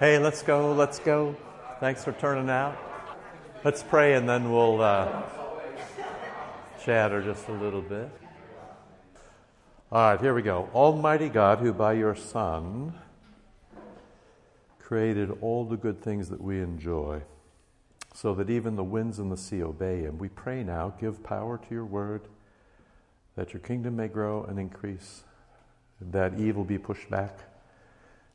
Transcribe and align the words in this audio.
Hey, 0.00 0.18
let's 0.18 0.42
go, 0.42 0.72
let's 0.72 0.98
go. 0.98 1.36
Thanks 1.78 2.02
for 2.02 2.12
turning 2.12 2.48
out. 2.48 2.74
Let's 3.62 3.82
pray 3.82 4.14
and 4.14 4.26
then 4.26 4.50
we'll 4.50 4.80
uh, 4.80 5.24
chatter 6.82 7.20
just 7.20 7.46
a 7.48 7.52
little 7.52 7.82
bit. 7.82 8.10
All 9.92 10.12
right, 10.12 10.18
here 10.18 10.32
we 10.32 10.40
go. 10.40 10.70
Almighty 10.74 11.28
God, 11.28 11.58
who 11.58 11.74
by 11.74 11.92
your 11.92 12.14
Son 12.16 12.94
created 14.78 15.36
all 15.42 15.66
the 15.66 15.76
good 15.76 16.00
things 16.00 16.30
that 16.30 16.40
we 16.40 16.62
enjoy, 16.62 17.20
so 18.14 18.34
that 18.36 18.48
even 18.48 18.76
the 18.76 18.84
winds 18.84 19.18
and 19.18 19.30
the 19.30 19.36
sea 19.36 19.62
obey 19.62 20.00
him, 20.00 20.16
we 20.16 20.30
pray 20.30 20.64
now, 20.64 20.94
give 20.98 21.22
power 21.22 21.58
to 21.58 21.74
your 21.74 21.84
word, 21.84 22.22
that 23.36 23.52
your 23.52 23.60
kingdom 23.60 23.96
may 23.96 24.08
grow 24.08 24.44
and 24.44 24.58
increase, 24.58 25.24
that 26.00 26.40
evil 26.40 26.64
be 26.64 26.78
pushed 26.78 27.10
back, 27.10 27.49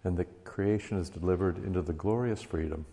and 0.05 0.15
that 0.17 0.45
creation 0.45 0.97
is 0.99 1.09
delivered 1.09 1.57
into 1.65 1.81
the 1.81 1.93
glorious 1.93 2.41
freedom 2.41 2.85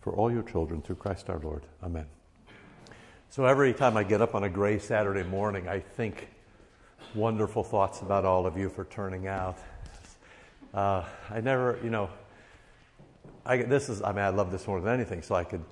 for 0.00 0.12
all 0.14 0.32
your 0.32 0.42
children 0.42 0.80
through 0.80 0.96
Christ 0.96 1.28
our 1.28 1.38
Lord. 1.38 1.62
Amen. 1.82 2.06
So 3.30 3.44
every 3.44 3.74
time 3.74 3.96
I 3.96 4.02
get 4.02 4.22
up 4.22 4.34
on 4.34 4.44
a 4.44 4.48
gray 4.48 4.78
Saturday 4.78 5.22
morning, 5.22 5.68
I 5.68 5.80
think 5.80 6.28
wonderful 7.14 7.62
thoughts 7.62 8.00
about 8.00 8.24
all 8.24 8.46
of 8.46 8.56
you 8.56 8.70
for 8.70 8.84
turning 8.86 9.26
out. 9.26 9.58
Uh, 10.72 11.04
I 11.30 11.40
never, 11.40 11.78
you 11.84 11.90
know, 11.90 12.08
I, 13.44 13.58
this 13.58 13.88
is, 13.88 14.02
I 14.02 14.12
mean, 14.12 14.24
I 14.24 14.30
love 14.30 14.50
this 14.50 14.66
more 14.66 14.80
than 14.80 14.92
anything, 14.92 15.22
so 15.22 15.34
I 15.34 15.44
could, 15.44 15.64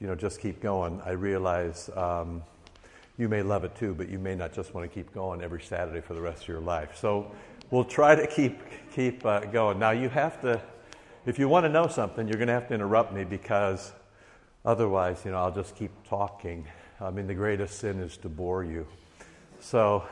you 0.00 0.06
know, 0.06 0.14
just 0.14 0.40
keep 0.40 0.60
going. 0.60 1.00
I 1.04 1.10
realize 1.10 1.90
um, 1.94 2.42
you 3.18 3.28
may 3.28 3.42
love 3.42 3.64
it 3.64 3.74
too, 3.74 3.94
but 3.94 4.08
you 4.08 4.18
may 4.18 4.34
not 4.34 4.52
just 4.52 4.74
want 4.74 4.90
to 4.90 4.94
keep 4.94 5.12
going 5.14 5.42
every 5.42 5.62
Saturday 5.62 6.00
for 6.00 6.14
the 6.14 6.20
rest 6.20 6.42
of 6.42 6.48
your 6.48 6.60
life. 6.60 6.96
So 6.96 7.30
we'll 7.72 7.84
try 7.84 8.14
to 8.14 8.28
keep, 8.28 8.60
keep 8.94 9.26
uh, 9.26 9.40
going. 9.40 9.80
Now, 9.80 9.90
you 9.90 10.08
have 10.08 10.40
to, 10.42 10.62
if 11.26 11.40
you 11.40 11.48
want 11.48 11.64
to 11.64 11.68
know 11.68 11.88
something, 11.88 12.28
you're 12.28 12.38
going 12.38 12.46
to 12.46 12.54
have 12.54 12.68
to 12.68 12.74
interrupt 12.74 13.12
me 13.12 13.24
because 13.24 13.90
otherwise, 14.64 15.24
you 15.24 15.32
know, 15.32 15.38
I'll 15.38 15.50
just 15.50 15.74
keep 15.74 15.90
talking. 16.08 16.64
I 17.00 17.10
mean, 17.10 17.26
the 17.26 17.34
greatest 17.34 17.80
sin 17.80 17.98
is 17.98 18.16
to 18.18 18.28
bore 18.28 18.62
you. 18.62 18.86
So 19.58 20.04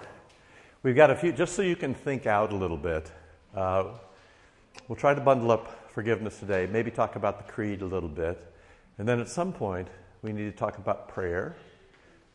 We've 0.82 0.96
got 0.96 1.10
a 1.10 1.14
few, 1.14 1.30
just 1.30 1.54
so 1.54 1.60
you 1.60 1.76
can 1.76 1.92
think 1.92 2.24
out 2.24 2.54
a 2.54 2.56
little 2.56 2.78
bit. 2.78 3.12
Uh, 3.54 3.84
we'll 4.88 4.96
try 4.96 5.12
to 5.12 5.20
bundle 5.20 5.50
up 5.50 5.92
forgiveness 5.92 6.38
today, 6.38 6.66
maybe 6.72 6.90
talk 6.90 7.16
about 7.16 7.36
the 7.36 7.52
creed 7.52 7.82
a 7.82 7.84
little 7.84 8.08
bit. 8.08 8.50
And 8.96 9.06
then 9.06 9.20
at 9.20 9.28
some 9.28 9.52
point, 9.52 9.88
we 10.22 10.32
need 10.32 10.50
to 10.50 10.56
talk 10.56 10.78
about 10.78 11.06
prayer, 11.06 11.54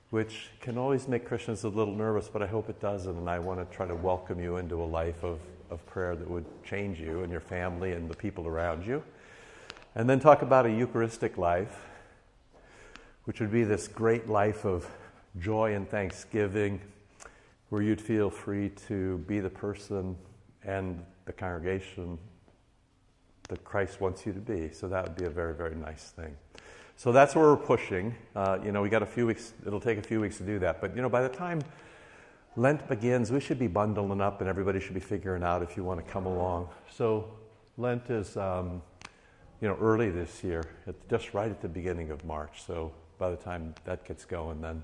which 0.10 0.50
can 0.62 0.78
always 0.78 1.08
make 1.08 1.26
Christians 1.26 1.64
a 1.64 1.70
little 1.70 1.96
nervous, 1.96 2.30
but 2.32 2.42
I 2.42 2.48
hope 2.48 2.70
it 2.70 2.80
doesn't. 2.80 3.18
And 3.18 3.30
I 3.30 3.40
want 3.40 3.60
to 3.60 3.76
try 3.76 3.88
to 3.88 3.96
welcome 3.96 4.40
you 4.40 4.58
into 4.58 4.82
a 4.82 4.86
life 4.86 5.24
of, 5.24 5.40
of 5.70 5.86
prayer 5.86 6.16
that 6.16 6.30
would 6.30 6.46
change 6.64 7.00
you 7.00 7.24
and 7.24 7.32
your 7.32 7.42
family 7.42 7.94
and 7.94 8.10
the 8.10 8.16
people 8.16 8.48
around 8.48 8.86
you. 8.86 9.04
And 9.96 10.10
then 10.10 10.20
talk 10.20 10.42
about 10.42 10.66
a 10.66 10.72
Eucharistic 10.72 11.38
life, 11.38 11.86
which 13.24 13.40
would 13.40 13.52
be 13.52 13.64
this 13.64 13.88
great 13.88 14.30
life 14.30 14.66
of 14.66 14.90
joy 15.40 15.74
and 15.74 15.90
thanksgiving 15.90 16.80
where 17.70 17.82
you'd 17.82 18.02
feel 18.02 18.30
free 18.30 18.70
to 18.88 19.18
be 19.20 19.40
the 19.40 19.50
person 19.50 20.16
and 20.64 21.04
the 21.26 21.34
congregation 21.34 22.18
that 23.50 23.64
Christ 23.64 24.02
wants 24.02 24.26
you 24.26 24.34
to 24.34 24.40
be. 24.40 24.70
So 24.72 24.88
that 24.88 25.04
would 25.04 25.16
be 25.16 25.26
a 25.26 25.30
very, 25.30 25.54
very 25.54 25.76
nice 25.76 26.12
thing. 26.12 26.36
So 26.98 27.12
that's 27.12 27.36
where 27.36 27.46
we're 27.46 27.58
pushing. 27.58 28.16
Uh, 28.36 28.58
you 28.64 28.72
know, 28.72 28.82
we 28.82 28.90
got 28.90 29.04
a 29.04 29.06
few 29.06 29.28
weeks, 29.28 29.54
it'll 29.66 29.82
take 29.82 29.98
a 29.98 30.02
few 30.02 30.22
weeks 30.22 30.38
to 30.38 30.44
do 30.44 30.60
that. 30.60 30.80
But, 30.80 30.96
you 30.96 31.02
know, 31.02 31.10
by 31.10 31.22
the 31.22 31.30
time 31.30 31.62
Lent 32.56 32.88
begins, 32.88 33.32
we 33.32 33.42
should 33.42 33.60
be 33.60 33.68
bundling 33.68 34.22
up 34.22 34.40
and 34.40 34.50
everybody 34.50 34.80
should 34.80 34.94
be 34.94 35.02
figuring 35.02 35.44
out 35.44 35.62
if 35.62 35.76
you 35.76 35.84
want 35.84 36.06
to 36.06 36.12
come 36.12 36.26
along. 36.26 36.70
So 36.90 37.30
Lent 37.78 38.10
is, 38.10 38.38
um, 38.38 38.82
you 39.60 39.68
know, 39.68 39.78
early 39.82 40.10
this 40.10 40.42
year. 40.42 40.64
It's 40.88 41.04
just 41.10 41.34
right 41.34 41.52
at 41.52 41.62
the 41.62 41.68
beginning 41.68 42.12
of 42.12 42.24
March. 42.24 42.64
So 42.66 42.94
by 43.18 43.30
the 43.30 43.38
time 43.38 43.76
that 43.84 44.06
gets 44.06 44.24
going, 44.24 44.62
then 44.62 44.84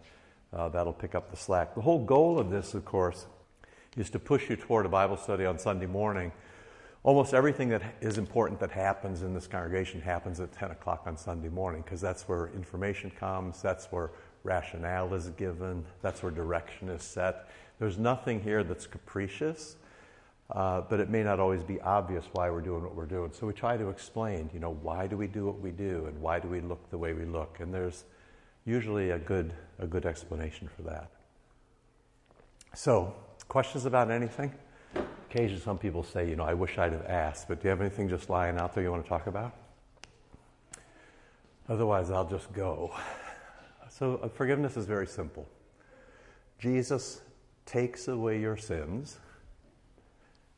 uh, 0.51 0.67
that'll 0.67 0.91
pick 0.91 1.15
up 1.15 1.31
the 1.31 1.37
slack. 1.37 1.75
The 1.75 1.81
whole 1.81 2.03
goal 2.03 2.39
of 2.39 2.49
this, 2.49 2.73
of 2.73 2.83
course, 2.83 3.25
is 3.95 4.09
to 4.09 4.19
push 4.19 4.49
you 4.49 4.57
toward 4.57 4.85
a 4.85 4.89
Bible 4.89 5.15
study 5.15 5.45
on 5.45 5.57
Sunday 5.57 5.85
morning. 5.85 6.33
Almost 7.03 7.33
everything 7.33 7.69
that 7.69 7.81
is 7.99 8.19
important 8.19 8.59
that 8.59 8.69
happens 8.69 9.23
in 9.23 9.33
this 9.33 9.47
congregation 9.47 10.01
happens 10.01 10.39
at 10.39 10.51
10 10.51 10.69
o'clock 10.69 11.03
on 11.07 11.17
Sunday 11.17 11.49
morning 11.49 11.81
because 11.81 11.99
that's 11.99 12.27
where 12.27 12.51
information 12.53 13.09
comes, 13.09 13.59
that's 13.59 13.87
where 13.87 14.11
rationale 14.43 15.11
is 15.15 15.29
given, 15.29 15.83
that's 16.03 16.21
where 16.21 16.31
direction 16.31 16.89
is 16.89 17.01
set. 17.01 17.49
There's 17.79 17.97
nothing 17.97 18.39
here 18.39 18.63
that's 18.63 18.85
capricious, 18.85 19.77
uh, 20.51 20.81
but 20.81 20.99
it 20.99 21.09
may 21.09 21.23
not 21.23 21.39
always 21.39 21.63
be 21.63 21.81
obvious 21.81 22.25
why 22.33 22.51
we're 22.51 22.61
doing 22.61 22.83
what 22.83 22.93
we're 22.93 23.07
doing. 23.07 23.31
So 23.33 23.47
we 23.47 23.53
try 23.53 23.77
to 23.77 23.89
explain, 23.89 24.51
you 24.53 24.59
know, 24.59 24.77
why 24.83 25.07
do 25.07 25.17
we 25.17 25.25
do 25.25 25.47
what 25.47 25.59
we 25.59 25.71
do 25.71 26.05
and 26.05 26.21
why 26.21 26.37
do 26.37 26.47
we 26.47 26.61
look 26.61 26.87
the 26.91 26.99
way 26.99 27.13
we 27.13 27.25
look? 27.25 27.61
And 27.61 27.73
there's 27.73 28.03
usually 28.63 29.09
a 29.09 29.17
good, 29.17 29.53
a 29.79 29.87
good 29.87 30.05
explanation 30.05 30.69
for 30.75 30.83
that. 30.83 31.09
So, 32.75 33.15
questions 33.47 33.85
about 33.85 34.11
anything? 34.11 34.53
Occasionally, 35.31 35.61
some 35.61 35.77
people 35.77 36.03
say, 36.03 36.29
you 36.29 36.35
know, 36.35 36.43
I 36.43 36.53
wish 36.53 36.77
I'd 36.77 36.91
have 36.91 37.05
asked, 37.05 37.47
but 37.47 37.61
do 37.61 37.67
you 37.67 37.69
have 37.69 37.79
anything 37.79 38.09
just 38.09 38.29
lying 38.29 38.57
out 38.57 38.73
there 38.73 38.83
you 38.83 38.91
want 38.91 39.03
to 39.03 39.07
talk 39.09 39.27
about? 39.27 39.55
Otherwise, 41.69 42.11
I'll 42.11 42.27
just 42.27 42.51
go. 42.51 42.93
So, 43.89 44.19
uh, 44.23 44.29
forgiveness 44.29 44.77
is 44.77 44.85
very 44.85 45.05
simple. 45.05 45.47
Jesus 46.59 47.21
takes 47.65 48.07
away 48.07 48.39
your 48.39 48.57
sins, 48.57 49.19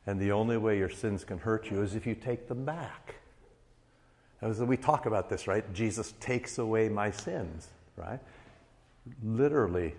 and 0.05 0.19
the 0.19 0.31
only 0.31 0.57
way 0.57 0.77
your 0.77 0.89
sins 0.89 1.23
can 1.23 1.39
hurt 1.39 1.69
you 1.69 1.81
is 1.81 1.95
if 1.95 2.05
you 2.07 2.15
take 2.15 2.47
them 2.47 2.63
back. 2.63 3.15
As 4.41 4.59
we 4.59 4.77
talk 4.77 5.07
about 5.07 5.29
this, 5.29 5.47
right? 5.47 5.71
Jesus 5.73 6.13
takes 6.19 6.57
away 6.57 6.89
my 6.89 7.11
sins 7.11 7.69
right? 7.95 8.19
Literally, 9.23 9.93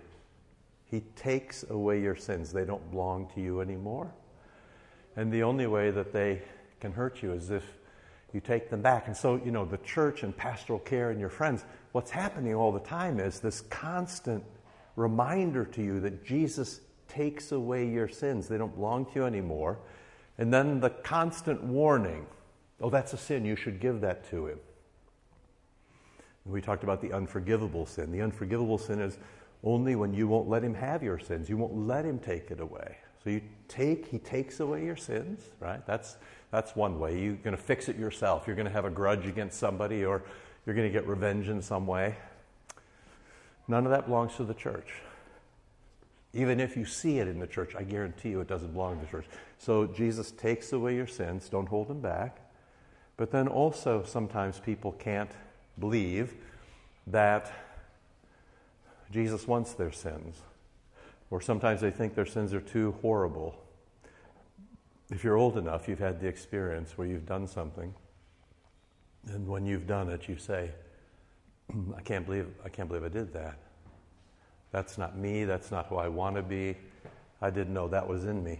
He 0.85 1.01
takes 1.15 1.63
away 1.69 2.01
your 2.01 2.15
sins. 2.15 2.51
They 2.51 2.65
don't 2.65 2.89
belong 2.91 3.29
to 3.35 3.41
you 3.41 3.61
anymore. 3.61 4.11
And 5.15 5.31
the 5.31 5.43
only 5.43 5.67
way 5.67 5.91
that 5.91 6.11
they 6.11 6.41
can 6.79 6.91
hurt 6.91 7.23
you 7.23 7.33
is 7.33 7.49
if 7.49 7.63
you 8.33 8.41
take 8.41 8.69
them 8.69 8.81
back. 8.81 9.07
And 9.07 9.15
so, 9.15 9.41
you 9.43 9.51
know, 9.51 9.65
the 9.65 9.77
church 9.77 10.23
and 10.23 10.35
pastoral 10.35 10.79
care 10.79 11.11
and 11.11 11.19
your 11.19 11.29
friends, 11.29 11.63
what's 11.93 12.11
happening 12.11 12.53
all 12.53 12.71
the 12.71 12.81
time 12.81 13.19
is 13.19 13.39
this 13.39 13.61
constant 13.61 14.43
reminder 14.95 15.65
to 15.65 15.81
you 15.81 15.99
that 16.01 16.25
Jesus 16.25 16.81
takes 17.07 17.51
away 17.51 17.87
your 17.87 18.07
sins. 18.07 18.47
They 18.47 18.57
don't 18.57 18.75
belong 18.75 19.05
to 19.05 19.11
you 19.15 19.25
anymore. 19.25 19.79
And 20.37 20.53
then 20.53 20.81
the 20.81 20.89
constant 20.89 21.63
warning 21.63 22.27
oh, 22.81 22.89
that's 22.89 23.13
a 23.13 23.17
sin. 23.17 23.45
You 23.45 23.55
should 23.55 23.79
give 23.79 24.01
that 24.01 24.29
to 24.31 24.47
him. 24.47 24.59
We 26.45 26.61
talked 26.61 26.83
about 26.83 27.01
the 27.01 27.13
unforgivable 27.13 27.85
sin. 27.85 28.11
The 28.11 28.21
unforgivable 28.21 28.77
sin 28.77 28.99
is 28.99 29.17
only 29.63 29.95
when 29.95 30.13
you 30.13 30.27
won't 30.27 30.47
let 30.47 30.63
him 30.63 30.75
have 30.75 31.01
your 31.01 31.17
sins. 31.17 31.49
You 31.49 31.57
won't 31.57 31.75
let 31.75 32.05
him 32.05 32.19
take 32.19 32.51
it 32.51 32.59
away. 32.59 32.97
So 33.25 33.31
you 33.31 33.41
take, 33.67 34.05
he 34.05 34.19
takes 34.19 34.59
away 34.59 34.85
your 34.85 34.95
sins, 34.95 35.41
right? 35.59 35.83
That's, 35.87 36.15
that's 36.51 36.75
one 36.75 36.99
way. 36.99 37.19
You're 37.19 37.33
going 37.33 37.57
to 37.57 37.61
fix 37.61 37.89
it 37.89 37.97
yourself. 37.97 38.45
You're 38.45 38.55
going 38.55 38.67
to 38.67 38.71
have 38.71 38.85
a 38.85 38.91
grudge 38.91 39.25
against 39.25 39.59
somebody 39.59 40.05
or 40.05 40.21
you're 40.65 40.75
going 40.75 40.87
to 40.87 40.93
get 40.93 41.07
revenge 41.07 41.49
in 41.49 41.59
some 41.63 41.87
way. 41.87 42.15
None 43.67 43.83
of 43.85 43.91
that 43.91 44.05
belongs 44.05 44.35
to 44.35 44.43
the 44.43 44.53
church. 44.53 45.01
Even 46.33 46.59
if 46.59 46.77
you 46.77 46.85
see 46.85 47.17
it 47.17 47.27
in 47.27 47.39
the 47.39 47.47
church, 47.47 47.75
I 47.75 47.81
guarantee 47.81 48.29
you 48.29 48.41
it 48.41 48.47
doesn't 48.47 48.73
belong 48.73 48.99
to 48.99 49.05
the 49.05 49.09
church. 49.09 49.25
So 49.57 49.87
Jesus 49.87 50.29
takes 50.29 50.71
away 50.71 50.95
your 50.95 51.07
sins, 51.07 51.49
don't 51.49 51.67
hold 51.67 51.87
them 51.87 52.01
back. 52.01 52.37
But 53.17 53.31
then 53.31 53.47
also, 53.47 54.03
sometimes 54.03 54.59
people 54.59 54.91
can't 54.91 55.31
believe 55.79 56.35
that 57.07 57.51
Jesus 59.11 59.47
wants 59.47 59.73
their 59.73 59.91
sins, 59.91 60.43
or 61.29 61.41
sometimes 61.41 61.81
they 61.81 61.91
think 61.91 62.15
their 62.15 62.25
sins 62.25 62.53
are 62.53 62.61
too 62.61 62.95
horrible. 63.01 63.55
If 65.11 65.23
you're 65.23 65.37
old 65.37 65.57
enough, 65.57 65.87
you've 65.87 65.99
had 65.99 66.19
the 66.19 66.27
experience 66.27 66.97
where 66.97 67.07
you've 67.07 67.25
done 67.25 67.47
something, 67.47 67.93
and 69.27 69.47
when 69.47 69.65
you've 69.65 69.87
done 69.87 70.09
it, 70.09 70.27
you 70.27 70.37
say, 70.37 70.71
I 71.95 72.01
can't 72.01 72.25
believe 72.25 72.47
I 72.63 72.69
can't 72.69 72.87
believe 72.87 73.03
I 73.03 73.09
did 73.09 73.33
that. 73.33 73.57
That's 74.71 74.97
not 74.97 75.17
me, 75.17 75.45
that's 75.45 75.71
not 75.71 75.87
who 75.87 75.95
I 75.95 76.07
want 76.07 76.35
to 76.35 76.43
be. 76.43 76.75
I 77.41 77.49
didn't 77.49 77.73
know 77.73 77.87
that 77.87 78.07
was 78.07 78.25
in 78.25 78.43
me. 78.43 78.59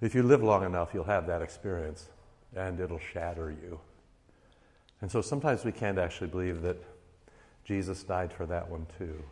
If 0.00 0.14
you 0.14 0.22
live 0.22 0.42
long 0.42 0.64
enough, 0.64 0.90
you'll 0.92 1.04
have 1.04 1.26
that 1.26 1.42
experience 1.42 2.08
and 2.56 2.80
it'll 2.80 2.98
shatter 2.98 3.50
you. 3.50 3.78
And 5.00 5.10
so 5.10 5.20
sometimes 5.20 5.64
we 5.64 5.72
can't 5.72 5.98
actually 5.98 6.28
believe 6.28 6.62
that 6.62 6.76
Jesus 7.64 8.02
died 8.02 8.32
for 8.32 8.46
that 8.46 8.68
one 8.68 8.86
too. 8.98 9.22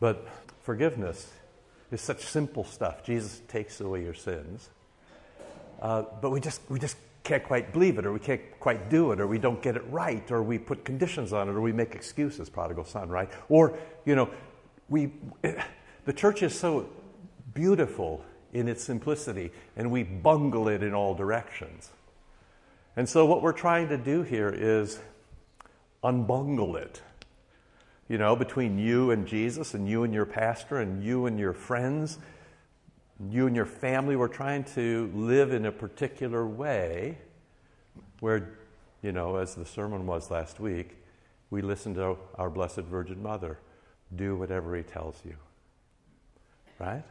But 0.00 0.26
forgiveness 0.62 1.30
is 1.92 2.00
such 2.00 2.22
simple 2.24 2.64
stuff. 2.64 3.04
Jesus 3.04 3.40
takes 3.48 3.80
away 3.80 4.02
your 4.02 4.14
sins. 4.14 4.68
Uh, 5.80 6.04
but 6.20 6.30
we 6.30 6.40
just, 6.40 6.60
we 6.68 6.78
just 6.78 6.96
can't 7.22 7.44
quite 7.44 7.72
believe 7.72 7.98
it, 7.98 8.06
or 8.06 8.12
we 8.12 8.18
can't 8.18 8.40
quite 8.58 8.90
do 8.90 9.12
it, 9.12 9.20
or 9.20 9.26
we 9.26 9.38
don't 9.38 9.62
get 9.62 9.76
it 9.76 9.84
right, 9.90 10.30
or 10.30 10.42
we 10.42 10.58
put 10.58 10.84
conditions 10.84 11.32
on 11.32 11.48
it, 11.48 11.52
or 11.52 11.60
we 11.60 11.72
make 11.72 11.94
excuses, 11.94 12.48
prodigal 12.48 12.84
son, 12.84 13.08
right? 13.08 13.30
Or, 13.48 13.78
you 14.04 14.14
know, 14.14 14.30
we, 14.88 15.12
the 16.04 16.12
church 16.12 16.42
is 16.42 16.58
so 16.58 16.88
beautiful 17.54 18.24
in 18.52 18.68
its 18.68 18.82
simplicity, 18.82 19.52
and 19.76 19.90
we 19.90 20.02
bungle 20.02 20.68
it 20.68 20.82
in 20.82 20.94
all 20.94 21.14
directions. 21.14 21.90
And 22.96 23.08
so, 23.08 23.24
what 23.26 23.42
we're 23.42 23.52
trying 23.52 23.88
to 23.88 23.96
do 23.96 24.22
here 24.22 24.52
is 24.54 24.98
unbungle 26.02 26.76
it. 26.76 27.00
You 28.10 28.18
know, 28.18 28.34
between 28.34 28.76
you 28.76 29.12
and 29.12 29.24
Jesus, 29.24 29.72
and 29.72 29.88
you 29.88 30.02
and 30.02 30.12
your 30.12 30.26
pastor, 30.26 30.78
and 30.78 31.04
you 31.04 31.26
and 31.26 31.38
your 31.38 31.52
friends, 31.52 32.18
you 33.30 33.46
and 33.46 33.54
your 33.54 33.66
family, 33.66 34.16
we're 34.16 34.26
trying 34.26 34.64
to 34.74 35.08
live 35.14 35.52
in 35.52 35.64
a 35.64 35.70
particular 35.70 36.44
way 36.44 37.18
where, 38.18 38.58
you 39.00 39.12
know, 39.12 39.36
as 39.36 39.54
the 39.54 39.64
sermon 39.64 40.08
was 40.08 40.28
last 40.28 40.58
week, 40.58 40.96
we 41.50 41.62
listen 41.62 41.94
to 41.94 42.16
our 42.34 42.50
Blessed 42.50 42.80
Virgin 42.80 43.22
Mother. 43.22 43.60
Do 44.16 44.34
whatever 44.34 44.76
He 44.76 44.82
tells 44.82 45.22
you. 45.24 45.36
Right? 46.80 47.04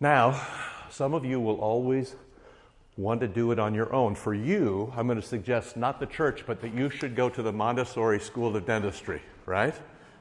Now, 0.00 0.44
some 0.90 1.14
of 1.14 1.24
you 1.24 1.38
will 1.38 1.60
always 1.60 2.16
want 2.96 3.20
to 3.20 3.28
do 3.28 3.52
it 3.52 3.60
on 3.60 3.74
your 3.74 3.92
own. 3.92 4.16
For 4.16 4.34
you, 4.34 4.92
I'm 4.96 5.06
going 5.06 5.20
to 5.20 5.26
suggest 5.26 5.76
not 5.76 6.00
the 6.00 6.06
church, 6.06 6.42
but 6.48 6.60
that 6.62 6.74
you 6.74 6.90
should 6.90 7.14
go 7.14 7.28
to 7.28 7.42
the 7.42 7.52
Montessori 7.52 8.18
School 8.18 8.56
of 8.56 8.66
Dentistry, 8.66 9.22
right? 9.46 9.74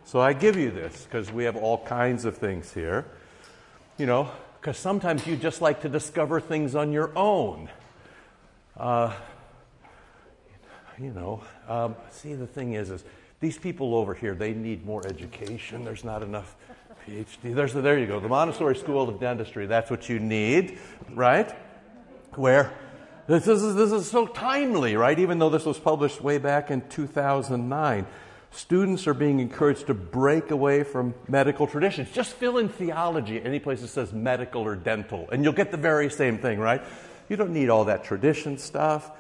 So 0.05 0.21
I 0.21 0.33
give 0.33 0.55
you 0.55 0.71
this 0.71 1.03
because 1.03 1.31
we 1.31 1.43
have 1.43 1.55
all 1.55 1.83
kinds 1.85 2.25
of 2.25 2.37
things 2.37 2.73
here. 2.73 3.05
You 3.97 4.05
know, 4.05 4.29
because 4.61 4.77
sometimes 4.77 5.25
you 5.25 5.35
just 5.35 5.61
like 5.61 5.81
to 5.81 5.89
discover 5.89 6.39
things 6.39 6.75
on 6.75 6.91
your 6.91 7.11
own. 7.17 7.69
Uh, 8.77 9.13
you 10.99 11.11
know, 11.11 11.41
um, 11.67 11.95
see, 12.11 12.33
the 12.33 12.47
thing 12.47 12.73
is, 12.73 12.89
is 12.89 13.03
these 13.39 13.57
people 13.57 13.95
over 13.95 14.13
here, 14.13 14.35
they 14.35 14.53
need 14.53 14.85
more 14.85 15.05
education. 15.07 15.83
There's 15.83 16.03
not 16.03 16.23
enough 16.23 16.55
PhD. 17.07 17.53
There's, 17.53 17.73
there 17.73 17.99
you 17.99 18.05
go. 18.05 18.19
The 18.19 18.29
Montessori 18.29 18.75
School 18.75 19.09
of 19.09 19.19
Dentistry, 19.19 19.65
that's 19.65 19.89
what 19.89 20.07
you 20.07 20.19
need, 20.19 20.77
right? 21.11 21.53
where 22.37 22.73
this 23.27 23.47
is, 23.47 23.75
this 23.75 23.91
is 23.91 24.09
so 24.09 24.27
timely, 24.27 24.95
right? 24.95 25.17
Even 25.17 25.39
though 25.39 25.49
this 25.49 25.65
was 25.65 25.79
published 25.79 26.21
way 26.21 26.37
back 26.37 26.69
in 26.69 26.87
2009. 26.89 28.05
Students 28.51 29.05
are 29.07 29.13
being 29.13 29.39
encouraged 29.39 29.87
to 29.87 29.93
break 29.93 30.51
away 30.51 30.83
from 30.83 31.13
medical 31.27 31.67
traditions. 31.67 32.09
Just 32.11 32.33
fill 32.33 32.57
in 32.57 32.69
theology 32.69 33.41
any 33.41 33.59
place 33.59 33.81
that 33.81 33.89
says 33.89 34.13
medical 34.13 34.61
or 34.61 34.75
dental, 34.75 35.29
and 35.31 35.43
you'll 35.43 35.53
get 35.53 35.71
the 35.71 35.77
very 35.77 36.09
same 36.09 36.37
thing, 36.37 36.59
right? 36.59 36.81
You 37.27 37.35
don't 37.35 37.51
need 37.51 37.69
all 37.69 37.85
that 37.85 38.03
tradition 38.03 38.57
stuff. 38.57 39.11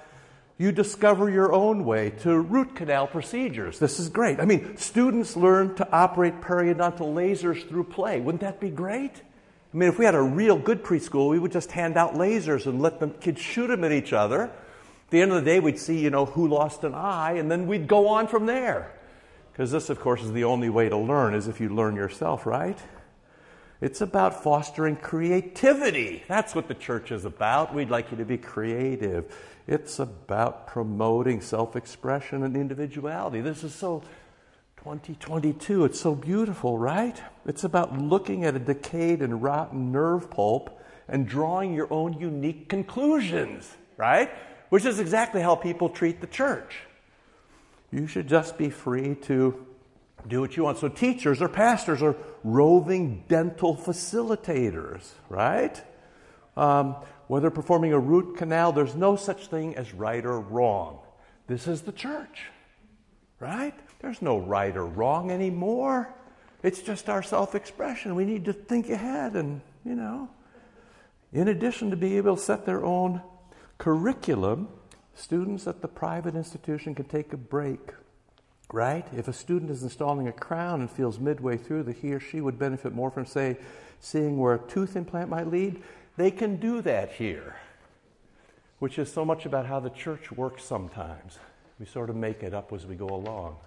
You 0.57 0.71
discover 0.71 1.29
your 1.29 1.51
own 1.51 1.83
way 1.83 2.11
to 2.21 2.39
root 2.39 2.75
canal 2.75 3.07
procedures. 3.07 3.77
This 3.77 3.99
is 3.99 4.07
great. 4.07 4.39
I 4.39 4.45
mean, 4.45 4.77
students 4.77 5.35
learn 5.35 5.75
to 5.75 5.91
operate 5.91 6.39
periodontal 6.39 7.13
lasers 7.13 7.67
through 7.67 7.85
play. 7.85 8.21
Wouldn't 8.21 8.41
that 8.41 8.61
be 8.61 8.69
great? 8.69 9.21
I 9.73 9.77
mean, 9.77 9.89
if 9.89 9.99
we 9.99 10.05
had 10.05 10.15
a 10.15 10.21
real 10.21 10.57
good 10.57 10.81
preschool, 10.81 11.31
we 11.31 11.39
would 11.39 11.51
just 11.51 11.73
hand 11.73 11.97
out 11.97 12.13
lasers 12.13 12.65
and 12.67 12.81
let 12.81 13.01
the 13.01 13.09
kids 13.09 13.41
shoot 13.41 13.67
them 13.67 13.83
at 13.83 13.91
each 13.91 14.13
other. 14.13 14.43
At 14.43 15.09
the 15.09 15.21
end 15.21 15.33
of 15.33 15.43
the 15.43 15.51
day, 15.51 15.59
we'd 15.59 15.77
see, 15.77 15.99
you 15.99 16.09
know, 16.09 16.23
who 16.23 16.47
lost 16.47 16.85
an 16.85 16.95
eye, 16.95 17.33
and 17.33 17.51
then 17.51 17.67
we'd 17.67 17.89
go 17.89 18.07
on 18.07 18.27
from 18.27 18.45
there. 18.45 18.93
Because 19.55 19.71
this, 19.71 19.89
of 19.89 20.01
course, 20.01 20.21
is 20.21 20.33
the 20.33 20.43
only 20.43 20.67
way 20.67 20.89
to 20.89 20.97
learn, 20.97 21.33
is 21.33 21.47
if 21.47 21.61
you 21.61 21.69
learn 21.69 21.95
yourself, 21.95 22.45
right? 22.45 22.77
It's 23.79 24.01
about 24.01 24.43
fostering 24.43 24.97
creativity. 24.97 26.23
That's 26.27 26.53
what 26.53 26.67
the 26.67 26.73
church 26.73 27.09
is 27.09 27.23
about. 27.23 27.73
We'd 27.73 27.89
like 27.89 28.11
you 28.11 28.17
to 28.17 28.25
be 28.25 28.37
creative. 28.37 29.33
It's 29.65 29.99
about 29.99 30.67
promoting 30.67 31.39
self 31.39 31.77
expression 31.77 32.43
and 32.43 32.57
individuality. 32.57 33.39
This 33.39 33.63
is 33.63 33.73
so 33.73 34.03
2022. 34.75 35.85
It's 35.85 36.01
so 36.01 36.15
beautiful, 36.15 36.77
right? 36.77 37.17
It's 37.45 37.63
about 37.63 37.97
looking 37.97 38.43
at 38.43 38.57
a 38.57 38.59
decayed 38.59 39.21
and 39.21 39.41
rotten 39.41 39.89
nerve 39.89 40.29
pulp 40.29 40.81
and 41.07 41.25
drawing 41.25 41.73
your 41.73 41.87
own 41.93 42.19
unique 42.19 42.67
conclusions, 42.67 43.73
right? 43.95 44.31
Which 44.67 44.83
is 44.83 44.99
exactly 44.99 45.39
how 45.39 45.55
people 45.55 45.87
treat 45.87 46.19
the 46.19 46.27
church. 46.27 46.75
You 47.91 48.07
should 48.07 48.27
just 48.27 48.57
be 48.57 48.69
free 48.69 49.15
to 49.23 49.65
do 50.27 50.41
what 50.41 50.57
you 50.57 50.63
want. 50.63 50.79
So, 50.79 50.87
teachers 50.87 51.41
or 51.41 51.47
pastors 51.47 52.01
are 52.01 52.15
roving 52.43 53.23
dental 53.27 53.75
facilitators, 53.75 55.11
right? 55.29 55.81
Um, 56.57 56.95
whether 57.27 57.49
performing 57.49 57.93
a 57.93 57.99
root 57.99 58.37
canal, 58.37 58.71
there's 58.71 58.95
no 58.95 59.15
such 59.15 59.47
thing 59.47 59.75
as 59.75 59.93
right 59.93 60.25
or 60.25 60.39
wrong. 60.39 60.99
This 61.47 61.67
is 61.67 61.81
the 61.81 61.91
church, 61.91 62.47
right? 63.39 63.73
There's 63.99 64.21
no 64.21 64.37
right 64.37 64.75
or 64.75 64.85
wrong 64.85 65.31
anymore. 65.31 66.13
It's 66.63 66.81
just 66.81 67.09
our 67.09 67.21
self 67.21 67.55
expression. 67.55 68.15
We 68.15 68.25
need 68.25 68.45
to 68.45 68.53
think 68.53 68.89
ahead 68.89 69.35
and, 69.35 69.61
you 69.83 69.95
know. 69.95 70.29
In 71.33 71.47
addition 71.47 71.89
to 71.89 71.97
be 71.97 72.17
able 72.17 72.37
to 72.37 72.41
set 72.41 72.65
their 72.65 72.83
own 72.83 73.21
curriculum, 73.77 74.69
students 75.15 75.65
at 75.65 75.81
the 75.81 75.87
private 75.87 76.35
institution 76.35 76.93
can 76.93 77.05
take 77.05 77.33
a 77.33 77.37
break, 77.37 77.93
right? 78.71 79.07
If 79.15 79.27
a 79.27 79.33
student 79.33 79.71
is 79.71 79.81
installing 79.81 80.27
a 80.27 80.33
crown 80.33 80.81
and 80.81 80.91
feels 80.91 81.19
midway 81.19 81.57
through 81.57 81.83
that 81.83 81.97
he 81.97 82.13
or 82.13 82.19
she 82.19 82.41
would 82.41 82.59
benefit 82.59 82.93
more 82.93 83.09
from, 83.09 83.25
say, 83.25 83.57
seeing 83.99 84.37
where 84.37 84.55
a 84.55 84.59
tooth 84.59 84.95
implant 84.95 85.29
might 85.29 85.47
lead, 85.47 85.81
they 86.17 86.31
can 86.31 86.57
do 86.57 86.81
that 86.81 87.13
here, 87.13 87.55
which 88.79 88.99
is 88.99 89.11
so 89.11 89.25
much 89.25 89.45
about 89.45 89.65
how 89.65 89.79
the 89.79 89.89
church 89.89 90.31
works 90.31 90.63
sometimes. 90.63 91.39
We 91.79 91.85
sort 91.85 92.09
of 92.09 92.15
make 92.15 92.43
it 92.43 92.53
up 92.53 92.71
as 92.71 92.85
we 92.85 92.95
go 92.95 93.07
along. 93.07 93.57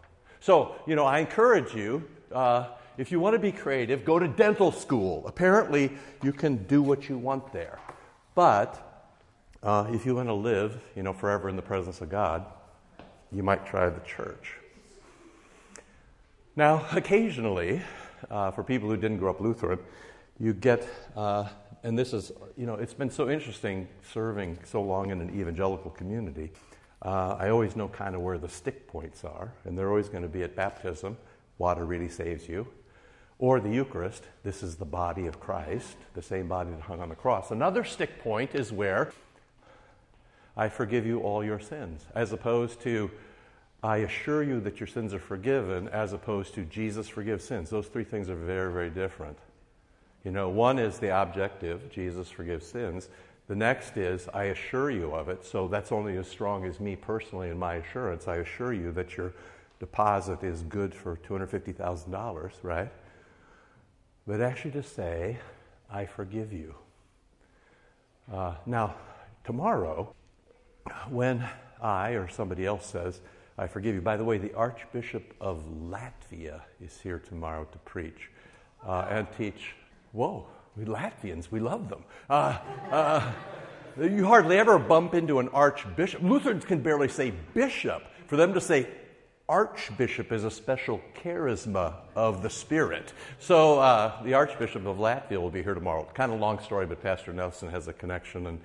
So, 0.40 0.76
you 0.86 0.96
know, 0.96 1.04
I 1.04 1.18
encourage 1.18 1.74
you, 1.74 2.08
uh, 2.32 2.68
if 2.96 3.12
you 3.12 3.20
want 3.20 3.34
to 3.34 3.38
be 3.38 3.52
creative, 3.52 4.04
go 4.04 4.18
to 4.18 4.28
dental 4.28 4.72
school. 4.72 5.26
Apparently, 5.26 5.92
you 6.22 6.32
can 6.32 6.64
do 6.64 6.82
what 6.82 7.08
you 7.08 7.18
want 7.18 7.52
there. 7.52 7.78
But 8.34 8.87
uh, 9.62 9.86
if 9.90 10.06
you 10.06 10.14
want 10.14 10.28
to 10.28 10.34
live, 10.34 10.80
you 10.94 11.02
know, 11.02 11.12
forever 11.12 11.48
in 11.48 11.56
the 11.56 11.62
presence 11.62 12.00
of 12.00 12.08
God, 12.08 12.44
you 13.32 13.42
might 13.42 13.66
try 13.66 13.88
the 13.88 14.00
church. 14.00 14.54
Now, 16.56 16.86
occasionally, 16.92 17.82
uh, 18.30 18.50
for 18.50 18.62
people 18.62 18.88
who 18.88 18.96
didn't 18.96 19.18
grow 19.18 19.30
up 19.30 19.40
Lutheran, 19.40 19.78
you 20.38 20.52
get, 20.52 20.88
uh, 21.16 21.48
and 21.82 21.98
this 21.98 22.12
is, 22.12 22.32
you 22.56 22.66
know, 22.66 22.74
it's 22.74 22.94
been 22.94 23.10
so 23.10 23.28
interesting 23.28 23.88
serving 24.12 24.58
so 24.64 24.82
long 24.82 25.10
in 25.10 25.20
an 25.20 25.38
evangelical 25.38 25.90
community. 25.90 26.50
Uh, 27.02 27.36
I 27.38 27.50
always 27.50 27.76
know 27.76 27.88
kind 27.88 28.14
of 28.14 28.22
where 28.22 28.38
the 28.38 28.48
stick 28.48 28.86
points 28.88 29.24
are, 29.24 29.52
and 29.64 29.76
they're 29.76 29.88
always 29.88 30.08
going 30.08 30.22
to 30.22 30.28
be 30.28 30.42
at 30.42 30.56
baptism, 30.56 31.16
water 31.58 31.84
really 31.84 32.08
saves 32.08 32.48
you, 32.48 32.66
or 33.38 33.60
the 33.60 33.70
Eucharist, 33.70 34.24
this 34.42 34.64
is 34.64 34.76
the 34.76 34.84
body 34.84 35.26
of 35.26 35.38
Christ, 35.38 35.96
the 36.14 36.22
same 36.22 36.48
body 36.48 36.70
that 36.70 36.80
hung 36.80 37.00
on 37.00 37.08
the 37.08 37.14
cross. 37.14 37.52
Another 37.52 37.84
stick 37.84 38.20
point 38.20 38.54
is 38.54 38.72
where 38.72 39.12
I 40.58 40.68
forgive 40.68 41.06
you 41.06 41.20
all 41.20 41.44
your 41.44 41.60
sins, 41.60 42.04
as 42.16 42.32
opposed 42.32 42.80
to 42.80 43.10
I 43.82 43.98
assure 43.98 44.42
you 44.42 44.58
that 44.62 44.80
your 44.80 44.88
sins 44.88 45.14
are 45.14 45.20
forgiven, 45.20 45.86
as 45.88 46.12
opposed 46.12 46.54
to 46.54 46.64
Jesus 46.64 47.08
forgives 47.08 47.44
sins. 47.44 47.70
Those 47.70 47.86
three 47.86 48.02
things 48.02 48.28
are 48.28 48.34
very, 48.34 48.72
very 48.72 48.90
different. 48.90 49.38
You 50.24 50.32
know, 50.32 50.48
one 50.48 50.80
is 50.80 50.98
the 50.98 51.16
objective, 51.16 51.92
Jesus 51.92 52.28
forgives 52.28 52.66
sins. 52.66 53.08
The 53.46 53.54
next 53.54 53.96
is, 53.96 54.28
I 54.34 54.44
assure 54.44 54.90
you 54.90 55.14
of 55.14 55.28
it. 55.28 55.44
So 55.44 55.68
that's 55.68 55.92
only 55.92 56.16
as 56.16 56.26
strong 56.26 56.64
as 56.64 56.80
me 56.80 56.96
personally 56.96 57.50
in 57.50 57.58
my 57.58 57.76
assurance. 57.76 58.26
I 58.26 58.36
assure 58.38 58.72
you 58.72 58.90
that 58.92 59.16
your 59.16 59.32
deposit 59.78 60.42
is 60.42 60.62
good 60.62 60.92
for 60.92 61.16
$250,000, 61.16 62.52
right? 62.64 62.90
But 64.26 64.40
actually 64.40 64.72
to 64.72 64.82
say, 64.82 65.38
I 65.88 66.04
forgive 66.04 66.52
you. 66.52 66.74
Uh, 68.30 68.54
now, 68.66 68.96
tomorrow, 69.44 70.12
when 71.10 71.44
I 71.80 72.10
or 72.10 72.28
somebody 72.28 72.66
else 72.66 72.86
says, 72.86 73.20
I 73.56 73.66
forgive 73.66 73.94
you, 73.94 74.00
by 74.00 74.16
the 74.16 74.24
way, 74.24 74.38
the 74.38 74.54
Archbishop 74.54 75.34
of 75.40 75.64
Latvia 75.66 76.62
is 76.80 77.00
here 77.00 77.18
tomorrow 77.18 77.66
to 77.72 77.78
preach 77.78 78.30
uh, 78.86 79.06
and 79.10 79.26
teach. 79.36 79.74
Whoa, 80.12 80.46
we 80.76 80.84
Latvians, 80.84 81.50
we 81.50 81.60
love 81.60 81.88
them. 81.88 82.04
Uh, 82.30 82.58
uh, 82.90 83.32
you 84.00 84.26
hardly 84.26 84.58
ever 84.58 84.78
bump 84.78 85.14
into 85.14 85.40
an 85.40 85.48
archbishop. 85.48 86.22
Lutherans 86.22 86.64
can 86.64 86.80
barely 86.82 87.08
say 87.08 87.32
bishop. 87.52 88.04
For 88.28 88.36
them 88.36 88.54
to 88.54 88.60
say 88.60 88.86
archbishop 89.48 90.30
is 90.30 90.44
a 90.44 90.50
special 90.50 91.00
charisma 91.16 91.94
of 92.14 92.42
the 92.42 92.50
Spirit. 92.50 93.12
So 93.38 93.80
uh, 93.80 94.22
the 94.22 94.34
Archbishop 94.34 94.86
of 94.86 94.98
Latvia 94.98 95.38
will 95.38 95.50
be 95.50 95.62
here 95.62 95.74
tomorrow. 95.74 96.06
Kind 96.14 96.32
of 96.32 96.38
long 96.38 96.60
story, 96.60 96.86
but 96.86 97.02
Pastor 97.02 97.32
Nelson 97.32 97.70
has 97.70 97.88
a 97.88 97.92
connection, 97.92 98.46
and 98.46 98.60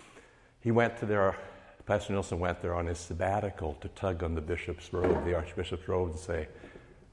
he 0.60 0.72
went 0.72 0.98
to 0.98 1.06
there. 1.06 1.38
Pastor 1.86 2.14
Nelson 2.14 2.40
went 2.40 2.62
there 2.62 2.76
on 2.76 2.86
his 2.86 3.00
sabbatical 3.00 3.76
to 3.82 3.90
tug 3.90 4.24
on 4.24 4.36
the 4.36 4.42
bishop's 4.42 4.94
robe, 4.94 5.26
the 5.26 5.36
Archbishop's 5.36 5.88
robe, 5.88 6.12
and 6.12 6.20
say, 6.20 6.48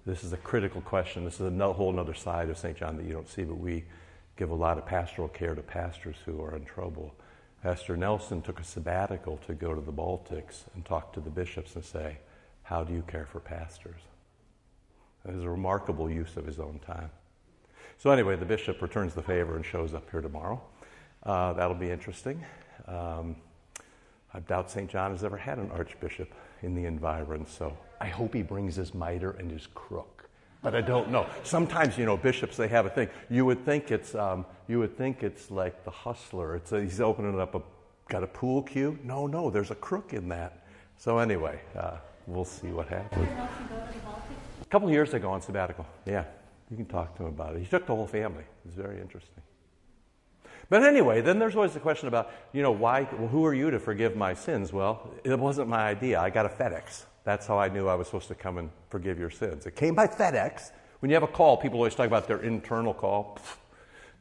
"This 0.06 0.22
is 0.22 0.32
a 0.32 0.36
critical 0.36 0.80
question. 0.80 1.24
This 1.24 1.40
is 1.40 1.52
a 1.52 1.72
whole 1.72 1.98
other 1.98 2.14
side 2.14 2.48
of 2.48 2.58
St. 2.58 2.76
John 2.76 2.96
that 2.96 3.04
you 3.04 3.12
don't 3.12 3.28
see, 3.28 3.44
but 3.44 3.56
we." 3.56 3.84
give 4.40 4.50
a 4.50 4.54
lot 4.54 4.78
of 4.78 4.86
pastoral 4.86 5.28
care 5.28 5.54
to 5.54 5.60
pastors 5.60 6.16
who 6.24 6.42
are 6.42 6.56
in 6.56 6.64
trouble. 6.64 7.14
Pastor 7.62 7.94
Nelson 7.94 8.40
took 8.40 8.58
a 8.58 8.64
sabbatical 8.64 9.36
to 9.46 9.52
go 9.52 9.74
to 9.74 9.82
the 9.82 9.92
Baltics 9.92 10.62
and 10.74 10.82
talk 10.82 11.12
to 11.12 11.20
the 11.20 11.28
bishops 11.28 11.74
and 11.76 11.84
say, 11.84 12.16
How 12.62 12.82
do 12.82 12.94
you 12.94 13.02
care 13.02 13.26
for 13.26 13.38
pastors? 13.38 14.00
That 15.26 15.34
is 15.34 15.44
a 15.44 15.50
remarkable 15.50 16.10
use 16.10 16.38
of 16.38 16.46
his 16.46 16.58
own 16.58 16.80
time. 16.86 17.10
So, 17.98 18.10
anyway, 18.10 18.36
the 18.36 18.46
bishop 18.46 18.80
returns 18.80 19.12
the 19.12 19.22
favor 19.22 19.56
and 19.56 19.64
shows 19.64 19.92
up 19.92 20.10
here 20.10 20.22
tomorrow. 20.22 20.58
Uh, 21.22 21.52
that'll 21.52 21.74
be 21.74 21.90
interesting. 21.90 22.42
Um, 22.86 23.36
I 24.32 24.40
doubt 24.40 24.70
St. 24.70 24.88
John 24.88 25.10
has 25.10 25.24
ever 25.24 25.36
had 25.36 25.58
an 25.58 25.70
archbishop 25.72 26.32
in 26.62 26.74
the 26.74 26.84
environs, 26.84 27.50
so 27.50 27.76
I 28.00 28.06
hope 28.06 28.34
he 28.34 28.42
brings 28.42 28.76
his 28.76 28.94
mitre 28.94 29.32
and 29.32 29.50
his 29.50 29.66
crook. 29.74 30.28
But 30.62 30.74
I 30.74 30.82
don't 30.82 31.10
know. 31.10 31.26
Sometimes, 31.42 31.96
you 31.96 32.04
know, 32.04 32.16
bishops 32.16 32.56
they 32.56 32.68
have 32.68 32.86
a 32.86 32.90
thing. 32.90 33.08
You 33.30 33.44
would 33.46 33.64
think 33.64 33.90
it's, 33.90 34.14
um, 34.14 34.44
you 34.68 34.78
would 34.78 34.96
think 34.96 35.22
it's 35.22 35.50
like 35.50 35.84
the 35.84 35.90
hustler. 35.90 36.54
It's 36.54 36.72
a, 36.72 36.82
he's 36.82 37.00
opening 37.00 37.40
up 37.40 37.54
a, 37.54 37.62
got 38.08 38.22
a 38.22 38.26
pool 38.26 38.62
cue. 38.62 38.98
No, 39.02 39.26
no, 39.26 39.50
there's 39.50 39.70
a 39.70 39.74
crook 39.74 40.12
in 40.12 40.28
that. 40.28 40.66
So 40.98 41.18
anyway, 41.18 41.60
uh, 41.76 41.96
we'll 42.26 42.44
see 42.44 42.68
what 42.68 42.88
happens. 42.88 43.26
A 44.60 44.66
couple 44.66 44.90
years 44.90 45.14
ago 45.14 45.30
on 45.30 45.40
sabbatical. 45.40 45.86
Yeah, 46.04 46.24
you 46.70 46.76
can 46.76 46.86
talk 46.86 47.16
to 47.16 47.22
him 47.22 47.28
about 47.30 47.56
it. 47.56 47.60
He 47.60 47.66
took 47.66 47.86
the 47.86 47.94
whole 47.94 48.06
family. 48.06 48.42
It 48.42 48.66
was 48.66 48.74
very 48.74 49.00
interesting. 49.00 49.42
But 50.70 50.84
anyway, 50.84 51.20
then 51.20 51.40
there's 51.40 51.56
always 51.56 51.74
the 51.74 51.80
question 51.80 52.06
about, 52.06 52.30
you 52.52 52.62
know, 52.62 52.70
why, 52.70 53.02
well, 53.18 53.26
who 53.26 53.44
are 53.44 53.52
you 53.52 53.72
to 53.72 53.80
forgive 53.80 54.16
my 54.16 54.34
sins? 54.34 54.72
Well, 54.72 55.12
it 55.24 55.36
wasn't 55.36 55.68
my 55.68 55.80
idea. 55.80 56.20
I 56.20 56.30
got 56.30 56.46
a 56.46 56.48
FedEx. 56.48 57.04
That's 57.24 57.46
how 57.46 57.58
I 57.58 57.68
knew 57.68 57.88
I 57.88 57.96
was 57.96 58.06
supposed 58.06 58.28
to 58.28 58.36
come 58.36 58.56
and 58.56 58.70
forgive 58.88 59.18
your 59.18 59.30
sins. 59.30 59.66
It 59.66 59.74
came 59.74 59.96
by 59.96 60.06
FedEx. 60.06 60.70
When 61.00 61.10
you 61.10 61.14
have 61.14 61.24
a 61.24 61.26
call, 61.28 61.56
people 61.56 61.78
always 61.78 61.96
talk 61.96 62.06
about 62.06 62.28
their 62.28 62.40
internal 62.42 62.94
call. 62.94 63.38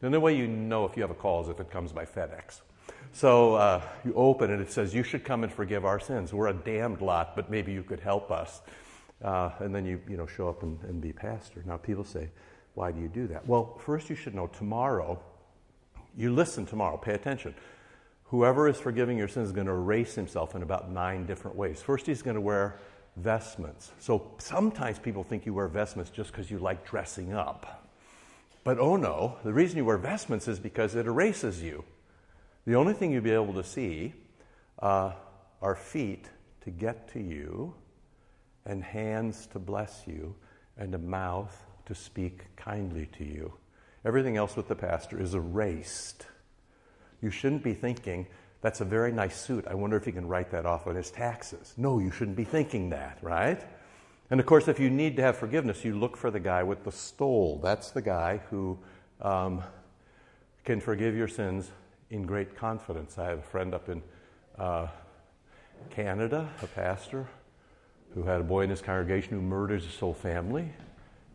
The 0.02 0.08
only 0.08 0.18
way 0.18 0.36
you 0.36 0.48
know 0.48 0.86
if 0.86 0.98
you 0.98 1.04
have 1.04 1.12
a 1.12 1.16
call 1.16 1.44
is 1.44 1.50
if 1.50 1.60
it 1.60 1.70
comes 1.70 1.92
by 1.92 2.06
FedEx. 2.06 2.62
So 3.12 3.56
uh, 3.56 3.82
you 4.04 4.14
open 4.16 4.50
it, 4.50 4.60
it 4.60 4.72
says, 4.72 4.94
You 4.96 5.04
should 5.04 5.24
come 5.24 5.44
and 5.44 5.54
forgive 5.54 5.86
our 5.86 6.00
sins. 6.00 6.34
We're 6.34 6.48
a 6.48 6.54
damned 6.54 7.02
lot, 7.02 7.36
but 7.36 7.52
maybe 7.52 7.72
you 7.72 7.84
could 7.84 8.00
help 8.00 8.32
us. 8.32 8.62
Uh, 9.24 9.52
and 9.60 9.76
then 9.76 9.86
you, 9.86 10.02
you 10.10 10.18
know, 10.18 10.26
show 10.26 10.50
up 10.50 10.64
and, 10.64 10.80
and 10.84 11.00
be 11.00 11.14
pastor. 11.14 11.64
Now, 11.66 11.78
people 11.78 12.06
say, 12.06 12.30
Why 12.74 12.92
do 12.92 13.00
you 13.00 13.08
do 13.08 13.28
that? 13.28 13.48
Well, 13.48 13.78
first 13.86 14.10
you 14.10 14.16
should 14.16 14.34
know 14.34 14.48
tomorrow 14.48 15.22
you 16.18 16.34
listen 16.34 16.66
tomorrow, 16.66 16.98
pay 16.98 17.14
attention. 17.14 17.54
Whoever 18.26 18.68
is 18.68 18.78
forgiving 18.78 19.18
your 19.18 19.28
sins 19.28 19.48
is 19.48 19.54
going 19.54 19.68
to 19.68 19.74
erase 19.74 20.16
himself 20.16 20.56
in 20.56 20.62
about 20.62 20.92
nine 20.92 21.26
different 21.26 21.58
ways. 21.58 21.82
First, 21.82 22.06
he's 22.06 22.22
going 22.22 22.36
to 22.36 22.42
wear 22.42 22.80
vestments. 23.16 23.92
So 24.00 24.32
sometimes 24.38 25.00
people 25.00 25.24
think 25.24 25.46
you 25.46 25.54
wear 25.54 25.68
vestments 25.68 26.12
just 26.12 26.32
because 26.32 26.50
you 26.52 26.60
like 26.60 26.86
dressing 26.86 27.34
up. 27.34 27.88
But 28.64 28.78
oh 28.78 28.96
no, 28.96 29.38
the 29.44 29.54
reason 29.54 29.78
you 29.78 29.86
wear 29.86 29.98
vestments 29.98 30.48
is 30.48 30.60
because 30.60 30.96
it 30.96 31.08
erases 31.08 31.62
you. 31.62 31.84
The 32.66 32.76
only 32.76 32.94
thing 32.94 33.12
you'll 33.12 33.24
be 33.24 33.32
able 33.32 33.54
to 33.54 33.64
see 33.64 34.14
uh, 34.80 35.14
are 35.62 35.76
feet 35.76 36.30
to 36.62 36.70
get 36.70 37.12
to 37.14 37.20
you, 37.20 37.74
and 38.66 38.84
hands 38.84 39.48
to 39.48 39.60
bless 39.60 40.04
you, 40.06 40.36
and 40.78 40.94
a 40.94 40.98
mouth 41.00 41.66
to 41.86 41.96
speak 41.96 42.44
kindly 42.56 43.08
to 43.18 43.24
you. 43.24 43.54
Everything 44.06 44.38
else 44.38 44.56
with 44.56 44.68
the 44.68 44.76
pastor 44.76 45.22
is 45.22 45.34
erased. 45.34 46.26
You 47.22 47.30
shouldn't 47.30 47.64
be 47.64 47.74
thinking, 47.74 48.28
that's 48.62 48.82
a 48.82 48.86
very 48.86 49.12
nice 49.12 49.40
suit. 49.40 49.66
I 49.68 49.74
wonder 49.74 49.98
if 49.98 50.06
he 50.06 50.12
can 50.12 50.28
write 50.28 50.52
that 50.52 50.66
off 50.66 50.88
on 50.88 50.96
his 50.96 51.12
taxes. 51.12 51.74
No, 51.78 52.00
you 52.00 52.12
shouldn't 52.12 52.38
be 52.38 52.44
thinking 52.44 52.90
that, 52.90 53.18
right? 53.22 53.62
And 54.30 54.40
of 54.40 54.46
course, 54.46 54.68
if 54.68 54.80
you 54.80 54.90
need 54.90 55.16
to 55.18 55.22
have 55.22 55.38
forgiveness, 55.38 55.84
you 55.84 55.98
look 55.98 56.16
for 56.16 56.32
the 56.32 56.40
guy 56.40 56.64
with 56.64 56.84
the 56.84 56.92
stole. 56.92 57.60
That's 57.64 57.92
the 57.92 58.02
guy 58.02 58.42
who 58.50 58.78
um, 59.22 59.64
can 60.66 60.80
forgive 60.80 61.16
your 61.16 61.28
sins 61.28 61.72
in 62.10 62.24
great 62.24 62.56
confidence. 62.56 63.18
I 63.18 63.30
have 63.30 63.40
a 63.40 63.44
friend 63.44 63.74
up 63.74 63.90
in 63.90 64.02
uh, 64.58 64.88
Canada, 65.90 66.50
a 66.62 66.68
pastor, 66.68 67.28
who 68.14 68.24
had 68.24 68.42
a 68.42 68.44
boy 68.44 68.62
in 68.62 68.70
his 68.70 68.82
congregation 68.82 69.32
who 69.32 69.42
murdered 69.42 69.82
his 69.82 69.98
whole 70.00 70.14
family 70.14 70.72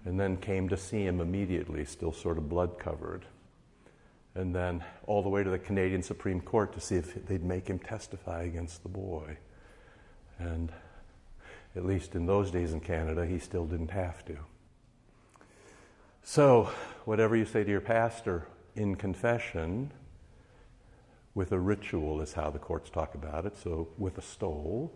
and 0.04 0.20
then 0.20 0.36
came 0.36 0.68
to 0.68 0.76
see 0.76 1.04
him 1.04 1.20
immediately, 1.20 1.84
still 1.84 2.12
sort 2.12 2.38
of 2.38 2.48
blood 2.48 2.78
covered. 2.78 3.24
And 4.34 4.54
then 4.54 4.84
all 5.06 5.22
the 5.22 5.28
way 5.28 5.44
to 5.44 5.50
the 5.50 5.58
Canadian 5.58 6.02
Supreme 6.02 6.40
Court 6.40 6.72
to 6.74 6.80
see 6.80 6.96
if 6.96 7.26
they'd 7.26 7.44
make 7.44 7.68
him 7.68 7.78
testify 7.78 8.42
against 8.42 8.82
the 8.82 8.88
boy. 8.88 9.38
And 10.38 10.72
at 11.76 11.84
least 11.84 12.14
in 12.14 12.26
those 12.26 12.50
days 12.50 12.72
in 12.72 12.80
Canada, 12.80 13.24
he 13.26 13.38
still 13.38 13.64
didn't 13.64 13.92
have 13.92 14.24
to. 14.26 14.36
So, 16.22 16.70
whatever 17.04 17.36
you 17.36 17.44
say 17.44 17.64
to 17.64 17.70
your 17.70 17.80
pastor 17.80 18.46
in 18.74 18.96
confession, 18.96 19.92
with 21.34 21.52
a 21.52 21.58
ritual 21.58 22.20
is 22.20 22.32
how 22.32 22.50
the 22.50 22.58
courts 22.58 22.90
talk 22.90 23.14
about 23.14 23.44
it. 23.44 23.56
So, 23.56 23.88
with 23.98 24.18
a 24.18 24.22
stole, 24.22 24.92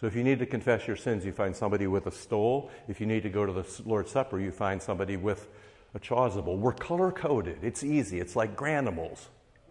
so 0.00 0.06
if 0.06 0.14
you 0.14 0.22
need 0.22 0.38
to 0.40 0.46
confess 0.46 0.86
your 0.86 0.96
sins, 0.96 1.24
you 1.24 1.32
find 1.32 1.56
somebody 1.56 1.86
with 1.86 2.06
a 2.06 2.10
stole. 2.10 2.70
If 2.86 3.00
you 3.00 3.06
need 3.06 3.22
to 3.22 3.30
go 3.30 3.46
to 3.46 3.52
the 3.52 3.82
Lord's 3.86 4.10
Supper, 4.10 4.38
you 4.38 4.50
find 4.50 4.82
somebody 4.82 5.16
with 5.16 5.48
a 5.94 5.98
chasuble. 5.98 6.58
We're 6.58 6.72
color 6.72 7.10
coded. 7.10 7.58
It's 7.62 7.82
easy. 7.82 8.20
It's 8.20 8.36
like 8.36 8.56
Garanimals. 8.56 9.28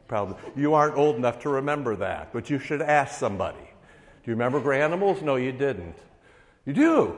Probably 0.08 0.36
you 0.55 0.74
aren't 0.74 0.98
old 0.98 1.15
enough 1.15 1.39
to 1.41 1.50
remember 1.50 1.96
that, 1.98 2.34
but 2.34 2.50
you 2.50 2.58
should 2.58 2.82
ask 2.82 3.20
somebody. 3.20 3.58
Do 3.60 4.32
you 4.32 4.34
remember 4.34 4.60
Garanimals? 4.60 5.22
No, 5.22 5.36
you 5.36 5.51
didn't. 5.51 5.96
You 6.65 6.74
do. 6.74 7.17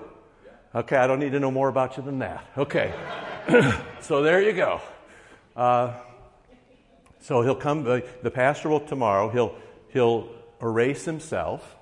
Okay, 0.75 0.97
I 0.97 1.07
don't 1.07 1.19
need 1.19 1.31
to 1.31 1.39
know 1.39 1.51
more 1.51 1.69
about 1.69 1.95
you 1.95 2.03
than 2.03 2.19
that. 2.19 2.45
Okay, 2.57 2.93
so 4.01 4.21
there 4.21 4.41
you 4.41 4.51
go. 4.51 4.81
Uh, 5.55 5.93
so 7.21 7.41
he'll 7.41 7.55
come. 7.55 7.87
Uh, 7.87 8.01
the 8.21 8.31
pastor 8.31 8.67
will 8.67 8.81
tomorrow. 8.81 9.29
He'll 9.29 9.55
he'll 9.89 10.29
erase 10.61 11.05
himself 11.05 11.76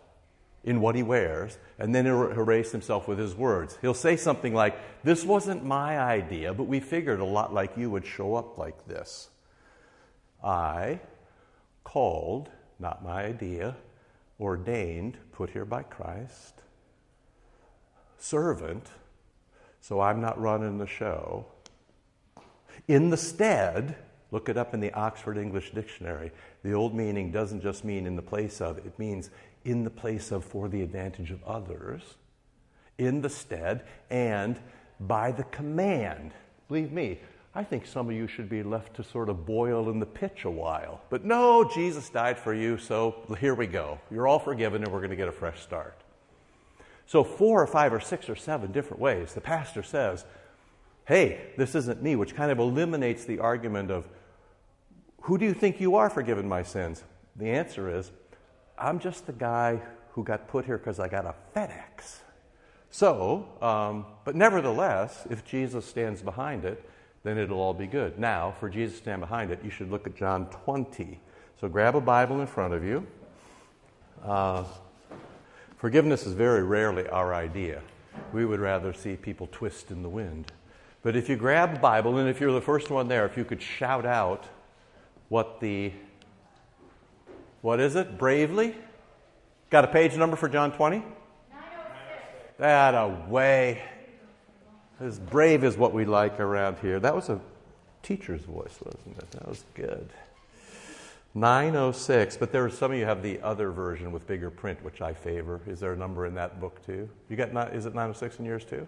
in 0.65 0.81
what 0.81 0.95
he 0.95 1.03
wears, 1.03 1.59
and 1.77 1.93
then 1.93 2.05
he'll 2.05 2.31
erase 2.31 2.71
himself 2.71 3.07
with 3.07 3.19
his 3.19 3.35
words. 3.35 3.77
He'll 3.81 3.93
say 3.93 4.17
something 4.17 4.53
like, 4.53 4.77
This 5.03 5.23
wasn't 5.23 5.63
my 5.63 5.99
idea, 5.99 6.53
but 6.53 6.63
we 6.63 6.79
figured 6.79 7.19
a 7.19 7.25
lot 7.25 7.53
like 7.53 7.77
you 7.77 7.89
would 7.91 8.05
show 8.05 8.33
up 8.35 8.57
like 8.57 8.87
this. 8.87 9.29
I, 10.43 10.99
called, 11.83 12.49
not 12.79 13.03
my 13.03 13.23
idea, 13.23 13.75
ordained, 14.39 15.17
put 15.31 15.51
here 15.51 15.65
by 15.65 15.83
Christ, 15.83 16.63
servant, 18.17 18.89
so 19.81 20.01
I'm 20.01 20.19
not 20.19 20.41
running 20.41 20.79
the 20.79 20.87
show. 20.87 21.45
In 22.87 23.11
the 23.11 23.17
stead, 23.17 23.95
look 24.31 24.49
it 24.49 24.57
up 24.57 24.73
in 24.73 24.79
the 24.79 24.91
Oxford 24.93 25.37
English 25.37 25.71
Dictionary. 25.71 26.31
The 26.63 26.73
old 26.73 26.95
meaning 26.95 27.31
doesn't 27.31 27.61
just 27.61 27.85
mean 27.85 28.07
in 28.07 28.15
the 28.15 28.23
place 28.23 28.61
of, 28.61 28.79
it 28.79 28.97
means 28.97 29.29
in 29.65 29.83
the 29.83 29.89
place 29.89 30.31
of 30.31 30.45
for 30.45 30.69
the 30.69 30.81
advantage 30.81 31.31
of 31.31 31.43
others, 31.43 32.01
in 32.97 33.21
the 33.21 33.29
stead, 33.29 33.83
and 34.09 34.57
by 34.99 35.31
the 35.31 35.43
command. 35.45 36.31
Believe 36.67 36.91
me, 36.91 37.19
I 37.53 37.63
think 37.63 37.85
some 37.85 38.09
of 38.09 38.15
you 38.15 38.27
should 38.27 38.49
be 38.49 38.63
left 38.63 38.95
to 38.95 39.03
sort 39.03 39.29
of 39.29 39.45
boil 39.45 39.89
in 39.89 39.99
the 39.99 40.05
pitch 40.05 40.45
a 40.45 40.51
while. 40.51 41.01
But 41.09 41.25
no, 41.25 41.63
Jesus 41.63 42.09
died 42.09 42.37
for 42.37 42.53
you, 42.53 42.77
so 42.77 43.23
here 43.39 43.55
we 43.55 43.65
go. 43.65 43.99
You're 44.11 44.27
all 44.27 44.39
forgiven, 44.39 44.83
and 44.83 44.91
we're 44.91 44.99
going 44.99 45.09
to 45.09 45.15
get 45.15 45.27
a 45.27 45.33
fresh 45.33 45.61
start. 45.61 45.95
So, 47.07 47.23
four 47.23 47.61
or 47.61 47.67
five 47.67 47.93
or 47.93 47.99
six 47.99 48.29
or 48.29 48.35
seven 48.35 48.71
different 48.71 48.99
ways, 48.99 49.33
the 49.33 49.41
pastor 49.41 49.83
says, 49.83 50.25
Hey, 51.05 51.51
this 51.55 51.75
isn't 51.75 52.01
me, 52.01 52.15
which 52.15 52.35
kind 52.35 52.51
of 52.51 52.59
eliminates 52.59 53.25
the 53.25 53.39
argument 53.39 53.91
of, 53.91 54.07
Who 55.21 55.37
do 55.37 55.45
you 55.45 55.53
think 55.53 55.79
you 55.79 55.95
are 55.95 56.09
forgiven 56.09 56.47
my 56.47 56.63
sins? 56.63 57.03
The 57.35 57.49
answer 57.49 57.95
is, 57.95 58.11
I'm 58.77 58.99
just 58.99 59.25
the 59.25 59.33
guy 59.33 59.81
who 60.11 60.23
got 60.23 60.47
put 60.47 60.65
here 60.65 60.77
because 60.77 60.99
I 60.99 61.07
got 61.07 61.25
a 61.25 61.35
FedEx. 61.55 62.19
So, 62.91 63.47
um, 63.61 64.05
but 64.23 64.35
nevertheless, 64.35 65.27
if 65.29 65.45
Jesus 65.45 65.85
stands 65.85 66.21
behind 66.21 66.65
it, 66.65 66.89
then 67.23 67.37
it'll 67.37 67.59
all 67.59 67.73
be 67.73 67.87
good. 67.87 68.19
Now, 68.19 68.53
for 68.59 68.69
Jesus 68.69 68.97
to 68.97 69.03
stand 69.03 69.19
behind 69.19 69.51
it, 69.51 69.59
you 69.63 69.69
should 69.69 69.91
look 69.91 70.07
at 70.07 70.15
John 70.15 70.45
20. 70.47 71.19
So 71.59 71.67
grab 71.67 71.95
a 71.95 72.01
Bible 72.01 72.39
in 72.41 72.47
front 72.47 72.73
of 72.73 72.83
you. 72.83 73.05
Uh, 74.23 74.63
forgiveness 75.77 76.25
is 76.25 76.33
very 76.33 76.63
rarely 76.63 77.07
our 77.09 77.33
idea. 77.33 77.81
We 78.31 78.45
would 78.45 78.59
rather 78.59 78.93
see 78.93 79.15
people 79.15 79.49
twist 79.51 79.91
in 79.91 80.03
the 80.03 80.09
wind. 80.09 80.51
But 81.01 81.15
if 81.15 81.27
you 81.27 81.35
grab 81.35 81.75
a 81.75 81.79
Bible, 81.79 82.17
and 82.17 82.29
if 82.29 82.39
you're 82.39 82.51
the 82.51 82.61
first 82.61 82.89
one 82.89 83.07
there, 83.07 83.25
if 83.25 83.37
you 83.37 83.43
could 83.43 83.61
shout 83.61 84.05
out 84.05 84.45
what 85.29 85.59
the 85.59 85.91
what 87.65 87.79
is 87.79 87.95
it? 87.95 88.19
Bravely? 88.19 88.75
Got 89.71 89.85
a 89.85 89.87
page 89.87 90.15
number 90.15 90.35
for 90.35 90.47
John 90.47 90.71
20? 90.71 91.03
That 92.59 92.91
away. 92.91 93.81
As 94.99 95.17
brave 95.17 95.63
as 95.63 95.75
what 95.75 95.91
we 95.91 96.05
like 96.05 96.39
around 96.39 96.77
here. 96.77 96.99
That 96.99 97.15
was 97.15 97.29
a 97.29 97.41
teacher's 98.03 98.43
voice, 98.43 98.77
wasn't 98.85 99.17
it? 99.17 99.31
That 99.31 99.47
was 99.47 99.65
good. 99.73 100.07
906, 101.33 102.37
but 102.37 102.51
there 102.51 102.63
are 102.63 102.69
some 102.69 102.91
of 102.91 102.99
you 102.99 103.05
have 103.05 103.23
the 103.23 103.41
other 103.41 103.71
version 103.71 104.11
with 104.11 104.27
bigger 104.27 104.51
print, 104.51 104.83
which 104.83 105.01
I 105.01 105.15
favor. 105.15 105.59
Is 105.65 105.79
there 105.79 105.93
a 105.93 105.97
number 105.97 106.27
in 106.27 106.35
that 106.35 106.61
book 106.61 106.85
too? 106.85 107.09
You 107.29 107.35
got 107.35 107.49
is 107.73 107.87
it 107.87 107.95
906 107.95 108.37
in 108.37 108.45
yours 108.45 108.63
too? 108.63 108.87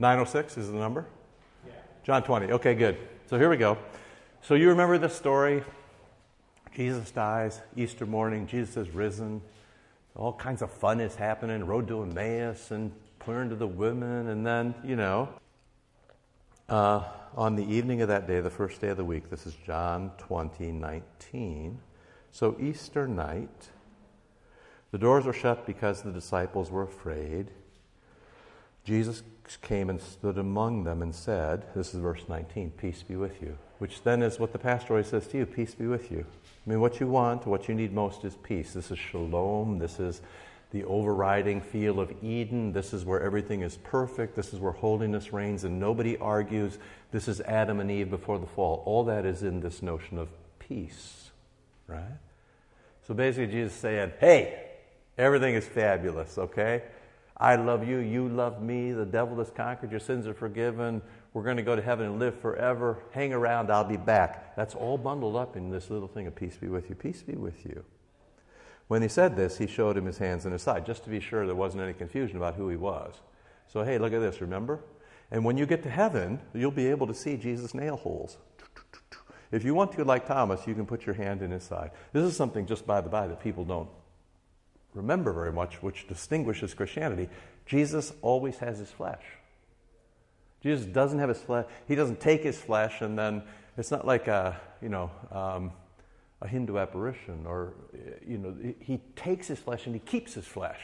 906 0.00 0.58
is 0.58 0.72
the 0.72 0.76
number? 0.76 1.06
Yeah. 1.64 1.72
John 2.02 2.24
20. 2.24 2.50
Okay, 2.54 2.74
good. 2.74 2.98
So 3.26 3.38
here 3.38 3.48
we 3.48 3.58
go. 3.58 3.78
So 4.42 4.54
you 4.54 4.68
remember 4.70 4.98
the 4.98 5.08
story 5.08 5.62
Jesus 6.74 7.10
dies, 7.10 7.60
Easter 7.76 8.06
morning, 8.06 8.46
Jesus 8.46 8.76
is 8.76 8.90
risen. 8.94 9.42
All 10.14 10.32
kinds 10.32 10.62
of 10.62 10.70
fun 10.70 11.00
is 11.00 11.14
happening, 11.14 11.64
road 11.64 11.88
to 11.88 12.02
Emmaus 12.02 12.70
and 12.70 12.92
praying 13.18 13.50
to 13.50 13.56
the 13.56 13.66
women. 13.66 14.28
And 14.28 14.46
then, 14.46 14.74
you 14.84 14.96
know, 14.96 15.28
uh, 16.68 17.04
on 17.36 17.56
the 17.56 17.64
evening 17.64 18.02
of 18.02 18.08
that 18.08 18.26
day, 18.26 18.40
the 18.40 18.50
first 18.50 18.80
day 18.80 18.88
of 18.88 18.96
the 18.96 19.04
week, 19.04 19.30
this 19.30 19.46
is 19.46 19.54
John 19.66 20.12
20, 20.18 20.70
19. 20.72 21.80
So, 22.30 22.56
Easter 22.60 23.08
night, 23.08 23.68
the 24.92 24.98
doors 24.98 25.24
were 25.24 25.32
shut 25.32 25.66
because 25.66 26.02
the 26.02 26.12
disciples 26.12 26.70
were 26.70 26.82
afraid. 26.82 27.50
Jesus 28.84 29.22
came 29.62 29.90
and 29.90 30.00
stood 30.00 30.38
among 30.38 30.84
them 30.84 31.02
and 31.02 31.14
said, 31.14 31.66
This 31.74 31.92
is 31.94 32.00
verse 32.00 32.24
19, 32.28 32.70
peace 32.72 33.02
be 33.02 33.16
with 33.16 33.42
you, 33.42 33.58
which 33.78 34.02
then 34.02 34.22
is 34.22 34.38
what 34.38 34.52
the 34.52 34.58
pastor 34.58 34.94
always 34.94 35.08
says 35.08 35.26
to 35.28 35.38
you, 35.38 35.46
peace 35.46 35.74
be 35.74 35.86
with 35.86 36.10
you. 36.10 36.24
I 36.66 36.70
mean, 36.70 36.80
what 36.80 37.00
you 37.00 37.06
want, 37.06 37.46
what 37.46 37.68
you 37.68 37.74
need 37.74 37.92
most 37.92 38.24
is 38.24 38.36
peace. 38.42 38.74
This 38.74 38.90
is 38.90 38.98
shalom. 38.98 39.78
This 39.78 39.98
is 39.98 40.20
the 40.72 40.84
overriding 40.84 41.60
feel 41.60 41.98
of 41.98 42.12
Eden. 42.22 42.72
This 42.72 42.92
is 42.92 43.04
where 43.04 43.20
everything 43.20 43.62
is 43.62 43.78
perfect. 43.78 44.36
This 44.36 44.52
is 44.52 44.60
where 44.60 44.72
holiness 44.72 45.32
reigns 45.32 45.64
and 45.64 45.80
nobody 45.80 46.16
argues. 46.18 46.78
This 47.12 47.28
is 47.28 47.40
Adam 47.40 47.80
and 47.80 47.90
Eve 47.90 48.10
before 48.10 48.38
the 48.38 48.46
fall. 48.46 48.82
All 48.86 49.04
that 49.04 49.24
is 49.24 49.42
in 49.42 49.60
this 49.60 49.82
notion 49.82 50.18
of 50.18 50.28
peace, 50.58 51.30
right? 51.86 52.18
So 53.06 53.14
basically, 53.14 53.48
Jesus 53.48 53.72
is 53.72 53.80
saying, 53.80 54.12
hey, 54.20 54.66
everything 55.18 55.54
is 55.54 55.66
fabulous, 55.66 56.38
okay? 56.38 56.82
I 57.36 57.56
love 57.56 57.88
you, 57.88 57.98
you 57.98 58.28
love 58.28 58.62
me, 58.62 58.92
the 58.92 59.06
devil 59.06 59.38
has 59.38 59.50
conquered, 59.50 59.90
your 59.90 59.98
sins 59.98 60.26
are 60.26 60.34
forgiven, 60.34 61.00
we're 61.32 61.44
going 61.44 61.58
to 61.58 61.62
go 61.62 61.76
to 61.76 61.82
heaven 61.82 62.06
and 62.06 62.18
live 62.18 62.38
forever. 62.40 62.98
Hang 63.12 63.32
around, 63.32 63.70
I'll 63.70 63.84
be 63.84 63.96
back. 63.96 64.56
That's 64.56 64.74
all 64.74 64.98
bundled 64.98 65.36
up 65.36 65.56
in 65.56 65.70
this 65.70 65.90
little 65.90 66.08
thing 66.08 66.26
of 66.26 66.34
peace 66.34 66.56
be 66.56 66.68
with 66.68 66.88
you. 66.88 66.96
Peace 66.96 67.22
be 67.22 67.34
with 67.34 67.64
you. 67.64 67.84
When 68.88 69.02
he 69.02 69.08
said 69.08 69.36
this, 69.36 69.58
he 69.58 69.68
showed 69.68 69.96
him 69.96 70.06
his 70.06 70.18
hands 70.18 70.44
and 70.44 70.52
his 70.52 70.62
side, 70.62 70.84
just 70.84 71.04
to 71.04 71.10
be 71.10 71.20
sure 71.20 71.46
there 71.46 71.54
wasn't 71.54 71.84
any 71.84 71.92
confusion 71.92 72.36
about 72.36 72.56
who 72.56 72.68
he 72.68 72.76
was. 72.76 73.14
So, 73.68 73.84
hey, 73.84 73.98
look 73.98 74.12
at 74.12 74.18
this, 74.18 74.40
remember? 74.40 74.80
And 75.30 75.44
when 75.44 75.56
you 75.56 75.64
get 75.64 75.84
to 75.84 75.90
heaven, 75.90 76.40
you'll 76.52 76.72
be 76.72 76.88
able 76.88 77.06
to 77.06 77.14
see 77.14 77.36
Jesus' 77.36 77.72
nail 77.72 77.96
holes. 77.96 78.36
If 79.52 79.64
you 79.64 79.74
want 79.74 79.92
to, 79.92 80.04
like 80.04 80.26
Thomas, 80.26 80.66
you 80.66 80.74
can 80.74 80.86
put 80.86 81.06
your 81.06 81.14
hand 81.14 81.42
in 81.42 81.52
his 81.52 81.62
side. 81.62 81.92
This 82.12 82.24
is 82.24 82.36
something, 82.36 82.66
just 82.66 82.84
by 82.86 83.00
the 83.00 83.08
by, 83.08 83.28
that 83.28 83.40
people 83.40 83.64
don't 83.64 83.88
remember 84.94 85.32
very 85.32 85.52
much, 85.52 85.82
which 85.82 86.08
distinguishes 86.08 86.74
Christianity. 86.74 87.28
Jesus 87.66 88.12
always 88.22 88.58
has 88.58 88.78
his 88.78 88.90
flesh. 88.90 89.22
Jesus 90.62 90.86
doesn't 90.86 91.18
have 91.18 91.28
his 91.28 91.40
flesh. 91.40 91.66
He 91.88 91.94
doesn't 91.94 92.20
take 92.20 92.42
his 92.42 92.58
flesh 92.58 93.00
and 93.00 93.18
then 93.18 93.42
it's 93.76 93.90
not 93.90 94.06
like 94.06 94.28
a, 94.28 94.60
you 94.82 94.88
know, 94.88 95.10
um, 95.32 95.72
a 96.42 96.48
Hindu 96.48 96.78
apparition 96.78 97.46
or, 97.46 97.74
you 98.26 98.38
know, 98.38 98.54
he 98.80 98.98
takes 99.16 99.48
his 99.48 99.58
flesh 99.58 99.86
and 99.86 99.94
he 99.94 100.00
keeps 100.00 100.34
his 100.34 100.46
flesh. 100.46 100.80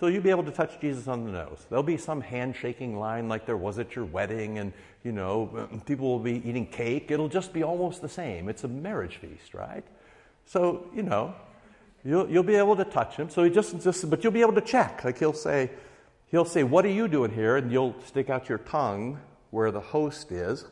So 0.00 0.06
you'll 0.06 0.22
be 0.22 0.30
able 0.30 0.44
to 0.44 0.52
touch 0.52 0.80
Jesus 0.80 1.08
on 1.08 1.24
the 1.24 1.32
nose. 1.32 1.66
There'll 1.68 1.82
be 1.82 1.96
some 1.96 2.20
handshaking 2.20 2.98
line 2.98 3.28
like 3.28 3.46
there 3.46 3.56
was 3.56 3.80
at 3.80 3.96
your 3.96 4.04
wedding, 4.04 4.58
and 4.58 4.72
you 5.02 5.10
know, 5.10 5.68
people 5.86 6.08
will 6.08 6.20
be 6.20 6.36
eating 6.48 6.66
cake. 6.66 7.10
It'll 7.10 7.28
just 7.28 7.52
be 7.52 7.64
almost 7.64 8.00
the 8.00 8.08
same. 8.08 8.48
It's 8.48 8.62
a 8.62 8.68
marriage 8.68 9.16
feast, 9.16 9.54
right? 9.54 9.84
So 10.46 10.86
you 10.94 11.02
know, 11.02 11.34
you'll, 12.04 12.30
you'll 12.30 12.44
be 12.44 12.54
able 12.54 12.76
to 12.76 12.84
touch 12.84 13.16
him. 13.16 13.28
So 13.28 13.42
he 13.42 13.50
just, 13.50 13.80
just, 13.82 14.08
but 14.08 14.22
you'll 14.22 14.32
be 14.32 14.40
able 14.40 14.54
to 14.54 14.60
check. 14.60 15.04
Like 15.04 15.18
he'll 15.18 15.32
say, 15.32 15.70
he'll 16.30 16.44
say, 16.44 16.62
"What 16.62 16.84
are 16.84 16.90
you 16.90 17.08
doing 17.08 17.32
here?" 17.32 17.56
And 17.56 17.70
you'll 17.72 17.94
stick 18.04 18.30
out 18.30 18.48
your 18.48 18.58
tongue 18.58 19.20
where 19.50 19.70
the 19.70 19.80
host 19.80 20.32
is. 20.32 20.64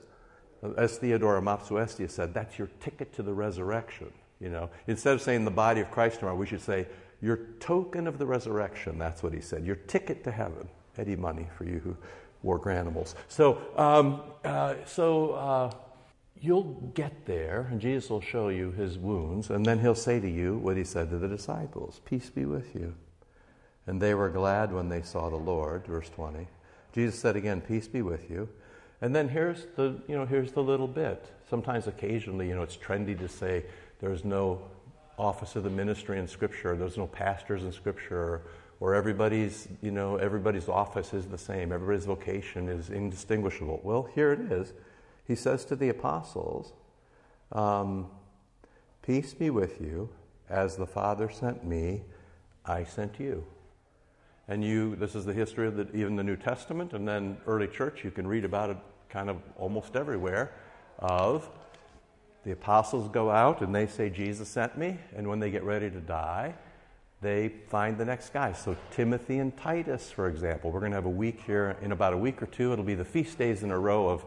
As 0.77 0.99
Theodore 0.99 1.37
of 1.37 1.45
Mopsuestia 1.45 2.11
said, 2.11 2.35
that's 2.35 2.59
your 2.59 2.69
ticket 2.81 3.13
to 3.15 3.23
the 3.23 3.33
resurrection. 3.33 4.13
You 4.41 4.51
know, 4.51 4.71
instead 4.87 5.15
of 5.15 5.23
saying 5.23 5.45
the 5.45 5.51
body 5.51 5.81
of 5.81 5.91
Christ 5.91 6.19
tomorrow, 6.19 6.37
we 6.37 6.47
should 6.47 6.61
say 6.61 6.87
your 7.21 7.39
token 7.61 8.07
of 8.07 8.19
the 8.19 8.27
resurrection, 8.27 8.99
that's 8.99 9.23
what 9.23 9.33
he 9.33 9.41
said. 9.41 9.65
Your 9.65 9.77
ticket 9.77 10.25
to 10.25 10.31
heaven. 10.31 10.69
Eddie 10.99 11.17
Money 11.17 11.47
for 11.57 11.65
you 11.65 11.79
who 11.81 11.97
wore 12.43 12.59
Garanimals. 12.59 13.15
So, 13.29 13.59
um, 13.77 14.23
uh, 14.45 14.75
so 14.87 15.33
uh, 15.33 15.71
you'll 16.41 16.93
get 16.95 17.27
there, 17.27 17.69
and 17.71 17.81
Jesus 17.81 18.11
will 18.11 18.21
show 18.21 18.49
you 18.49 18.71
his 18.73 18.99
wounds, 18.99 19.51
and 19.51 19.65
then 19.65 19.81
he'll 19.81 19.95
say 19.95 20.21
to 20.21 20.29
you 20.29 20.57
what 20.57 20.77
he 20.77 20.85
said 20.85 21.11
to 21.11 21.19
the 21.19 21.29
disciples 21.29 22.01
Peace 22.05 22.31
be 22.31 22.45
with 22.45 22.75
you. 22.75 22.95
And 23.87 24.01
they 24.01 24.15
were 24.15 24.29
glad 24.29 24.73
when 24.73 24.89
they 24.89 25.03
saw 25.03 25.31
the 25.31 25.37
Lord, 25.37 25.87
verse 25.87 26.09
20. 26.11 26.47
Jesus 26.93 27.19
said 27.19 27.37
again, 27.37 27.61
Peace 27.61 27.87
be 27.87 28.03
with 28.03 28.31
you. 28.31 28.49
And 29.01 29.15
then 29.15 29.29
here's 29.29 29.67
the, 29.77 30.01
you 30.09 30.17
know, 30.17 30.25
here's 30.25 30.53
the 30.53 30.63
little 30.63 30.89
bit. 30.89 31.31
Sometimes, 31.49 31.87
occasionally, 31.87 32.49
you 32.49 32.55
know, 32.55 32.63
it's 32.63 32.77
trendy 32.77 33.17
to 33.19 33.29
say 33.29 33.65
there's 34.01 34.25
no 34.25 34.63
office 35.19 35.57
of 35.57 35.65
the 35.65 35.71
ministry 35.71 36.19
in 36.19 36.27
Scripture. 36.27 36.77
There's 36.77 36.97
no 36.97 37.07
pastors 37.07 37.63
in 37.63 37.73
Scripture, 37.73 38.43
or 38.81 38.95
everybody's, 38.95 39.69
you 39.83 39.91
know, 39.91 40.17
everybody's 40.17 40.69
office 40.69 41.13
is 41.13 41.27
the 41.27 41.39
same. 41.39 41.73
Everybody's 41.73 42.07
vocation 42.07 42.69
is 42.69 42.91
indistinguishable. 42.91 43.81
Well, 43.83 44.09
here 44.15 44.33
it 44.33 44.53
is. 44.53 44.73
He 45.27 45.35
says 45.35 45.65
to 45.67 45.77
the 45.77 45.89
apostles, 45.91 46.73
um, 47.53 48.09
"Peace 49.03 49.35
be 49.35 49.51
with 49.51 49.81
you. 49.81 50.09
As 50.49 50.77
the 50.77 50.87
Father 50.87 51.29
sent 51.29 51.65
me, 51.65 52.05
I 52.65 52.85
sent 52.85 53.21
you." 53.21 53.45
And 54.49 54.63
you, 54.65 54.95
this 54.97 55.15
is 55.15 55.25
the 55.25 55.33
history 55.33 55.67
of 55.67 55.77
the, 55.77 55.89
even 55.95 56.15
the 56.15 56.23
New 56.23 56.37
Testament, 56.37 56.93
and 56.93 57.07
then 57.07 57.37
early 57.47 57.67
church. 57.67 58.05
You 58.05 58.11
can 58.11 58.27
read 58.27 58.45
about 58.45 58.71
it 58.71 58.77
kind 59.09 59.29
of 59.29 59.39
almost 59.57 59.97
everywhere. 59.97 60.53
Of 60.99 61.51
the 62.45 62.53
apostles 62.53 63.09
go 63.09 63.31
out 63.31 63.61
and 63.61 63.75
they 63.75 63.87
say, 63.87 64.09
Jesus 64.09 64.49
sent 64.49 64.79
me. 64.79 64.99
And 65.15 65.29
when 65.29 65.41
they 65.41 65.51
get 65.51 65.65
ready 65.65 65.91
to 65.91 66.01
die, 66.01 66.55
they 67.21 67.49
find 67.69 67.99
the 67.99 68.05
next 68.05 68.33
guy. 68.33 68.53
So, 68.53 68.77
Timothy 68.93 69.39
and 69.39 69.57
Titus, 69.57 70.13
for 70.13 70.29
example, 70.29 70.71
we're 70.71 70.81
going 70.81 70.93
to 70.93 70.97
have 70.97 71.07
a 71.07 71.11
week 71.11 71.43
here 71.45 71.77
in 71.83 71.91
about 71.91 72.13
a 72.13 72.17
week 72.17 72.41
or 72.41 72.47
two. 72.47 72.73
It'll 72.73 72.85
be 72.85 72.95
the 72.95 73.05
feast 73.05 73.37
days 73.37 73.63
in 73.63 73.71
a 73.73 73.79
row 73.79 74.09
of 74.09 74.25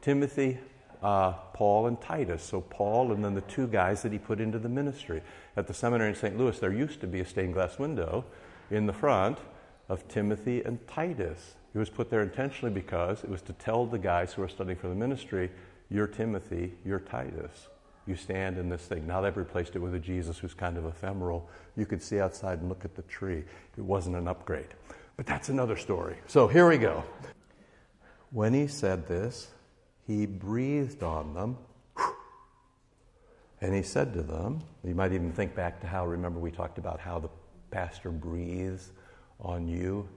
Timothy, 0.00 0.58
uh, 1.02 1.32
Paul, 1.54 1.86
and 1.86 2.00
Titus. 2.00 2.42
So, 2.42 2.60
Paul 2.60 3.12
and 3.12 3.24
then 3.24 3.34
the 3.34 3.42
two 3.42 3.68
guys 3.68 4.02
that 4.02 4.10
he 4.10 4.18
put 4.18 4.40
into 4.40 4.58
the 4.58 4.68
ministry. 4.68 5.22
At 5.56 5.68
the 5.68 5.74
seminary 5.74 6.10
in 6.10 6.16
St. 6.16 6.36
Louis, 6.36 6.58
there 6.58 6.72
used 6.72 7.00
to 7.02 7.06
be 7.06 7.20
a 7.20 7.26
stained 7.26 7.54
glass 7.54 7.78
window 7.78 8.24
in 8.70 8.86
the 8.86 8.92
front 8.92 9.38
of 9.90 10.06
Timothy 10.06 10.62
and 10.62 10.78
Titus. 10.86 11.56
It 11.74 11.78
was 11.78 11.90
put 11.90 12.10
there 12.10 12.22
intentionally 12.22 12.72
because 12.72 13.24
it 13.24 13.28
was 13.28 13.42
to 13.42 13.52
tell 13.52 13.84
the 13.84 13.98
guys 13.98 14.32
who 14.32 14.42
are 14.42 14.48
studying 14.48 14.78
for 14.78 14.88
the 14.88 14.94
ministry 14.94 15.50
you're 15.90 16.06
Timothy, 16.06 16.72
you're 16.84 17.00
Titus. 17.00 17.66
You 18.06 18.14
stand 18.14 18.58
in 18.58 18.68
this 18.68 18.82
thing. 18.82 19.08
Now 19.08 19.20
they've 19.20 19.36
replaced 19.36 19.74
it 19.74 19.80
with 19.80 19.92
a 19.94 19.98
Jesus 19.98 20.38
who's 20.38 20.54
kind 20.54 20.78
of 20.78 20.86
ephemeral. 20.86 21.50
You 21.76 21.84
could 21.84 22.00
see 22.00 22.20
outside 22.20 22.60
and 22.60 22.68
look 22.68 22.84
at 22.84 22.94
the 22.94 23.02
tree. 23.02 23.42
It 23.76 23.82
wasn't 23.82 24.14
an 24.14 24.28
upgrade. 24.28 24.68
But 25.16 25.26
that's 25.26 25.48
another 25.48 25.76
story. 25.76 26.16
So 26.28 26.46
here 26.46 26.68
we 26.68 26.78
go. 26.78 27.02
When 28.30 28.54
he 28.54 28.68
said 28.68 29.08
this, 29.08 29.48
he 30.06 30.26
breathed 30.26 31.02
on 31.02 31.34
them. 31.34 31.58
And 33.60 33.74
he 33.74 33.82
said 33.82 34.14
to 34.14 34.22
them, 34.22 34.60
you 34.84 34.94
might 34.94 35.12
even 35.12 35.32
think 35.32 35.56
back 35.56 35.80
to 35.80 35.88
how, 35.88 36.06
remember, 36.06 36.38
we 36.38 36.52
talked 36.52 36.78
about 36.78 37.00
how 37.00 37.18
the 37.18 37.28
pastor 37.72 38.10
breathes 38.10 38.92
on 39.42 39.68
you 39.68 40.08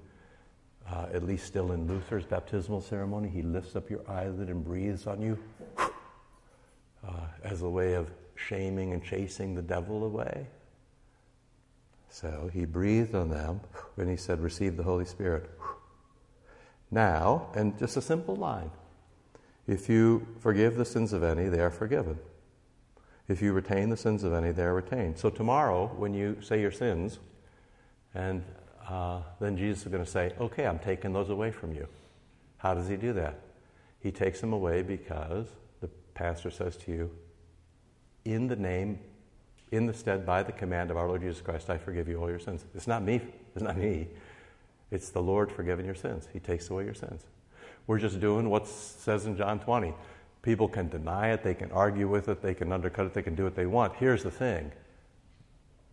uh, 0.90 1.08
at 1.14 1.24
least 1.24 1.46
still 1.46 1.72
in 1.72 1.88
Luther's 1.88 2.26
baptismal 2.26 2.82
ceremony, 2.82 3.30
he 3.30 3.42
lifts 3.42 3.76
up 3.76 3.90
your 3.90 4.02
eyelid 4.10 4.50
and 4.50 4.64
breathes 4.64 5.08
on 5.08 5.22
you 5.22 5.40
uh, 5.78 7.28
as 7.44 7.62
a 7.62 7.70
way 7.70 7.94
of 7.94 8.12
shaming 8.36 8.94
and 8.94 9.04
chasing 9.04 9.56
the 9.56 9.62
devil 9.62 10.04
away. 10.04 10.48
So 12.10 12.50
he 12.54 12.66
breathed 12.66 13.16
on 13.16 13.30
them 13.30 13.62
when 13.96 14.10
he 14.10 14.18
said, 14.18 14.42
Receive 14.42 14.78
the 14.78 14.84
Holy 14.84 15.06
Spirit. 15.06 15.50
Now, 16.92 17.48
and 17.56 17.80
just 17.80 17.98
a 17.98 18.02
simple 18.04 18.36
line 18.36 18.70
if 19.66 19.90
you 19.90 20.28
forgive 20.40 20.76
the 20.76 20.86
sins 20.86 21.14
of 21.14 21.24
any, 21.24 21.48
they 21.48 21.60
are 21.60 21.72
forgiven. 21.72 22.20
If 23.28 23.42
you 23.42 23.54
retain 23.54 23.90
the 23.90 23.98
sins 23.98 24.24
of 24.24 24.34
any, 24.34 24.52
they 24.52 24.64
are 24.64 24.74
retained. 24.74 25.18
So 25.18 25.30
tomorrow, 25.30 25.88
when 25.96 26.14
you 26.14 26.38
say 26.42 26.60
your 26.60 26.72
sins, 26.72 27.20
and 28.14 28.44
uh, 28.88 29.22
then 29.40 29.58
Jesus 29.58 29.86
is 29.86 29.92
going 29.92 30.04
to 30.04 30.10
say, 30.10 30.34
Okay, 30.40 30.66
I'm 30.66 30.80
taking 30.80 31.14
those 31.14 31.30
away 31.30 31.52
from 31.52 31.74
you. 31.74 31.88
How 32.58 32.74
does 32.74 32.88
he 32.88 32.96
do 32.96 33.14
that? 33.14 33.40
He 34.00 34.12
takes 34.12 34.42
them 34.42 34.54
away 34.54 34.82
because 34.82 35.48
the 35.82 35.90
pastor 36.14 36.52
says 36.52 36.76
to 36.78 36.92
you, 36.92 37.12
In 38.26 38.48
the 38.48 38.56
name, 38.56 39.00
in 39.72 39.86
the 39.86 39.94
stead, 39.94 40.26
by 40.26 40.44
the 40.44 40.52
command 40.52 40.92
of 40.92 40.98
our 40.98 41.08
Lord 41.08 41.22
Jesus 41.22 41.42
Christ, 41.42 41.70
I 41.70 41.78
forgive 41.78 42.08
you 42.08 42.22
all 42.22 42.30
your 42.30 42.40
sins. 42.40 42.66
It's 42.76 42.88
not 42.88 43.04
me. 43.04 43.22
It's 43.56 43.64
not 43.64 43.78
me. 43.78 44.08
It's 44.90 45.10
the 45.10 45.22
Lord 45.22 45.52
forgiving 45.52 45.86
your 45.86 45.94
sins. 45.94 46.28
He 46.34 46.40
takes 46.40 46.72
away 46.72 46.86
your 46.86 46.96
sins. 46.96 47.22
We're 47.86 48.00
just 48.00 48.20
doing 48.20 48.50
what 48.50 48.68
says 48.68 49.28
in 49.28 49.38
John 49.38 49.60
20. 49.60 49.94
People 50.42 50.68
can 50.68 50.90
deny 50.90 51.32
it, 51.34 51.44
they 51.44 51.54
can 51.54 51.72
argue 51.72 52.08
with 52.08 52.30
it, 52.30 52.42
they 52.42 52.54
can 52.54 52.72
undercut 52.72 53.06
it, 53.06 53.14
they 53.14 53.22
can 53.22 53.36
do 53.36 53.44
what 53.44 53.56
they 53.56 53.66
want. 53.66 53.94
Here's 53.96 54.24
the 54.24 54.32
thing 54.32 54.72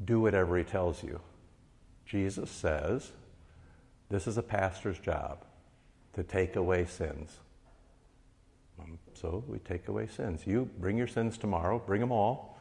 do 0.05 0.21
whatever 0.21 0.57
he 0.57 0.65
tells 0.65 1.03
you. 1.05 1.21
Jesus 2.11 2.51
says 2.51 3.13
this 4.09 4.27
is 4.27 4.37
a 4.37 4.43
pastor's 4.43 4.99
job 4.99 5.45
to 6.15 6.25
take 6.25 6.57
away 6.57 6.85
sins. 6.85 7.39
Um, 8.81 8.99
so 9.15 9.45
we 9.47 9.59
take 9.61 9.87
away 9.87 10.09
sins. 10.09 10.43
You 10.45 10.69
bring 10.81 10.99
your 10.99 11.07
sins 11.07 11.39
tomorrow, 11.39 11.79
bring 11.79 12.01
them 12.01 12.11
all. 12.11 12.59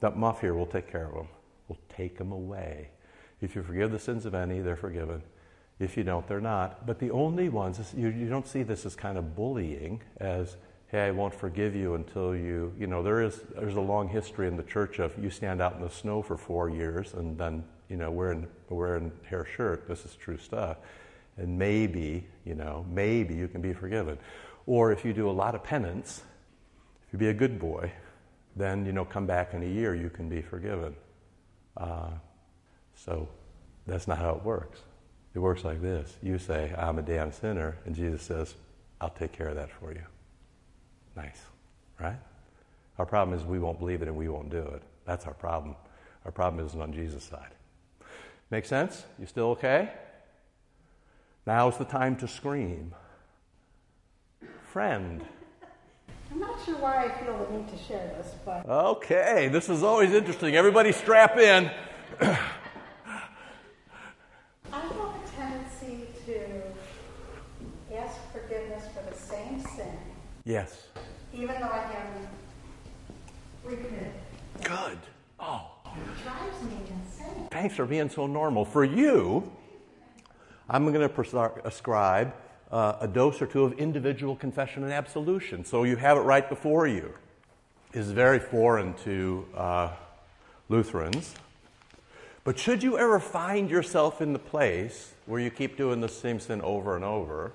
That 0.00 0.16
muff 0.16 0.40
here, 0.40 0.54
we'll 0.54 0.66
take 0.66 0.90
care 0.90 1.06
of 1.06 1.14
them. 1.14 1.28
We'll 1.68 1.78
take 1.88 2.18
them 2.18 2.32
away. 2.32 2.90
If 3.40 3.54
you 3.54 3.62
forgive 3.62 3.92
the 3.92 3.98
sins 4.00 4.26
of 4.26 4.34
any, 4.34 4.58
they're 4.58 4.74
forgiven. 4.74 5.22
If 5.78 5.96
you 5.96 6.02
don't, 6.02 6.26
they're 6.26 6.40
not. 6.40 6.84
But 6.84 6.98
the 6.98 7.12
only 7.12 7.48
ones, 7.48 7.94
you, 7.96 8.08
you 8.08 8.28
don't 8.28 8.48
see 8.48 8.64
this 8.64 8.84
as 8.84 8.96
kind 8.96 9.16
of 9.16 9.36
bullying, 9.36 10.02
as 10.16 10.56
hey, 10.88 11.02
I 11.02 11.10
won't 11.10 11.34
forgive 11.34 11.74
you 11.74 11.94
until 11.94 12.34
you, 12.34 12.72
you 12.78 12.86
know, 12.86 13.02
there 13.02 13.22
is, 13.22 13.40
there's 13.54 13.76
a 13.76 13.80
long 13.80 14.08
history 14.08 14.48
in 14.48 14.56
the 14.56 14.62
church 14.62 14.98
of 14.98 15.12
you 15.22 15.28
stand 15.28 15.60
out 15.60 15.74
in 15.74 15.82
the 15.82 15.90
snow 15.90 16.22
for 16.22 16.36
four 16.36 16.70
years 16.70 17.12
and 17.12 17.36
then, 17.36 17.62
you 17.90 17.96
know, 17.96 18.10
wearing, 18.10 18.46
wearing 18.70 19.12
hair 19.24 19.44
shirt. 19.44 19.86
This 19.86 20.04
is 20.06 20.14
true 20.14 20.38
stuff. 20.38 20.78
And 21.36 21.58
maybe, 21.58 22.26
you 22.44 22.54
know, 22.54 22.86
maybe 22.90 23.34
you 23.34 23.48
can 23.48 23.60
be 23.60 23.74
forgiven. 23.74 24.18
Or 24.66 24.90
if 24.90 25.04
you 25.04 25.12
do 25.12 25.28
a 25.28 25.32
lot 25.32 25.54
of 25.54 25.62
penance, 25.62 26.22
if 27.06 27.12
you 27.12 27.18
be 27.18 27.28
a 27.28 27.34
good 27.34 27.58
boy, 27.58 27.92
then, 28.56 28.86
you 28.86 28.92
know, 28.92 29.04
come 29.04 29.26
back 29.26 29.52
in 29.52 29.62
a 29.62 29.66
year, 29.66 29.94
you 29.94 30.08
can 30.08 30.28
be 30.28 30.40
forgiven. 30.40 30.96
Uh, 31.76 32.10
so 32.94 33.28
that's 33.86 34.08
not 34.08 34.18
how 34.18 34.30
it 34.34 34.42
works. 34.42 34.80
It 35.34 35.38
works 35.38 35.64
like 35.64 35.82
this. 35.82 36.16
You 36.22 36.38
say, 36.38 36.74
I'm 36.76 36.98
a 36.98 37.02
damn 37.02 37.30
sinner, 37.30 37.76
and 37.84 37.94
Jesus 37.94 38.22
says, 38.22 38.54
I'll 39.00 39.10
take 39.10 39.32
care 39.32 39.48
of 39.48 39.56
that 39.56 39.70
for 39.70 39.92
you. 39.92 40.02
Nice, 41.18 41.40
right? 42.00 42.18
Our 42.96 43.04
problem 43.04 43.36
is 43.36 43.44
we 43.44 43.58
won't 43.58 43.80
believe 43.80 44.02
it 44.02 44.08
and 44.08 44.16
we 44.16 44.28
won't 44.28 44.50
do 44.50 44.58
it. 44.58 44.82
That's 45.04 45.26
our 45.26 45.34
problem. 45.34 45.74
Our 46.24 46.30
problem 46.30 46.64
isn't 46.64 46.80
on 46.80 46.92
Jesus' 46.92 47.24
side. 47.24 47.50
Make 48.50 48.64
sense? 48.64 49.04
You 49.18 49.26
still 49.26 49.46
okay? 49.50 49.90
Now's 51.44 51.76
the 51.76 51.84
time 51.84 52.14
to 52.18 52.28
scream. 52.28 52.94
Friend. 54.72 55.24
I'm 56.30 56.38
not 56.38 56.64
sure 56.64 56.76
why 56.76 57.06
I 57.06 57.24
feel 57.24 57.36
the 57.50 57.58
need 57.58 57.68
to 57.68 57.78
share 57.82 58.14
this, 58.16 58.34
but. 58.44 58.68
Okay, 58.68 59.48
this 59.48 59.68
is 59.68 59.82
always 59.82 60.12
interesting. 60.12 60.54
Everybody 60.54 60.92
strap 60.92 61.36
in. 61.36 61.68
I 62.20 62.38
have 64.70 64.92
a 64.92 65.14
tendency 65.36 66.06
to 66.26 67.96
ask 67.96 68.16
forgiveness 68.30 68.84
for 68.94 69.10
the 69.10 69.16
same 69.18 69.60
sin, 69.74 69.98
Yes. 70.44 70.87
Even 71.38 71.60
though 71.60 71.68
I 71.68 71.78
haven't 71.78 72.28
repented. 73.64 74.12
Good. 74.64 74.98
Oh, 75.38 75.70
It 75.86 76.24
drives 76.24 76.62
me 76.64 76.76
insane. 76.90 77.48
thanks 77.50 77.76
for 77.76 77.86
being 77.86 78.08
so 78.08 78.26
normal. 78.26 78.64
For 78.64 78.84
you, 78.84 79.50
I'm 80.68 80.92
going 80.92 81.00
to 81.00 81.08
prescribe 81.08 82.34
uh, 82.72 82.94
a 83.00 83.06
dose 83.06 83.40
or 83.40 83.46
two 83.46 83.64
of 83.64 83.74
individual 83.74 84.34
confession 84.34 84.82
and 84.82 84.92
absolution. 84.92 85.64
So 85.64 85.84
you 85.84 85.94
have 85.96 86.16
it 86.16 86.22
right 86.22 86.48
before 86.48 86.86
you. 86.88 87.14
Is 87.92 88.10
very 88.10 88.38
foreign 88.38 88.92
to 89.04 89.46
uh, 89.56 89.90
Lutherans. 90.68 91.34
But 92.44 92.58
should 92.58 92.82
you 92.82 92.98
ever 92.98 93.18
find 93.18 93.70
yourself 93.70 94.20
in 94.20 94.32
the 94.32 94.38
place 94.38 95.14
where 95.24 95.40
you 95.40 95.50
keep 95.50 95.76
doing 95.76 96.00
the 96.00 96.08
same 96.08 96.38
sin 96.38 96.60
over 96.62 96.96
and 96.96 97.04
over, 97.04 97.52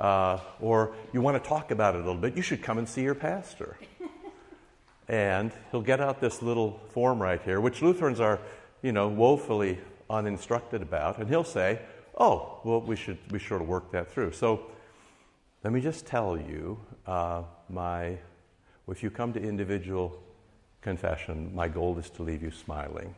uh, 0.00 0.40
or 0.60 0.94
you 1.12 1.20
want 1.20 1.42
to 1.42 1.48
talk 1.48 1.70
about 1.70 1.94
it 1.94 1.98
a 1.98 2.04
little 2.04 2.20
bit, 2.20 2.36
you 2.36 2.42
should 2.42 2.62
come 2.62 2.78
and 2.78 2.88
see 2.88 3.02
your 3.02 3.14
pastor. 3.14 3.76
and 5.08 5.52
he'll 5.70 5.82
get 5.82 6.00
out 6.00 6.20
this 6.20 6.42
little 6.42 6.80
form 6.92 7.20
right 7.20 7.40
here, 7.42 7.60
which 7.60 7.82
Lutherans 7.82 8.18
are, 8.18 8.40
you 8.82 8.92
know, 8.92 9.08
woefully 9.08 9.78
uninstructed 10.08 10.82
about, 10.82 11.18
and 11.18 11.28
he'll 11.28 11.44
say, 11.44 11.78
"Oh, 12.18 12.60
well, 12.64 12.80
we 12.80 12.96
should 12.96 13.18
we 13.30 13.38
sort 13.38 13.62
of 13.62 13.68
work 13.68 13.92
that 13.92 14.10
through." 14.10 14.32
So, 14.32 14.66
let 15.62 15.72
me 15.72 15.80
just 15.80 16.06
tell 16.06 16.36
you, 16.36 16.80
uh, 17.06 17.42
my 17.68 18.18
if 18.88 19.02
you 19.02 19.10
come 19.10 19.32
to 19.32 19.40
individual 19.40 20.20
confession, 20.80 21.54
my 21.54 21.68
goal 21.68 21.98
is 21.98 22.10
to 22.10 22.22
leave 22.22 22.42
you 22.42 22.50
smiling 22.50 23.14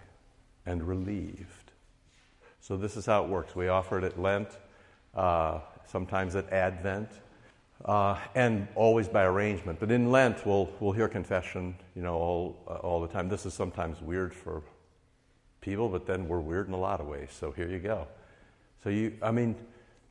and 0.66 0.86
relieved. 0.86 1.72
So 2.60 2.76
this 2.76 2.96
is 2.96 3.06
how 3.06 3.24
it 3.24 3.28
works. 3.28 3.56
We 3.56 3.68
offer 3.68 3.98
it 3.98 4.04
at 4.04 4.20
Lent, 4.20 4.48
uh, 5.14 5.60
sometimes 5.86 6.36
at 6.36 6.52
Advent, 6.52 7.08
uh, 7.84 8.18
and 8.34 8.68
always 8.74 9.08
by 9.08 9.24
arrangement. 9.24 9.80
But 9.80 9.90
in 9.90 10.10
Lent, 10.10 10.46
we'll, 10.46 10.70
we'll 10.80 10.92
hear 10.92 11.08
confession, 11.08 11.74
you 11.96 12.02
know, 12.02 12.14
all, 12.14 12.56
uh, 12.68 12.74
all 12.74 13.00
the 13.00 13.08
time. 13.08 13.28
This 13.28 13.44
is 13.46 13.54
sometimes 13.54 14.00
weird 14.00 14.34
for 14.34 14.62
people, 15.60 15.88
but 15.88 16.06
then 16.06 16.28
we're 16.28 16.40
weird 16.40 16.68
in 16.68 16.74
a 16.74 16.78
lot 16.78 17.00
of 17.00 17.06
ways. 17.06 17.30
So 17.32 17.50
here 17.50 17.68
you 17.68 17.78
go. 17.78 18.06
So 18.82 18.90
you, 18.90 19.14
I 19.22 19.30
mean, 19.30 19.54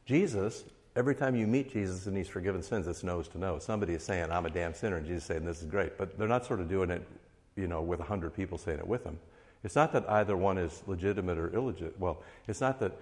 Jesus, 0.06 0.64
every 0.96 1.16
time 1.16 1.36
you 1.36 1.48
meet 1.48 1.72
Jesus 1.72 2.08
and 2.08 2.16
he's 2.16 2.28
forgiven 2.28 2.62
sins, 2.62 2.88
it's 2.88 3.04
nose 3.04 3.28
to 3.30 3.38
nose. 3.38 3.64
Somebody 3.64 3.94
is 3.94 4.04
saying, 4.04 4.32
I'm 4.32 4.46
a 4.46 4.50
damn 4.50 4.74
sinner, 4.74 4.98
and 4.98 5.06
Jesus 5.06 5.24
is 5.24 5.28
saying, 5.28 5.46
this 5.46 5.62
is 5.62 5.66
great. 5.66 5.98
But 5.98 6.18
they're 6.18 6.28
not 6.28 6.46
sort 6.46 6.60
of 6.60 6.70
doing 6.70 6.90
it, 6.90 7.08
you 7.56 7.68
know, 7.68 7.82
with 7.82 8.00
a 8.00 8.04
hundred 8.04 8.34
people 8.34 8.58
saying 8.58 8.80
it 8.80 8.88
with 8.88 9.04
him. 9.04 9.18
It's 9.64 9.76
not 9.76 9.94
that 9.94 10.10
either 10.10 10.36
one 10.36 10.58
is 10.58 10.84
legitimate 10.88 11.38
or 11.38 11.54
illegitimate. 11.54 12.00
Well, 12.00 12.24
it's 12.48 12.62
not 12.62 12.80
that, 12.80 12.94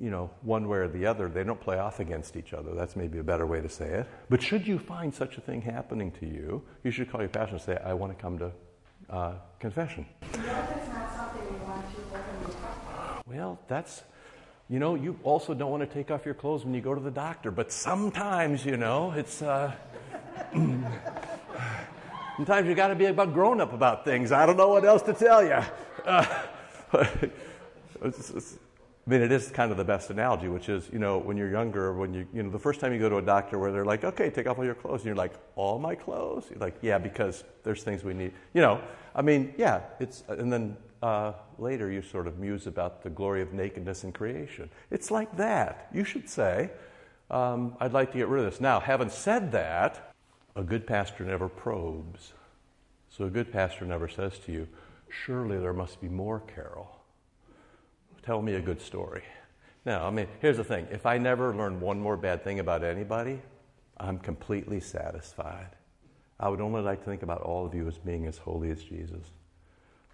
you 0.00 0.10
know, 0.10 0.30
one 0.40 0.66
way 0.66 0.78
or 0.78 0.88
the 0.88 1.04
other, 1.04 1.28
they 1.28 1.44
don't 1.44 1.60
play 1.60 1.78
off 1.78 2.00
against 2.00 2.34
each 2.34 2.54
other. 2.54 2.74
That's 2.74 2.96
maybe 2.96 3.18
a 3.18 3.22
better 3.22 3.46
way 3.46 3.60
to 3.60 3.68
say 3.68 3.86
it. 3.86 4.08
But 4.30 4.42
should 4.42 4.66
you 4.66 4.78
find 4.78 5.14
such 5.14 5.36
a 5.36 5.42
thing 5.42 5.60
happening 5.60 6.10
to 6.12 6.26
you, 6.26 6.62
you 6.82 6.90
should 6.90 7.12
call 7.12 7.20
your 7.20 7.28
pastor 7.28 7.56
and 7.56 7.62
say, 7.62 7.78
I 7.84 7.92
want 7.92 8.16
to 8.16 8.20
come 8.20 8.38
to 8.38 8.50
uh, 9.10 9.34
confession. 9.58 10.06
Well, 13.26 13.60
that's, 13.68 14.02
you 14.70 14.78
know, 14.78 14.94
you 14.94 15.18
also 15.22 15.52
don't 15.52 15.70
want 15.70 15.82
to 15.82 15.94
take 15.94 16.10
off 16.10 16.24
your 16.24 16.34
clothes 16.34 16.64
when 16.64 16.72
you 16.72 16.80
go 16.80 16.94
to 16.94 17.00
the 17.00 17.10
doctor, 17.10 17.50
but 17.50 17.70
sometimes, 17.70 18.64
you 18.64 18.78
know, 18.78 19.12
it's, 19.12 19.42
uh, 19.42 19.70
sometimes 22.36 22.66
you 22.66 22.74
got 22.74 22.88
to 22.88 22.94
be 22.94 23.04
about 23.04 23.34
grown 23.34 23.60
up 23.60 23.74
about 23.74 24.06
things. 24.06 24.32
I 24.32 24.46
don't 24.46 24.56
know 24.56 24.70
what 24.70 24.86
else 24.86 25.02
to 25.02 25.12
tell 25.12 25.44
you. 25.44 25.62
Uh, 26.06 26.24
I 29.10 29.12
mean, 29.12 29.22
it 29.22 29.32
is 29.32 29.50
kind 29.50 29.72
of 29.72 29.76
the 29.76 29.82
best 29.82 30.10
analogy, 30.10 30.46
which 30.46 30.68
is, 30.68 30.88
you 30.92 31.00
know, 31.00 31.18
when 31.18 31.36
you're 31.36 31.50
younger, 31.50 31.92
when 31.92 32.14
you, 32.14 32.28
you 32.32 32.44
know, 32.44 32.50
the 32.50 32.60
first 32.60 32.78
time 32.78 32.92
you 32.92 33.00
go 33.00 33.08
to 33.08 33.16
a 33.16 33.22
doctor 33.22 33.58
where 33.58 33.72
they're 33.72 33.84
like, 33.84 34.04
okay, 34.04 34.30
take 34.30 34.46
off 34.46 34.56
all 34.56 34.64
your 34.64 34.76
clothes, 34.76 35.00
and 35.00 35.06
you're 35.06 35.16
like, 35.16 35.32
all 35.56 35.80
my 35.80 35.96
clothes? 35.96 36.46
You're 36.48 36.60
like, 36.60 36.76
yeah, 36.80 36.96
because 36.96 37.42
there's 37.64 37.82
things 37.82 38.04
we 38.04 38.14
need. 38.14 38.32
You 38.54 38.62
know, 38.62 38.80
I 39.16 39.22
mean, 39.22 39.52
yeah, 39.58 39.80
it's, 39.98 40.22
and 40.28 40.52
then 40.52 40.76
uh, 41.02 41.32
later 41.58 41.90
you 41.90 42.02
sort 42.02 42.28
of 42.28 42.38
muse 42.38 42.68
about 42.68 43.02
the 43.02 43.10
glory 43.10 43.42
of 43.42 43.52
nakedness 43.52 44.04
in 44.04 44.12
creation. 44.12 44.70
It's 44.92 45.10
like 45.10 45.36
that. 45.38 45.88
You 45.92 46.04
should 46.04 46.28
say, 46.28 46.70
um, 47.32 47.74
I'd 47.80 47.92
like 47.92 48.12
to 48.12 48.18
get 48.18 48.28
rid 48.28 48.44
of 48.44 48.52
this. 48.52 48.60
Now, 48.60 48.78
having 48.78 49.10
said 49.10 49.50
that, 49.50 50.14
a 50.54 50.62
good 50.62 50.86
pastor 50.86 51.24
never 51.24 51.48
probes. 51.48 52.32
So 53.08 53.24
a 53.24 53.28
good 53.28 53.50
pastor 53.50 53.86
never 53.86 54.06
says 54.06 54.38
to 54.46 54.52
you, 54.52 54.68
surely 55.08 55.58
there 55.58 55.72
must 55.72 56.00
be 56.00 56.08
more, 56.08 56.44
Carol. 56.54 56.99
Tell 58.22 58.42
me 58.42 58.54
a 58.54 58.60
good 58.60 58.80
story. 58.80 59.22
Now, 59.84 60.06
I 60.06 60.10
mean, 60.10 60.26
here's 60.40 60.58
the 60.58 60.64
thing 60.64 60.86
if 60.90 61.06
I 61.06 61.18
never 61.18 61.54
learn 61.54 61.80
one 61.80 62.00
more 62.00 62.16
bad 62.16 62.44
thing 62.44 62.60
about 62.60 62.84
anybody, 62.84 63.40
I'm 63.96 64.18
completely 64.18 64.80
satisfied. 64.80 65.70
I 66.38 66.48
would 66.48 66.60
only 66.60 66.80
like 66.80 67.00
to 67.00 67.04
think 67.04 67.22
about 67.22 67.42
all 67.42 67.66
of 67.66 67.74
you 67.74 67.86
as 67.86 67.98
being 67.98 68.26
as 68.26 68.38
holy 68.38 68.70
as 68.70 68.82
Jesus. 68.82 69.24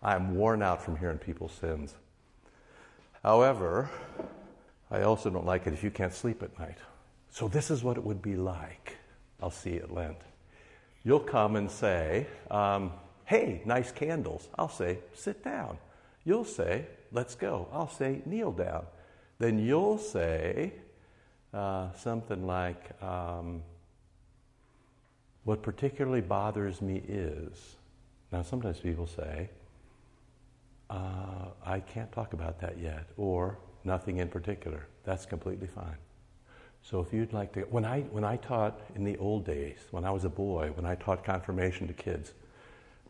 I'm 0.03 0.35
worn 0.37 0.63
out 0.63 0.83
from 0.83 0.97
hearing 0.97 1.19
people's 1.19 1.53
sins. 1.53 1.95
However, 3.23 3.91
I 4.91 5.03
also 5.03 5.31
don't 5.31 5.47
like 5.47 5.67
it 5.67 5.73
if 5.73 5.83
you 5.83 5.91
can't 5.91 6.13
sleep 6.13 6.43
at 6.43 6.57
night. 6.59 6.79
So, 7.31 7.49
this 7.49 7.71
is 7.71 7.83
what 7.83 7.97
it 7.97 8.05
would 8.05 8.23
be 8.23 8.37
like. 8.37 8.97
I'll 9.43 9.51
see 9.51 9.75
you 9.75 9.81
at 9.81 9.93
Lent. 9.93 10.19
You'll 11.05 11.21
come 11.21 11.57
and 11.57 11.71
say, 11.71 12.27
um, 12.51 12.93
Hey, 13.25 13.63
nice 13.65 13.91
candles. 13.91 14.49
I'll 14.57 14.69
say, 14.69 14.99
Sit 15.15 15.43
down. 15.43 15.79
You'll 16.27 16.45
say, 16.45 16.85
Let's 17.13 17.35
go. 17.35 17.69
I'll 17.73 17.89
say, 17.89 18.21
Kneel 18.27 18.53
down. 18.53 18.85
Then 19.39 19.59
you'll 19.59 19.97
say 19.97 20.73
uh, 21.55 21.93
something 21.93 22.47
like, 22.47 23.01
um, 23.03 23.63
What 25.45 25.63
particularly 25.63 26.21
bothers 26.21 26.83
me 26.83 27.01
is. 27.09 27.77
Now, 28.33 28.43
sometimes 28.43 28.81
people 28.81 29.07
say, 29.07 29.49
uh, 30.91 31.49
I 31.65 31.81
can't 31.81 32.11
talk 32.13 32.33
about 32.33 32.61
that 32.61 32.79
yet, 32.79 33.07
or 33.17 33.59
nothing 33.85 34.19
in 34.19 34.29
particular. 34.29 34.87
That's 35.05 35.27
completely 35.27 35.69
fine. 35.69 35.97
So 36.83 37.01
if 37.01 37.13
you'd 37.13 37.33
like 37.33 37.53
to, 37.55 37.61
when 37.63 37.85
I, 37.85 38.03
when 38.03 38.25
I 38.25 38.37
taught 38.37 38.81
in 38.95 39.05
the 39.05 39.17
old 39.17 39.45
days, 39.45 39.79
when 39.91 40.05
I 40.05 40.11
was 40.11 40.25
a 40.25 40.29
boy, 40.29 40.71
when 40.75 40.87
I 40.87 40.97
taught 40.97 41.25
confirmation 41.25 41.87
to 41.87 41.93
kids, 41.93 42.33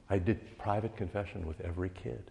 I 0.08 0.18
did 0.18 0.58
private 0.58 0.96
confession 0.96 1.46
with 1.46 1.60
every 1.62 1.90
kid. 1.90 2.30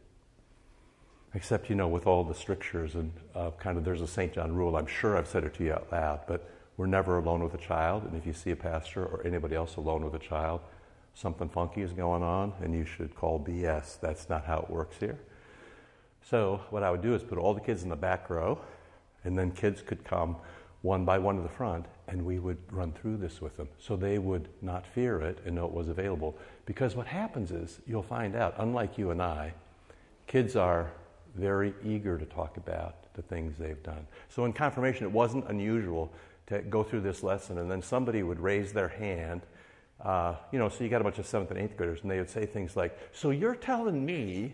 Except, 1.36 1.70
you 1.70 1.76
know, 1.76 1.90
with 1.90 2.08
all 2.08 2.24
the 2.24 2.34
strictures 2.34 2.96
and 2.96 3.12
uh, 3.36 3.52
kind 3.60 3.78
of, 3.78 3.84
there's 3.84 4.02
a 4.02 4.08
St. 4.08 4.34
John 4.34 4.56
rule. 4.56 4.78
I'm 4.78 4.88
sure 4.88 5.18
I've 5.18 5.28
said 5.28 5.44
it 5.44 5.54
to 5.56 5.66
you 5.66 5.74
out 5.74 5.88
loud, 5.92 6.22
but 6.28 6.50
we're 6.78 6.86
never 6.86 7.18
alone 7.18 7.44
with 7.44 7.54
a 7.54 7.58
child. 7.58 8.04
And 8.06 8.16
if 8.16 8.26
you 8.26 8.32
see 8.32 8.52
a 8.52 8.56
pastor 8.56 9.06
or 9.06 9.22
anybody 9.28 9.54
else 9.54 9.76
alone 9.76 10.06
with 10.06 10.14
a 10.14 10.26
child, 10.26 10.62
something 11.14 11.50
funky 11.50 11.82
is 11.82 11.92
going 11.92 12.24
on, 12.24 12.54
and 12.62 12.74
you 12.74 12.86
should 12.86 13.14
call 13.16 13.38
BS. 13.38 14.00
That's 14.00 14.30
not 14.30 14.46
how 14.46 14.60
it 14.60 14.70
works 14.70 14.96
here. 14.98 15.20
So 16.22 16.62
what 16.70 16.84
I 16.84 16.90
would 16.90 17.02
do 17.02 17.14
is 17.14 17.22
put 17.22 17.38
all 17.38 17.54
the 17.54 17.60
kids 17.60 17.84
in 17.84 17.90
the 17.90 17.98
back 17.98 18.30
row, 18.30 18.58
and 19.26 19.38
then 19.38 19.52
kids 19.52 19.82
could 19.82 20.06
come 20.06 20.38
one 20.84 21.04
by 21.04 21.20
one 21.20 21.36
to 21.36 21.42
the 21.42 21.50
front, 21.50 21.86
and 22.08 22.26
we 22.26 22.40
would 22.40 22.60
run 22.72 22.94
through 22.94 23.18
this 23.18 23.42
with 23.42 23.58
them. 23.58 23.68
So 23.78 23.98
they 23.98 24.20
would 24.20 24.48
not 24.62 24.88
fear 24.88 25.20
it 25.20 25.40
and 25.46 25.56
know 25.56 25.66
it 25.66 25.74
was 25.74 25.90
available. 25.90 26.38
Because 26.66 26.96
what 26.96 27.08
happens 27.08 27.52
is, 27.52 27.82
you'll 27.86 28.04
find 28.04 28.38
out, 28.38 28.56
unlike 28.58 28.98
you 28.98 29.12
and 29.12 29.22
I, 29.22 29.54
kids 30.28 30.56
are 30.56 30.92
very 31.36 31.74
eager 31.84 32.18
to 32.18 32.26
talk 32.26 32.58
about 32.58 33.14
the 33.14 33.22
things 33.22 33.58
they've 33.58 33.82
done. 33.84 34.08
So 34.30 34.46
in 34.46 34.54
confirmation, 34.54 35.06
it 35.06 35.12
wasn't 35.12 35.48
unusual 35.50 36.12
to 36.48 36.62
go 36.62 36.84
through 36.84 37.02
this 37.02 37.24
lesson, 37.24 37.58
and 37.58 37.70
then 37.70 37.82
somebody 37.82 38.24
would 38.24 38.40
raise 38.40 38.72
their 38.72 38.88
hand. 38.88 39.42
Uh, 40.04 40.36
you 40.52 40.60
know, 40.60 40.70
so 40.70 40.84
you 40.84 40.90
got 40.90 41.02
a 41.02 41.04
bunch 41.04 41.18
of 41.20 41.26
seventh 41.26 41.52
and 41.52 41.60
eighth 41.60 41.78
graders, 41.78 42.02
and 42.02 42.12
they 42.12 42.18
would 42.18 42.30
say 42.30 42.46
things 42.46 42.76
like, 42.76 42.98
So 43.12 43.32
you're 43.32 43.56
telling 43.56 44.06
me 44.06 44.54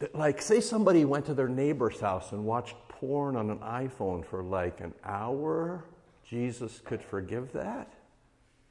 that, 0.00 0.14
like, 0.14 0.42
say 0.42 0.60
somebody 0.60 1.04
went 1.04 1.26
to 1.26 1.34
their 1.34 1.48
neighbor's 1.48 2.00
house 2.00 2.32
and 2.32 2.44
watched 2.44 2.74
porn 2.88 3.36
on 3.36 3.50
an 3.50 3.58
iPhone 3.58 4.24
for 4.24 4.42
like 4.42 4.80
an 4.80 4.94
hour, 5.04 5.84
Jesus 6.24 6.80
could 6.84 7.02
forgive 7.02 7.52
that? 7.52 7.92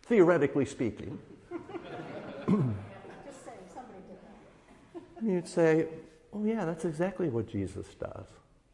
Theoretically 0.03 0.65
speaking. 0.65 1.19
Just 1.49 3.45
saying, 3.45 3.57
somebody 3.73 3.99
did 4.09 4.17
that. 5.21 5.31
You'd 5.31 5.47
say, 5.47 5.87
Oh, 6.33 6.43
yeah, 6.43 6.65
that's 6.65 6.85
exactly 6.85 7.29
what 7.29 7.47
Jesus 7.47 7.87
does. 7.99 8.25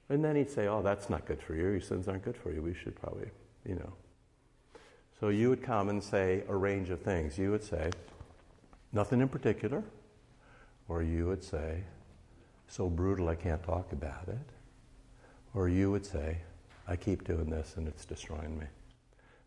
And 0.10 0.24
then 0.24 0.36
he'd 0.36 0.50
say, 0.50 0.68
Oh, 0.68 0.82
that's 0.82 1.10
not 1.10 1.26
good 1.26 1.42
for 1.42 1.56
you. 1.56 1.64
Your 1.64 1.82
sins 1.82 2.08
aren't 2.08 2.24
good 2.24 2.38
for 2.38 2.52
you. 2.52 2.62
We 2.62 2.74
should 2.74 2.96
probably, 2.96 3.30
you 3.66 3.76
know. 3.76 3.94
So 5.20 5.30
you 5.30 5.50
would 5.50 5.62
come 5.62 5.90
and 5.90 6.02
say 6.02 6.44
a 6.48 6.56
range 6.56 6.90
of 6.90 7.02
things. 7.02 7.38
You 7.38 7.52
would 7.52 7.64
say, 7.64 7.92
Nothing 8.94 9.22
in 9.22 9.28
particular. 9.28 9.84
Or 10.88 11.04
you 11.04 11.28
would 11.28 11.44
say, 11.44 11.84
So 12.68 12.90
brutal 12.90 13.30
I 13.30 13.36
can't 13.36 13.62
talk 13.62 13.92
about 13.92 14.28
it. 14.28 14.38
Or 15.54 15.68
you 15.70 15.92
would 15.92 16.06
say, 16.06 16.38
I 16.88 16.96
keep 16.96 17.24
doing 17.24 17.50
this 17.50 17.76
and 17.78 17.88
it's 17.88 18.06
destroying 18.06 18.58
me. 18.58 18.66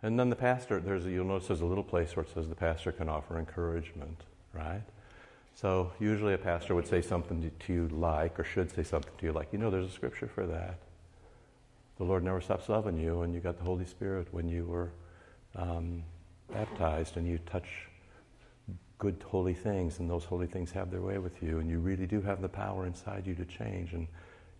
And 0.02 0.18
then 0.18 0.30
the 0.30 0.36
pastor, 0.36 0.80
there's 0.80 1.04
you'll 1.06 1.26
notice 1.26 1.48
there's 1.48 1.60
a 1.60 1.66
little 1.66 1.84
place 1.84 2.14
where 2.14 2.24
it 2.24 2.32
says 2.32 2.48
the 2.48 2.54
pastor 2.54 2.92
can 2.92 3.08
offer 3.08 3.38
encouragement, 3.38 4.20
right? 4.52 4.82
So 5.54 5.92
usually 6.00 6.34
a 6.34 6.38
pastor 6.38 6.74
would 6.74 6.88
say 6.88 7.02
something 7.02 7.50
to 7.66 7.72
you 7.72 7.88
like, 7.88 8.38
or 8.38 8.44
should 8.44 8.70
say 8.74 8.82
something 8.82 9.12
to 9.18 9.26
you 9.26 9.32
like, 9.32 9.52
you 9.52 9.58
know, 9.58 9.70
there's 9.70 9.86
a 9.86 9.92
scripture 9.92 10.28
for 10.28 10.46
that. 10.46 10.78
The 11.98 12.04
Lord 12.04 12.24
never 12.24 12.40
stops 12.40 12.68
loving 12.68 12.98
you, 12.98 13.22
and 13.22 13.34
you 13.34 13.40
got 13.40 13.58
the 13.58 13.64
Holy 13.64 13.84
Spirit 13.84 14.26
when 14.32 14.48
you 14.48 14.64
were 14.64 14.90
um, 15.54 16.02
baptized, 16.52 17.16
and 17.16 17.28
you 17.28 17.38
touch 17.46 17.68
good, 18.98 19.22
holy 19.28 19.54
things, 19.54 19.98
and 19.98 20.08
those 20.08 20.24
holy 20.24 20.46
things 20.46 20.72
have 20.72 20.90
their 20.90 21.02
way 21.02 21.18
with 21.18 21.42
you, 21.42 21.58
and 21.58 21.68
you 21.68 21.78
really 21.78 22.06
do 22.06 22.20
have 22.22 22.40
the 22.40 22.48
power 22.48 22.86
inside 22.86 23.26
you 23.26 23.34
to 23.34 23.44
change. 23.44 23.92
And 23.92 24.08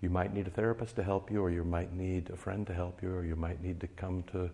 you 0.02 0.10
might 0.10 0.34
need 0.34 0.46
a 0.46 0.50
therapist 0.50 0.96
to 0.96 1.02
help 1.02 1.30
you, 1.30 1.42
or 1.42 1.50
you 1.50 1.64
might 1.64 1.92
need 1.94 2.30
a 2.30 2.36
friend 2.36 2.66
to 2.66 2.74
help 2.74 3.02
you, 3.02 3.12
or 3.14 3.24
you 3.24 3.36
might 3.36 3.62
need 3.62 3.80
to 3.80 3.86
come 3.86 4.24
to 4.32 4.50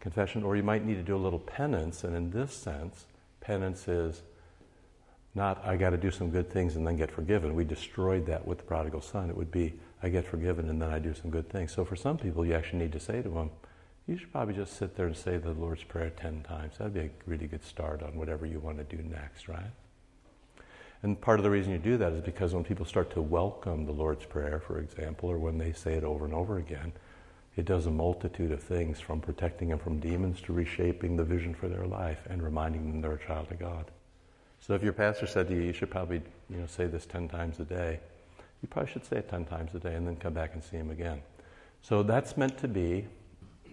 confession, 0.00 0.42
or 0.42 0.56
you 0.56 0.62
might 0.62 0.84
need 0.84 0.94
to 0.94 1.02
do 1.02 1.16
a 1.16 1.18
little 1.18 1.38
penance. 1.38 2.04
And 2.04 2.14
in 2.14 2.30
this 2.30 2.52
sense, 2.52 3.06
penance 3.40 3.88
is 3.88 4.22
not, 5.36 5.64
I 5.64 5.76
got 5.76 5.90
to 5.90 5.96
do 5.96 6.10
some 6.10 6.30
good 6.30 6.50
things 6.50 6.76
and 6.76 6.86
then 6.86 6.96
get 6.96 7.10
forgiven. 7.10 7.54
We 7.54 7.64
destroyed 7.64 8.26
that 8.26 8.46
with 8.46 8.58
the 8.58 8.64
prodigal 8.64 9.02
son. 9.02 9.28
It 9.28 9.36
would 9.36 9.50
be, 9.50 9.74
I 10.02 10.08
get 10.08 10.26
forgiven 10.26 10.70
and 10.70 10.80
then 10.80 10.90
I 10.90 10.98
do 10.98 11.14
some 11.14 11.30
good 11.30 11.48
things. 11.48 11.72
So 11.72 11.84
for 11.84 11.94
some 11.94 12.16
people, 12.16 12.44
you 12.46 12.54
actually 12.54 12.80
need 12.80 12.92
to 12.92 13.00
say 13.00 13.22
to 13.22 13.28
them, 13.28 13.50
you 14.06 14.16
should 14.16 14.32
probably 14.32 14.54
just 14.54 14.76
sit 14.76 14.96
there 14.96 15.06
and 15.06 15.16
say 15.16 15.36
the 15.36 15.50
Lord's 15.52 15.84
Prayer 15.84 16.10
10 16.10 16.42
times. 16.42 16.78
That'd 16.78 16.94
be 16.94 17.00
a 17.00 17.10
really 17.26 17.46
good 17.46 17.64
start 17.64 18.02
on 18.02 18.16
whatever 18.16 18.46
you 18.46 18.60
want 18.60 18.78
to 18.78 18.96
do 18.96 19.02
next, 19.02 19.48
right? 19.48 19.70
And 21.02 21.20
part 21.20 21.38
of 21.38 21.44
the 21.44 21.50
reason 21.50 21.72
you 21.72 21.78
do 21.78 21.98
that 21.98 22.12
is 22.12 22.22
because 22.22 22.54
when 22.54 22.64
people 22.64 22.86
start 22.86 23.10
to 23.12 23.20
welcome 23.20 23.84
the 23.84 23.92
Lord's 23.92 24.24
Prayer, 24.24 24.62
for 24.64 24.78
example, 24.78 25.28
or 25.28 25.38
when 25.38 25.58
they 25.58 25.72
say 25.72 25.94
it 25.94 26.04
over 26.04 26.24
and 26.24 26.32
over 26.32 26.56
again, 26.56 26.92
it 27.56 27.64
does 27.64 27.86
a 27.86 27.90
multitude 27.90 28.52
of 28.52 28.62
things 28.62 29.00
from 29.00 29.20
protecting 29.20 29.68
them 29.68 29.78
from 29.78 29.98
demons 29.98 30.40
to 30.42 30.52
reshaping 30.52 31.16
the 31.16 31.24
vision 31.24 31.54
for 31.54 31.68
their 31.68 31.86
life 31.86 32.20
and 32.30 32.42
reminding 32.42 32.86
them 32.86 33.00
they're 33.00 33.12
a 33.12 33.26
child 33.26 33.50
of 33.50 33.58
God. 33.58 33.90
So 34.66 34.74
if 34.74 34.82
your 34.82 34.92
pastor 34.92 35.28
said 35.28 35.46
to 35.48 35.54
you, 35.54 35.62
you 35.62 35.72
should 35.72 35.90
probably 35.90 36.20
you 36.50 36.56
know, 36.56 36.66
say 36.66 36.86
this 36.86 37.06
10 37.06 37.28
times 37.28 37.60
a 37.60 37.64
day, 37.64 38.00
you 38.60 38.68
probably 38.68 38.90
should 38.90 39.04
say 39.04 39.18
it 39.18 39.28
10 39.28 39.44
times 39.44 39.72
a 39.76 39.78
day 39.78 39.94
and 39.94 40.04
then 40.04 40.16
come 40.16 40.32
back 40.32 40.54
and 40.54 40.64
see 40.64 40.76
him 40.76 40.90
again. 40.90 41.22
So 41.82 42.02
that's 42.02 42.36
meant 42.36 42.58
to 42.58 42.68
be 42.68 43.06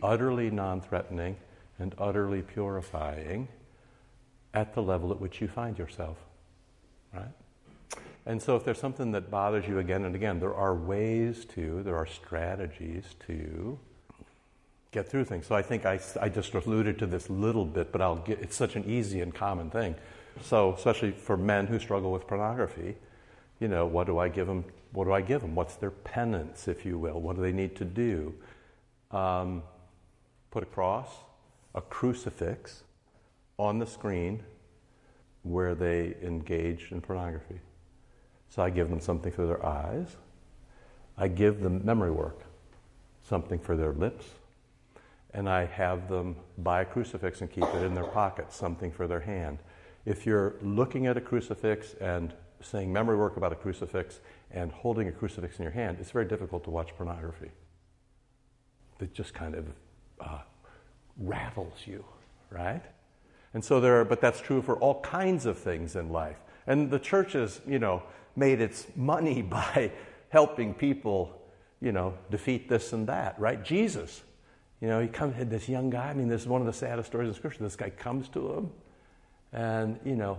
utterly 0.04 0.52
non 0.52 0.82
threatening 0.82 1.38
and 1.80 1.96
utterly 1.98 2.44
purifying 2.44 3.48
at 4.54 4.76
the 4.76 4.84
level 4.84 5.12
at 5.12 5.20
which 5.20 5.42
you 5.42 5.48
find 5.48 5.80
yourself. 5.80 6.18
Right? 7.12 7.26
And 8.28 8.40
so, 8.40 8.56
if 8.56 8.64
there's 8.64 8.80
something 8.80 9.14
that 9.14 9.32
bothers 9.32 9.68
you 9.68 9.80
again 9.80 10.06
and 10.06 10.16
again, 10.16 10.40
there 10.40 10.54
are 10.54 10.76
ways 10.76 11.44
to, 11.56 11.82
there 11.84 11.96
are 11.96 12.06
strategies 12.06 13.04
to 13.28 13.80
get 14.92 15.10
through 15.10 15.26
things. 15.26 15.48
So, 15.48 15.56
I 15.56 15.64
think 15.64 15.86
I, 15.86 16.00
I 16.22 16.30
just 16.30 16.54
alluded 16.54 17.00
to 17.00 17.08
this 17.08 17.30
little 17.30 17.66
bit, 17.66 17.92
but 17.92 18.02
I'll 18.02 18.18
get, 18.18 18.40
it's 18.42 18.56
such 18.56 18.76
an 18.76 18.86
easy 18.86 19.22
and 19.22 19.34
common 19.34 19.72
thing. 19.72 19.96
So, 20.42 20.74
especially 20.74 21.12
for 21.12 21.38
men 21.38 21.68
who 21.68 21.80
struggle 21.80 22.12
with 22.12 22.28
pornography, 22.28 22.96
you 23.60 23.68
know, 23.68 23.86
what 23.86 24.08
do 24.08 24.18
I 24.18 24.30
give 24.30 24.48
them? 24.48 24.66
What 24.92 25.06
do 25.06 25.14
I 25.14 25.22
give 25.22 25.42
them? 25.42 25.56
What's 25.56 25.76
their 25.76 25.92
penance, 25.92 26.68
if 26.68 26.86
you 26.86 26.98
will? 26.98 27.20
What 27.22 27.36
do 27.36 27.42
they 27.42 27.52
need 27.52 27.76
to 27.78 27.86
do? 27.86 28.34
Um, 29.12 29.64
put 30.52 30.64
a 30.64 30.68
cross, 30.68 31.10
a 31.74 31.82
crucifix 31.82 32.84
on 33.58 33.80
the 33.80 33.86
screen 33.86 34.44
where 35.44 35.76
they 35.76 36.16
engage 36.22 36.92
in 36.92 37.02
pornography. 37.02 37.60
So 38.50 38.62
I 38.62 38.70
give 38.70 38.90
them 38.90 39.00
something 39.00 39.32
for 39.32 39.46
their 39.46 39.66
eyes. 39.66 40.16
I 41.18 41.28
give 41.28 41.62
them 41.62 41.82
memory 41.84 42.12
work, 42.12 42.42
something 43.28 43.60
for 43.60 43.76
their 43.76 43.94
lips. 43.94 44.26
And 45.34 45.50
I 45.50 45.66
have 45.66 46.08
them 46.08 46.36
buy 46.60 46.82
a 46.82 46.86
crucifix 46.86 47.42
and 47.42 47.52
keep 47.52 47.64
it 47.64 47.84
in 47.84 47.96
their 47.96 48.04
pocket, 48.06 48.54
something 48.54 48.92
for 48.92 49.08
their 49.08 49.22
hand. 49.22 49.58
If 50.06 50.26
you're 50.26 50.56
looking 50.62 51.08
at 51.08 51.16
a 51.16 51.22
crucifix 51.22 51.96
and 52.02 52.34
saying 52.62 52.92
memory 52.92 53.18
work 53.18 53.38
about 53.38 53.52
a 53.52 53.56
crucifix 53.56 54.20
and 54.52 54.72
holding 54.72 55.08
a 55.08 55.12
crucifix 55.12 55.58
in 55.58 55.64
your 55.64 55.72
hand, 55.72 55.98
it's 56.00 56.12
very 56.12 56.26
difficult 56.26 56.64
to 56.66 56.70
watch 56.70 56.96
pornography. 56.98 57.52
It 59.00 59.14
just 59.14 59.34
kind 59.34 59.56
of 59.56 59.66
uh, 60.20 60.40
rattles 61.18 61.74
you, 61.86 62.04
right? 62.50 62.84
And 63.54 63.64
so 63.64 63.80
there 63.80 64.02
are, 64.02 64.06
but 64.06 64.20
that's 64.20 64.42
true 64.42 64.62
for 64.62 64.78
all 64.78 65.02
kinds 65.02 65.46
of 65.46 65.58
things 65.58 65.96
in 65.96 66.10
life. 66.10 66.38
And 66.68 66.90
the 66.90 67.00
church 67.00 67.34
has, 67.34 67.62
you 67.68 67.80
know, 67.80 68.04
made 68.36 68.60
its 68.60 68.88
money 68.96 69.42
by 69.42 69.92
helping 70.30 70.74
people, 70.74 71.42
you 71.82 71.92
know, 71.92 72.14
defeat 72.30 72.68
this 72.68 72.92
and 72.92 73.08
that, 73.08 73.40
right? 73.40 73.64
Jesus, 73.64 74.24
you 74.82 74.90
know, 74.90 75.00
he 75.00 75.08
comes, 75.08 75.36
this 75.50 75.70
young 75.70 75.90
guy, 75.90 76.10
I 76.10 76.14
mean, 76.14 76.28
this 76.28 76.42
is 76.42 76.48
one 76.48 76.60
of 76.60 76.68
the 76.68 76.74
saddest 76.74 77.08
stories 77.08 77.30
in 77.30 77.36
Scripture. 77.36 77.64
This 77.64 77.78
guy 77.78 77.90
comes 77.90 78.28
to 78.30 78.54
him 78.54 78.72
and, 79.54 80.00
you 80.04 80.16
know, 80.16 80.38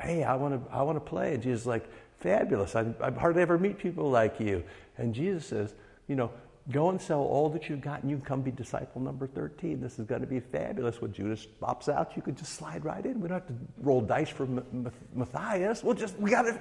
hey, 0.00 0.24
I 0.24 0.34
want 0.34 0.54
to 0.54 0.74
I 0.74 0.82
want 0.82 0.96
to 0.96 1.00
play. 1.00 1.34
And 1.34 1.42
Jesus 1.42 1.62
is 1.62 1.66
like, 1.66 1.88
fabulous. 2.18 2.74
I, 2.74 2.92
I 3.00 3.10
hardly 3.10 3.42
ever 3.42 3.58
meet 3.58 3.78
people 3.78 4.10
like 4.10 4.40
you. 4.40 4.64
And 4.98 5.14
Jesus 5.14 5.46
says, 5.46 5.74
you 6.08 6.16
know, 6.16 6.30
Go 6.72 6.88
and 6.88 6.98
sell 6.98 7.20
all 7.20 7.50
that 7.50 7.68
you've 7.68 7.82
got 7.82 8.00
and 8.00 8.10
you 8.10 8.16
can 8.16 8.24
come 8.24 8.40
be 8.40 8.50
disciple 8.50 8.98
number 8.98 9.26
13. 9.26 9.82
This 9.82 9.98
is 9.98 10.06
going 10.06 10.22
to 10.22 10.26
be 10.26 10.40
fabulous. 10.40 10.98
When 10.98 11.12
Judas 11.12 11.46
pops 11.60 11.90
out, 11.90 12.16
you 12.16 12.22
could 12.22 12.38
just 12.38 12.54
slide 12.54 12.86
right 12.86 13.04
in. 13.04 13.20
We 13.20 13.28
don't 13.28 13.40
have 13.40 13.48
to 13.48 13.54
roll 13.82 14.00
dice 14.00 14.30
for 14.30 14.44
M- 14.44 14.90
Matthias. 15.14 15.84
We'll 15.84 15.94
just, 15.94 16.18
we 16.18 16.30
got, 16.30 16.46
it, 16.46 16.58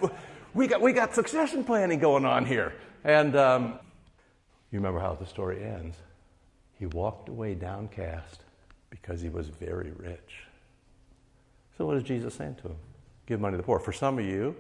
we, 0.53 0.67
got, 0.67 0.81
we 0.81 0.91
got 0.91 1.15
succession 1.15 1.63
planning 1.63 1.99
going 1.99 2.25
on 2.25 2.45
here. 2.45 2.73
And 3.05 3.37
um, 3.37 3.79
you 4.71 4.79
remember 4.79 4.99
how 4.99 5.13
the 5.13 5.25
story 5.25 5.63
ends. 5.63 5.95
He 6.77 6.85
walked 6.87 7.29
away 7.29 7.55
downcast 7.55 8.41
because 8.89 9.21
he 9.21 9.29
was 9.29 9.47
very 9.47 9.91
rich. 9.91 10.42
So, 11.77 11.85
what 11.85 11.97
is 11.97 12.03
Jesus 12.03 12.33
saying 12.33 12.55
to 12.61 12.69
him? 12.69 12.75
Give 13.25 13.39
money 13.39 13.53
to 13.53 13.57
the 13.57 13.63
poor. 13.63 13.79
For 13.79 13.93
some 13.93 14.19
of 14.19 14.25
you, 14.25 14.55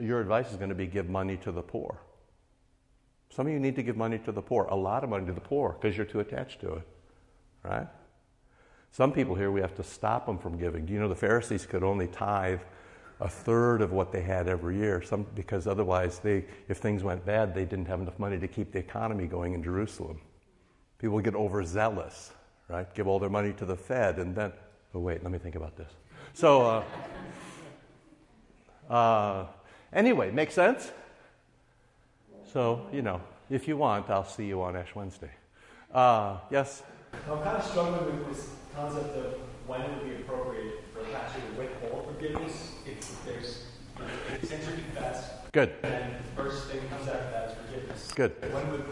your 0.00 0.20
advice 0.20 0.50
is 0.50 0.56
going 0.56 0.70
to 0.70 0.74
be 0.74 0.86
give 0.86 1.08
money 1.08 1.36
to 1.38 1.52
the 1.52 1.62
poor. 1.62 2.00
Some 3.30 3.46
of 3.46 3.52
you 3.52 3.60
need 3.60 3.76
to 3.76 3.82
give 3.82 3.96
money 3.96 4.18
to 4.18 4.32
the 4.32 4.42
poor, 4.42 4.64
a 4.64 4.76
lot 4.76 5.04
of 5.04 5.10
money 5.10 5.26
to 5.26 5.32
the 5.32 5.40
poor, 5.40 5.76
because 5.78 5.96
you're 5.96 6.06
too 6.06 6.20
attached 6.20 6.60
to 6.60 6.74
it, 6.74 6.88
right? 7.62 7.86
Some 8.90 9.12
people 9.12 9.34
here, 9.34 9.50
we 9.50 9.60
have 9.60 9.74
to 9.76 9.82
stop 9.82 10.26
them 10.26 10.38
from 10.38 10.56
giving. 10.56 10.86
Do 10.86 10.92
you 10.92 10.98
know 10.98 11.08
the 11.08 11.14
Pharisees 11.14 11.66
could 11.66 11.82
only 11.82 12.08
tithe 12.08 12.60
a 13.20 13.28
third 13.28 13.82
of 13.82 13.92
what 13.92 14.12
they 14.12 14.22
had 14.22 14.48
every 14.48 14.76
year, 14.76 15.02
some, 15.02 15.26
because 15.34 15.66
otherwise, 15.66 16.20
they, 16.20 16.44
if 16.68 16.78
things 16.78 17.02
went 17.02 17.24
bad, 17.26 17.54
they 17.54 17.64
didn't 17.64 17.86
have 17.86 18.00
enough 18.00 18.18
money 18.18 18.38
to 18.38 18.48
keep 18.48 18.72
the 18.72 18.78
economy 18.78 19.26
going 19.26 19.54
in 19.54 19.62
Jerusalem. 19.62 20.20
People 20.98 21.20
get 21.20 21.34
overzealous, 21.34 22.32
right? 22.68 22.92
Give 22.94 23.08
all 23.08 23.18
their 23.18 23.30
money 23.30 23.52
to 23.54 23.64
the 23.64 23.76
Fed, 23.76 24.18
and 24.18 24.34
then, 24.34 24.52
oh, 24.98 25.00
wait, 25.00 25.22
let 25.22 25.30
me 25.30 25.38
think 25.38 25.54
about 25.54 25.76
this. 25.76 25.90
So, 26.34 26.82
uh, 28.90 28.92
uh, 28.92 29.46
anyway, 29.92 30.30
make 30.30 30.50
sense? 30.50 30.90
So, 32.52 32.86
you 32.92 33.02
know, 33.02 33.20
if 33.48 33.68
you 33.68 33.76
want, 33.76 34.10
I'll 34.10 34.24
see 34.24 34.46
you 34.46 34.60
on 34.62 34.76
Ash 34.76 34.94
Wednesday. 34.94 35.30
Uh, 35.94 36.38
yes? 36.50 36.82
I'm 37.30 37.42
kind 37.42 37.56
of 37.56 37.64
struggling 37.64 38.18
with 38.18 38.28
this 38.28 38.50
concept 38.74 39.16
of 39.16 39.34
when 39.66 39.82
it 39.82 39.90
would 39.90 40.08
be 40.08 40.16
appropriate 40.16 40.84
for 40.92 41.00
a 41.00 41.04
pastor 41.04 41.40
to 41.40 41.60
withhold 41.60 42.06
forgiveness 42.06 42.72
if 42.86 43.24
there's 43.24 43.64
if 44.32 44.48
sins 44.48 44.68
are 44.68 44.72
confessed. 44.72 45.30
Good. 45.52 45.72
And 45.82 46.14
the 46.14 46.42
first 46.42 46.66
thing 46.66 46.80
that 46.80 46.90
comes 46.90 47.08
after 47.08 47.30
that 47.30 47.50
is 47.50 47.54
forgiveness. 47.66 48.12
Good. 48.12 48.52
When 48.52 48.70
would 48.70 48.84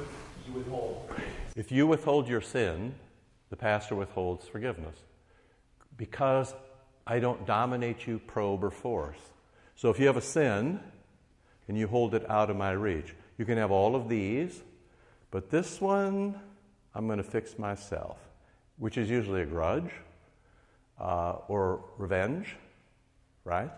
you 0.47 0.53
withhold? 0.53 1.11
If 1.55 1.73
you 1.73 1.87
withhold 1.87 2.29
your 2.29 2.40
sin, 2.40 2.95
the 3.51 3.57
pastor 3.57 3.95
withholds 3.95 4.47
forgiveness. 4.47 4.97
Because 5.97 6.55
I 7.07 7.19
don't 7.19 7.47
dominate 7.47 8.07
you, 8.07 8.19
probe, 8.19 8.65
or 8.65 8.71
force. 8.71 9.19
So 9.75 9.91
if 9.91 10.01
you 10.01 10.07
have 10.07 10.17
a 10.17 10.23
sin 10.23 10.81
and 11.69 11.79
you 11.79 11.87
hold 11.87 12.15
it 12.15 12.29
out 12.31 12.51
of 12.51 12.57
my 12.57 12.73
reach, 12.73 13.15
you 13.39 13.45
can 13.45 13.59
have 13.59 13.71
all 13.71 13.95
of 13.95 14.09
these, 14.09 14.63
but 15.31 15.51
this 15.51 15.81
one, 15.81 16.41
I'm 16.95 17.07
going 17.07 17.19
to 17.19 17.25
fix 17.25 17.59
myself, 17.59 18.19
which 18.79 18.97
is 18.97 19.11
usually 19.11 19.43
a 19.43 19.47
grudge 19.47 19.91
uh, 20.99 21.37
or 21.49 21.85
revenge, 21.99 22.57
right? 23.45 23.71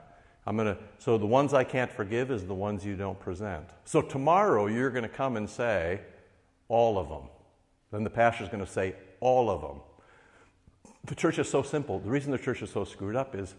I'm 0.47 0.57
going 0.57 0.75
to, 0.75 0.81
so 0.99 1.19
the 1.19 1.27
ones 1.27 1.53
I 1.53 1.65
can't 1.65 1.91
forgive 1.91 2.31
is 2.31 2.47
the 2.47 2.55
ones 2.55 2.85
you 2.85 2.97
don't 2.97 3.19
present. 3.19 3.67
So 3.85 4.01
tomorrow 4.01 4.67
you're 4.67 4.91
going 4.91 5.03
to 5.03 5.09
come 5.09 5.37
and 5.37 5.51
say, 5.51 6.01
all 6.69 6.99
of 6.99 7.09
them. 7.09 7.29
Then 7.91 8.05
the 8.05 8.11
pastor's 8.11 8.49
going 8.49 8.65
to 8.65 8.71
say, 8.71 8.95
all 9.21 9.51
of 9.51 9.61
them. 9.61 9.81
The 11.05 11.15
church 11.15 11.39
is 11.39 11.49
so 11.49 11.63
simple. 11.63 12.01
The 12.01 12.11
reason 12.11 12.33
the 12.33 12.39
church 12.39 12.63
is 12.63 12.71
so 12.71 12.85
screwed 12.85 13.17
up 13.17 13.35
is 13.35 13.55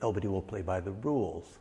nobody 0.00 0.28
will 0.28 0.42
play 0.42 0.62
by 0.62 0.80
the 0.80 0.92
rules. 0.92 1.58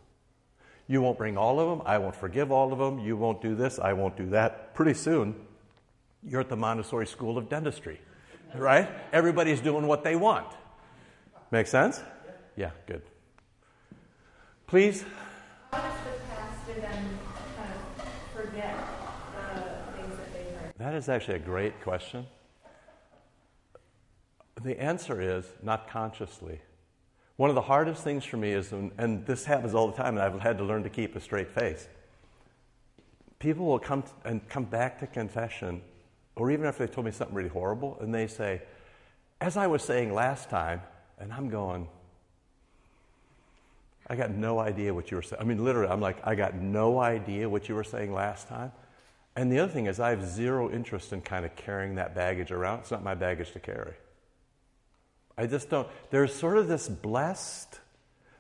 You 0.87 1.01
won't 1.01 1.17
bring 1.17 1.37
all 1.37 1.59
of 1.59 1.69
them. 1.69 1.85
I 1.85 1.97
won't 1.97 2.15
forgive 2.15 2.51
all 2.51 2.73
of 2.73 2.79
them. 2.79 2.99
You 2.99 3.17
won't 3.17 3.41
do 3.41 3.55
this. 3.55 3.79
I 3.79 3.93
won't 3.93 4.15
do 4.17 4.29
that. 4.29 4.73
Pretty 4.73 4.93
soon, 4.93 5.35
you're 6.23 6.41
at 6.41 6.49
the 6.49 6.55
Montessori 6.55 7.07
School 7.07 7.37
of 7.37 7.49
Dentistry, 7.49 7.99
right? 8.55 8.89
Everybody's 9.11 9.61
doing 9.61 9.87
what 9.87 10.03
they 10.03 10.15
want. 10.15 10.47
Make 11.51 11.67
sense? 11.67 12.01
Yeah, 12.55 12.71
good. 12.87 13.01
Please. 14.67 15.05
How 15.71 15.81
does 15.81 15.93
the 16.03 16.19
pastor 16.33 16.81
then 16.81 17.19
kind 17.57 17.71
of 17.71 18.05
forget 18.33 18.75
the 19.55 19.97
things 19.97 20.17
that 20.17 20.33
they 20.33 20.43
heard? 20.43 20.73
That 20.77 20.95
is 20.95 21.09
actually 21.09 21.35
a 21.35 21.39
great 21.39 21.81
question. 21.81 22.25
The 24.63 24.79
answer 24.81 25.19
is 25.21 25.45
not 25.61 25.89
consciously. 25.89 26.61
One 27.35 27.49
of 27.49 27.55
the 27.55 27.61
hardest 27.61 28.03
things 28.03 28.23
for 28.23 28.37
me 28.37 28.51
is, 28.51 28.71
and 28.71 29.25
this 29.25 29.43
happens 29.43 29.73
all 29.73 29.87
the 29.87 29.97
time, 29.97 30.17
and 30.17 30.19
I've 30.19 30.39
had 30.39 30.57
to 30.59 30.63
learn 30.63 30.83
to 30.83 30.89
keep 30.89 31.15
a 31.15 31.19
straight 31.19 31.51
face. 31.51 31.87
People 33.39 33.65
will 33.65 33.79
come 33.79 34.03
and 34.23 34.47
come 34.47 34.63
back 34.63 34.99
to 34.99 35.07
confession, 35.07 35.81
or 36.35 36.49
even 36.51 36.65
after 36.65 36.85
they 36.85 36.93
told 36.93 37.05
me 37.05 37.11
something 37.11 37.35
really 37.35 37.49
horrible, 37.49 37.97
and 37.99 38.13
they 38.13 38.27
say, 38.27 38.61
as 39.41 39.57
I 39.57 39.67
was 39.67 39.83
saying 39.83 40.13
last 40.13 40.49
time, 40.49 40.81
and 41.19 41.33
I'm 41.33 41.49
going, 41.49 41.89
I 44.07 44.15
got 44.15 44.31
no 44.31 44.59
idea 44.59 44.93
what 44.93 45.11
you 45.11 45.17
were 45.17 45.23
saying. 45.23 45.41
I 45.41 45.45
mean, 45.45 45.63
literally, 45.63 45.91
I'm 45.91 46.01
like, 46.01 46.25
I 46.25 46.35
got 46.35 46.55
no 46.55 46.99
idea 46.99 47.49
what 47.49 47.67
you 47.67 47.75
were 47.75 47.83
saying 47.83 48.13
last 48.13 48.47
time. 48.47 48.71
And 49.35 49.51
the 49.51 49.59
other 49.59 49.71
thing 49.73 49.87
is, 49.87 49.99
I 49.99 50.11
have 50.11 50.25
zero 50.25 50.71
interest 50.71 51.11
in 51.11 51.21
kind 51.21 51.43
of 51.43 51.55
carrying 51.55 51.95
that 51.95 52.13
baggage 52.13 52.51
around. 52.51 52.79
It's 52.79 52.91
not 52.91 53.03
my 53.03 53.15
baggage 53.15 53.51
to 53.53 53.59
carry. 53.59 53.93
I 55.37 55.47
just 55.47 55.69
don't. 55.69 55.87
There's 56.11 56.33
sort 56.33 56.57
of 56.57 56.67
this 56.67 56.87
blessed. 56.87 57.79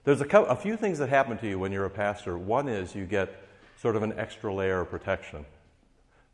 There's 0.03 0.21
a, 0.21 0.25
couple, 0.25 0.51
a 0.51 0.55
few 0.55 0.77
things 0.77 0.99
that 0.99 1.09
happen 1.09 1.37
to 1.39 1.47
you 1.47 1.57
when 1.57 1.71
you're 1.71 1.85
a 1.85 1.89
pastor. 1.89 2.37
One 2.37 2.67
is 2.67 2.93
you 2.93 3.05
get 3.05 3.33
sort 3.79 3.95
of 3.95 4.03
an 4.03 4.13
extra 4.17 4.53
layer 4.53 4.81
of 4.81 4.89
protection. 4.89 5.45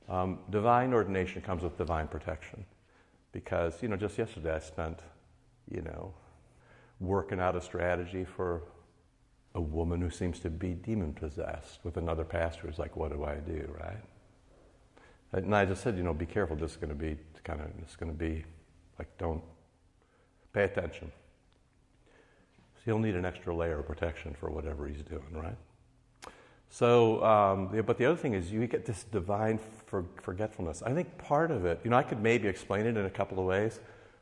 Um, 0.09 0.39
divine 0.49 0.93
ordination 0.93 1.41
comes 1.41 1.61
with 1.63 1.77
divine 1.77 2.07
protection. 2.07 2.65
Because, 3.31 3.81
you 3.83 3.87
know, 3.89 3.95
just 3.95 4.17
yesterday 4.17 4.55
I 4.55 4.59
spent, 4.59 4.99
you 5.69 5.81
know, 5.81 6.13
working 6.99 7.39
out 7.39 7.55
a 7.55 7.61
strategy 7.61 8.25
for 8.25 8.63
a 9.55 9.61
woman 9.61 10.01
who 10.01 10.09
seems 10.09 10.39
to 10.39 10.49
be 10.49 10.69
demon 10.69 11.13
possessed 11.13 11.79
with 11.83 11.97
another 11.97 12.23
pastor 12.23 12.67
who's 12.67 12.79
like, 12.79 12.95
what 12.95 13.11
do 13.11 13.23
I 13.23 13.35
do, 13.35 13.69
right? 13.79 14.01
And 15.31 15.55
I 15.55 15.65
just 15.65 15.83
said, 15.83 15.95
you 15.95 16.03
know, 16.03 16.13
be 16.13 16.25
careful. 16.25 16.55
This 16.55 16.71
is 16.71 16.77
going 16.77 16.89
to 16.89 16.95
be 16.95 17.17
kind 17.43 17.61
of, 17.61 17.67
it's 17.83 17.95
going 17.95 18.11
to 18.11 18.17
be 18.17 18.43
like, 18.97 19.15
don't 19.17 19.43
Pay 20.53 20.63
attention. 20.63 21.11
So 22.75 22.81
he'll 22.85 22.99
need 22.99 23.15
an 23.15 23.25
extra 23.25 23.55
layer 23.55 23.79
of 23.79 23.87
protection 23.87 24.35
for 24.39 24.49
whatever 24.49 24.87
he's 24.87 25.03
doing, 25.03 25.33
right? 25.33 25.57
So, 26.69 27.23
um, 27.23 27.83
but 27.85 27.97
the 27.97 28.05
other 28.05 28.15
thing 28.15 28.33
is 28.33 28.51
you 28.51 28.65
get 28.67 28.85
this 28.85 29.03
divine 29.03 29.59
for, 29.87 30.05
forgetfulness. 30.21 30.83
I 30.83 30.93
think 30.93 31.17
part 31.17 31.49
of 31.49 31.65
it, 31.65 31.81
you 31.83 31.89
know, 31.89 31.97
I 31.97 32.03
could 32.03 32.21
maybe 32.21 32.47
explain 32.47 32.85
it 32.85 32.95
in 32.95 33.05
a 33.05 33.09
couple 33.09 33.39
of 33.39 33.45
ways. 33.45 33.79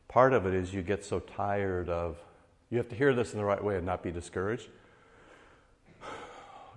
Part 0.07 0.33
of 0.33 0.45
it 0.45 0.53
is 0.53 0.73
you 0.73 0.81
get 0.81 1.03
so 1.03 1.19
tired 1.19 1.89
of, 1.89 2.17
you 2.69 2.77
have 2.77 2.87
to 2.89 2.95
hear 2.95 3.13
this 3.13 3.33
in 3.33 3.39
the 3.39 3.45
right 3.45 3.61
way 3.61 3.75
and 3.75 3.85
not 3.85 4.01
be 4.03 4.11
discouraged. 4.11 4.69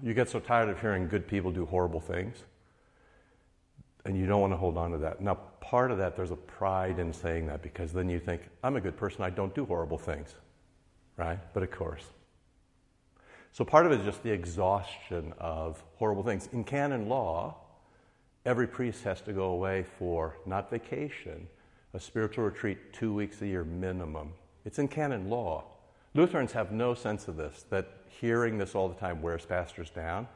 You 0.02 0.14
get 0.14 0.30
so 0.30 0.40
tired 0.40 0.70
of 0.70 0.80
hearing 0.80 1.08
good 1.08 1.28
people 1.28 1.50
do 1.50 1.66
horrible 1.66 2.00
things, 2.00 2.38
and 4.04 4.16
you 4.16 4.26
don't 4.26 4.40
want 4.40 4.52
to 4.52 4.56
hold 4.56 4.76
on 4.76 4.92
to 4.92 4.98
that. 4.98 5.20
Now, 5.20 5.34
part 5.60 5.90
of 5.90 5.98
that, 5.98 6.16
there's 6.16 6.30
a 6.30 6.36
pride 6.36 6.98
in 6.98 7.12
saying 7.12 7.46
that 7.46 7.62
because 7.62 7.92
then 7.92 8.08
you 8.08 8.18
think, 8.18 8.42
I'm 8.62 8.76
a 8.76 8.80
good 8.80 8.96
person, 8.96 9.22
I 9.22 9.30
don't 9.30 9.54
do 9.54 9.64
horrible 9.64 9.98
things, 9.98 10.34
right? 11.16 11.38
But 11.52 11.62
of 11.62 11.70
course. 11.70 12.04
So 13.52 13.64
part 13.64 13.86
of 13.86 13.92
it 13.92 14.00
is 14.00 14.04
just 14.04 14.22
the 14.22 14.30
exhaustion 14.30 15.34
of 15.38 15.82
horrible 15.96 16.22
things. 16.22 16.48
In 16.52 16.64
canon 16.64 17.08
law, 17.08 17.56
every 18.46 18.66
priest 18.66 19.02
has 19.04 19.20
to 19.22 19.32
go 19.32 19.46
away 19.46 19.84
for 19.98 20.36
not 20.46 20.70
vacation, 20.70 21.48
a 21.92 22.00
spiritual 22.00 22.44
retreat 22.44 22.92
two 22.92 23.12
weeks 23.12 23.42
a 23.42 23.46
year 23.46 23.64
minimum. 23.64 24.32
It's 24.64 24.78
in 24.78 24.88
canon 24.88 25.28
law. 25.28 25.64
Lutherans 26.14 26.52
have 26.52 26.72
no 26.72 26.94
sense 26.94 27.28
of 27.28 27.36
this, 27.36 27.64
that 27.70 27.88
hearing 28.08 28.58
this 28.58 28.74
all 28.74 28.88
the 28.88 28.94
time 28.94 29.20
wears 29.20 29.44
pastors 29.44 29.90
down. 29.90 30.28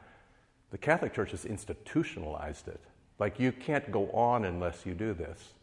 The 0.71 0.77
Catholic 0.77 1.13
Church 1.13 1.31
has 1.31 1.45
institutionalized 1.45 2.67
it. 2.67 2.81
Like 3.19 3.39
you 3.39 3.51
can't 3.51 3.91
go 3.91 4.09
on 4.11 4.45
unless 4.45 4.85
you 4.85 4.93
do 4.93 5.13
this, 5.13 5.53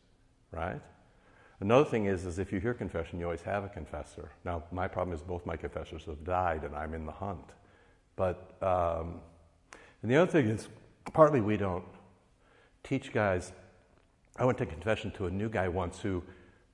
right? 0.50 0.80
Another 1.60 1.84
thing 1.84 2.06
is, 2.06 2.24
is 2.24 2.38
if 2.38 2.52
you 2.52 2.58
hear 2.58 2.74
confession, 2.74 3.18
you 3.18 3.26
always 3.26 3.42
have 3.42 3.62
a 3.62 3.68
confessor. 3.68 4.30
Now, 4.44 4.64
my 4.72 4.88
problem 4.88 5.14
is 5.14 5.22
both 5.22 5.46
my 5.46 5.56
confessors 5.56 6.04
have 6.06 6.24
died, 6.24 6.64
and 6.64 6.74
I'm 6.74 6.92
in 6.92 7.06
the 7.06 7.12
hunt. 7.12 7.50
But 8.16 8.56
um, 8.62 9.20
and 10.02 10.10
the 10.10 10.16
other 10.16 10.30
thing 10.30 10.48
is, 10.48 10.68
partly 11.12 11.40
we 11.40 11.56
don't 11.56 11.84
teach 12.82 13.12
guys. 13.12 13.52
I 14.36 14.44
went 14.44 14.58
to 14.58 14.66
confession 14.66 15.12
to 15.12 15.26
a 15.26 15.30
new 15.30 15.48
guy 15.48 15.68
once 15.68 16.00
who, 16.00 16.22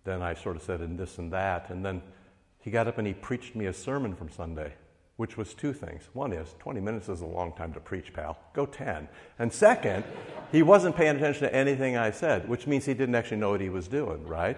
then 0.05 0.23
I 0.23 0.35
sort 0.35 0.57
of 0.57 0.63
said, 0.63 0.81
and 0.81 0.99
this 0.99 1.19
and 1.19 1.33
that, 1.33 1.71
and 1.71 1.85
then 1.85 2.01
he 2.61 2.71
got 2.71 2.89
up 2.89 2.99
and 2.99 3.07
he 3.07 3.15
preached 3.15 3.55
me 3.55 3.67
a 3.67 3.73
sermon 3.73 4.15
from 4.15 4.31
Sunday 4.31 4.73
which 5.19 5.37
was 5.37 5.53
two 5.53 5.73
things. 5.73 6.09
One 6.13 6.33
is 6.33 6.55
20 6.61 6.81
minutes 6.81 7.09
is 7.09 7.23
a 7.23 7.27
long 7.27 7.53
time 7.53 7.73
to 7.73 7.81
preach, 7.81 8.13
pal. 8.13 8.39
Go 8.55 8.67
10. 8.67 9.09
And 9.41 9.53
second, 9.53 10.05
he 10.53 10.63
wasn't 10.63 10.95
paying 10.95 11.17
attention 11.17 11.43
to 11.43 11.53
anything 11.53 11.97
I 11.97 12.13
said, 12.13 12.49
which 12.49 12.69
means 12.69 12.87
he 12.87 12.95
didn't 12.95 13.17
actually 13.17 13.39
know 13.39 13.51
what 13.51 13.61
he 13.61 13.69
was 13.69 13.89
doing, 13.89 14.25
right? 14.25 14.57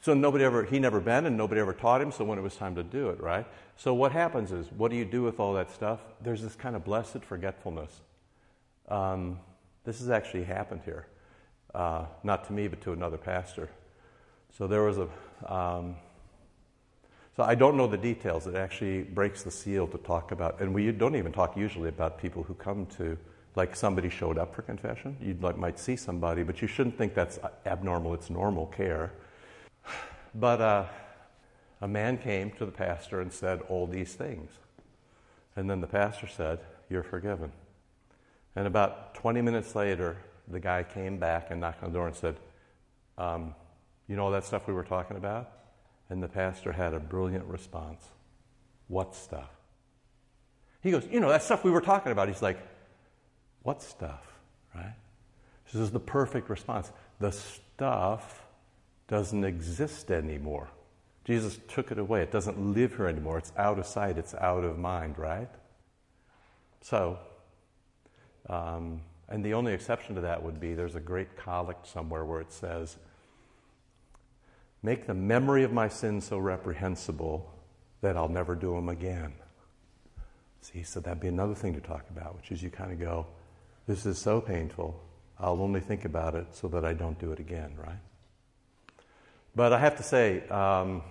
So 0.00 0.12
nobody 0.12 0.42
ever, 0.42 0.64
he 0.64 0.80
never 0.80 0.98
been 0.98 1.24
and 1.24 1.36
nobody 1.36 1.60
ever 1.60 1.72
taught 1.72 2.00
him, 2.00 2.10
so 2.10 2.24
when 2.24 2.36
it 2.36 2.42
was 2.42 2.56
time 2.56 2.74
to 2.74 2.82
do 2.82 3.10
it, 3.10 3.20
right? 3.20 3.46
So 3.76 3.94
what 3.94 4.10
happens 4.10 4.50
is, 4.50 4.66
what 4.76 4.90
do 4.90 4.96
you 4.96 5.04
do 5.04 5.22
with 5.22 5.38
all 5.38 5.54
that 5.54 5.70
stuff? 5.70 6.00
There's 6.20 6.42
this 6.42 6.56
kind 6.56 6.74
of 6.74 6.84
blessed 6.84 7.22
forgetfulness. 7.22 8.00
Um, 8.88 9.38
this 9.84 10.00
has 10.00 10.10
actually 10.10 10.44
happened 10.44 10.80
here. 10.84 11.06
Uh, 11.72 12.06
not 12.24 12.44
to 12.48 12.52
me, 12.52 12.66
but 12.66 12.80
to 12.80 12.92
another 12.92 13.18
pastor. 13.18 13.70
So 14.58 14.66
there 14.66 14.82
was 14.82 14.98
a, 14.98 15.08
um, 15.54 15.94
so 17.40 17.46
I 17.46 17.54
don't 17.54 17.78
know 17.78 17.86
the 17.86 17.96
details. 17.96 18.46
It 18.46 18.54
actually 18.54 19.02
breaks 19.02 19.42
the 19.44 19.50
seal 19.50 19.86
to 19.86 19.96
talk 19.96 20.30
about, 20.30 20.60
and 20.60 20.74
we 20.74 20.92
don't 20.92 21.16
even 21.16 21.32
talk 21.32 21.56
usually 21.56 21.88
about 21.88 22.18
people 22.18 22.42
who 22.42 22.52
come 22.52 22.84
to, 22.98 23.16
like 23.56 23.74
somebody 23.74 24.10
showed 24.10 24.36
up 24.36 24.54
for 24.54 24.60
confession. 24.60 25.16
You 25.22 25.34
like, 25.40 25.56
might 25.56 25.78
see 25.78 25.96
somebody, 25.96 26.42
but 26.42 26.60
you 26.60 26.68
shouldn't 26.68 26.98
think 26.98 27.14
that's 27.14 27.38
abnormal. 27.64 28.12
It's 28.12 28.28
normal 28.28 28.66
care. 28.66 29.12
But 30.34 30.60
uh, 30.60 30.84
a 31.80 31.88
man 31.88 32.18
came 32.18 32.50
to 32.58 32.66
the 32.66 32.72
pastor 32.72 33.22
and 33.22 33.32
said 33.32 33.62
all 33.70 33.86
these 33.86 34.12
things. 34.12 34.50
And 35.56 35.70
then 35.70 35.80
the 35.80 35.86
pastor 35.86 36.26
said, 36.26 36.58
You're 36.90 37.02
forgiven. 37.02 37.52
And 38.54 38.66
about 38.66 39.14
20 39.14 39.40
minutes 39.40 39.74
later, 39.74 40.18
the 40.46 40.60
guy 40.60 40.82
came 40.82 41.16
back 41.16 41.46
and 41.50 41.58
knocked 41.58 41.82
on 41.82 41.90
the 41.90 41.98
door 41.98 42.06
and 42.06 42.14
said, 42.14 42.36
um, 43.16 43.54
You 44.08 44.16
know 44.16 44.26
all 44.26 44.30
that 44.32 44.44
stuff 44.44 44.68
we 44.68 44.74
were 44.74 44.84
talking 44.84 45.16
about? 45.16 45.59
And 46.10 46.22
the 46.22 46.28
pastor 46.28 46.72
had 46.72 46.92
a 46.92 47.00
brilliant 47.00 47.44
response. 47.44 48.04
What 48.88 49.14
stuff? 49.14 49.50
He 50.82 50.90
goes, 50.90 51.06
You 51.10 51.20
know, 51.20 51.28
that 51.28 51.42
stuff 51.42 51.64
we 51.64 51.70
were 51.70 51.80
talking 51.80 52.12
about. 52.12 52.28
He's 52.28 52.42
like, 52.42 52.58
What 53.62 53.82
stuff? 53.82 54.26
Right? 54.74 54.94
This 55.72 55.80
is 55.80 55.90
the 55.90 56.00
perfect 56.00 56.50
response. 56.50 56.90
The 57.20 57.30
stuff 57.30 58.44
doesn't 59.06 59.44
exist 59.44 60.10
anymore. 60.10 60.68
Jesus 61.24 61.58
took 61.68 61.92
it 61.92 61.98
away. 61.98 62.22
It 62.22 62.32
doesn't 62.32 62.74
live 62.74 62.96
here 62.96 63.06
anymore. 63.06 63.38
It's 63.38 63.52
out 63.56 63.78
of 63.78 63.86
sight, 63.86 64.18
it's 64.18 64.34
out 64.34 64.64
of 64.64 64.78
mind, 64.78 65.18
right? 65.18 65.48
So, 66.80 67.18
um, 68.48 69.02
and 69.28 69.44
the 69.44 69.54
only 69.54 69.72
exception 69.74 70.16
to 70.16 70.22
that 70.22 70.42
would 70.42 70.58
be 70.58 70.74
there's 70.74 70.96
a 70.96 71.00
great 71.00 71.36
collect 71.36 71.86
somewhere 71.86 72.24
where 72.24 72.40
it 72.40 72.52
says, 72.52 72.96
Make 74.82 75.06
the 75.06 75.14
memory 75.14 75.62
of 75.62 75.72
my 75.72 75.88
sins 75.88 76.26
so 76.26 76.38
reprehensible 76.38 77.52
that 78.00 78.16
I'll 78.16 78.28
never 78.28 78.54
do 78.54 78.74
them 78.74 78.88
again. 78.88 79.34
See, 80.62 80.82
so 80.82 81.00
that'd 81.00 81.20
be 81.20 81.28
another 81.28 81.54
thing 81.54 81.74
to 81.74 81.80
talk 81.80 82.04
about, 82.10 82.36
which 82.36 82.50
is 82.50 82.62
you 82.62 82.70
kind 82.70 82.92
of 82.92 82.98
go, 82.98 83.26
This 83.86 84.06
is 84.06 84.18
so 84.18 84.40
painful, 84.40 85.02
I'll 85.38 85.62
only 85.62 85.80
think 85.80 86.04
about 86.04 86.34
it 86.34 86.46
so 86.52 86.68
that 86.68 86.84
I 86.84 86.92
don't 86.92 87.18
do 87.18 87.32
it 87.32 87.40
again, 87.40 87.74
right? 87.76 87.98
But 89.54 89.72
I 89.72 89.78
have 89.78 89.96
to 89.96 90.02
say, 90.02 90.46
um, 90.48 91.02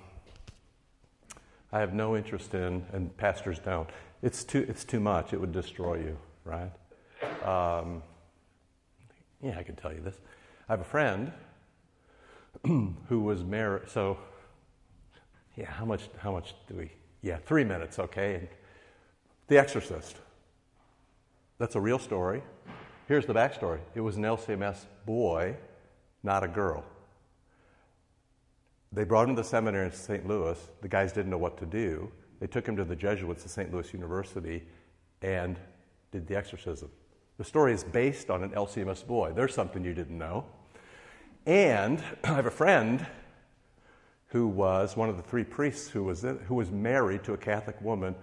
I 1.71 1.79
have 1.79 1.93
no 1.93 2.15
interest 2.15 2.53
in, 2.53 2.85
and 2.93 3.15
pastors 3.17 3.59
don't. 3.59 3.89
It's 4.21 4.43
too, 4.43 4.65
it's 4.67 4.83
too 4.83 4.99
much. 4.99 5.33
It 5.33 5.41
would 5.41 5.51
destroy 5.51 5.95
you, 5.95 6.17
right? 6.43 6.71
Um, 7.43 8.03
yeah, 9.41 9.57
I 9.57 9.63
can 9.63 9.75
tell 9.75 9.93
you 9.93 10.01
this. 10.01 10.15
I 10.67 10.73
have 10.73 10.81
a 10.81 10.85
friend 10.85 11.31
who 12.65 13.19
was 13.19 13.43
married. 13.43 13.89
So, 13.89 14.17
yeah, 15.55 15.65
how 15.65 15.85
much? 15.85 16.09
How 16.17 16.31
much 16.31 16.55
do 16.67 16.75
we? 16.75 16.91
Yeah, 17.21 17.37
three 17.37 17.63
minutes, 17.63 17.99
okay. 17.99 18.35
And 18.35 18.47
the 19.47 19.57
Exorcist. 19.57 20.15
That's 21.57 21.75
a 21.75 21.81
real 21.81 21.99
story. 21.99 22.41
Here's 23.07 23.25
the 23.25 23.33
backstory. 23.33 23.79
It 23.95 24.01
was 24.01 24.15
an 24.15 24.23
LCMS 24.23 24.85
boy, 25.05 25.57
not 26.23 26.43
a 26.43 26.47
girl. 26.47 26.85
They 28.91 29.03
brought 29.03 29.27
him 29.27 29.35
to 29.35 29.41
the 29.41 29.47
seminary 29.47 29.87
in 29.87 29.91
St. 29.91 30.27
Louis. 30.27 30.57
The 30.81 30.87
guys 30.87 31.11
didn't 31.11 31.29
know 31.29 31.37
what 31.37 31.57
to 31.57 31.65
do. 31.65 32.11
They 32.39 32.47
took 32.47 32.65
him 32.65 32.77
to 32.77 32.85
the 32.85 32.95
Jesuits 32.95 33.43
at 33.43 33.51
St. 33.51 33.73
Louis 33.73 33.91
University 33.93 34.63
and 35.21 35.59
did 36.11 36.27
the 36.27 36.35
exorcism. 36.35 36.89
The 37.37 37.43
story 37.43 37.73
is 37.73 37.83
based 37.83 38.29
on 38.29 38.43
an 38.43 38.51
LCMS 38.51 39.05
boy. 39.05 39.33
There's 39.35 39.53
something 39.53 39.83
you 39.83 39.93
didn't 39.93 40.17
know. 40.17 40.45
And 41.49 42.03
I 42.23 42.27
have 42.35 42.45
a 42.45 42.51
friend 42.51 43.03
who 44.27 44.47
was 44.47 44.95
one 44.95 45.09
of 45.09 45.17
the 45.17 45.23
three 45.23 45.43
priests 45.43 45.89
who 45.89 46.03
was, 46.03 46.23
in, 46.23 46.37
who 46.47 46.53
was 46.53 46.69
married 46.69 47.23
to 47.23 47.33
a 47.33 47.37
Catholic 47.37 47.81
woman 47.81 48.13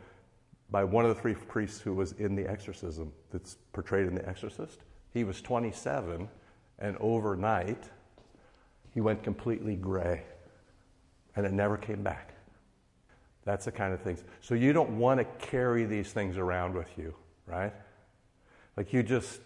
by 0.71 0.85
one 0.85 1.05
of 1.05 1.13
the 1.13 1.21
three 1.21 1.35
priests 1.35 1.81
who 1.81 1.93
was 1.93 2.13
in 2.13 2.37
the 2.37 2.49
exorcism 2.49 3.13
that's 3.33 3.57
portrayed 3.73 4.07
in 4.07 4.15
The 4.15 4.29
Exorcist. 4.29 4.79
He 5.13 5.25
was 5.25 5.43
27, 5.43 6.29
and 6.79 6.97
overnight, 6.99 7.83
he 8.95 9.01
went 9.01 9.25
completely 9.25 9.75
gray, 9.75 10.23
and 11.35 11.45
it 11.45 11.53
never 11.53 11.77
came 11.77 12.05
back. 12.05 12.35
That's 13.45 13.65
the 13.65 13.73
kind 13.73 13.93
of 13.93 14.01
things. 14.03 14.23
So 14.41 14.55
you 14.55 14.73
don't 14.73 14.99
want 14.99 15.19
to 15.19 15.25
carry 15.45 15.85
these 15.85 16.13
things 16.13 16.37
around 16.37 16.75
with 16.75 16.97
you, 16.97 17.13
right? 17.47 17.73
Like 18.77 18.93
you 18.93 19.03
just, 19.03 19.41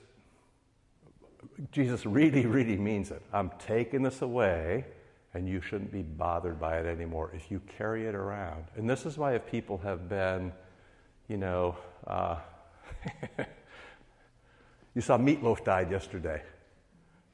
Jesus 1.73 2.07
really, 2.07 2.47
really 2.47 2.77
means 2.77 3.11
it. 3.11 3.23
I'm 3.33 3.51
taking 3.59 4.03
this 4.03 4.23
away, 4.23 4.85
and 5.35 5.49
you 5.49 5.61
shouldn't 5.61 5.93
be 5.93 6.03
bothered 6.03 6.61
by 6.61 6.79
it 6.79 6.87
anymore 6.87 7.31
if 7.35 7.51
you 7.51 7.61
carry 7.79 8.07
it 8.07 8.15
around. 8.15 8.65
And 8.77 8.89
this 8.89 9.07
is 9.07 9.17
why 9.17 9.35
if 9.35 9.47
people 9.47 9.79
have 9.79 10.09
been, 10.09 10.53
you 11.29 11.37
know, 11.37 11.77
uh, 12.07 12.37
you 14.95 15.01
saw 15.01 15.17
Meatloaf 15.17 15.65
died 15.65 15.91
yesterday, 15.91 16.43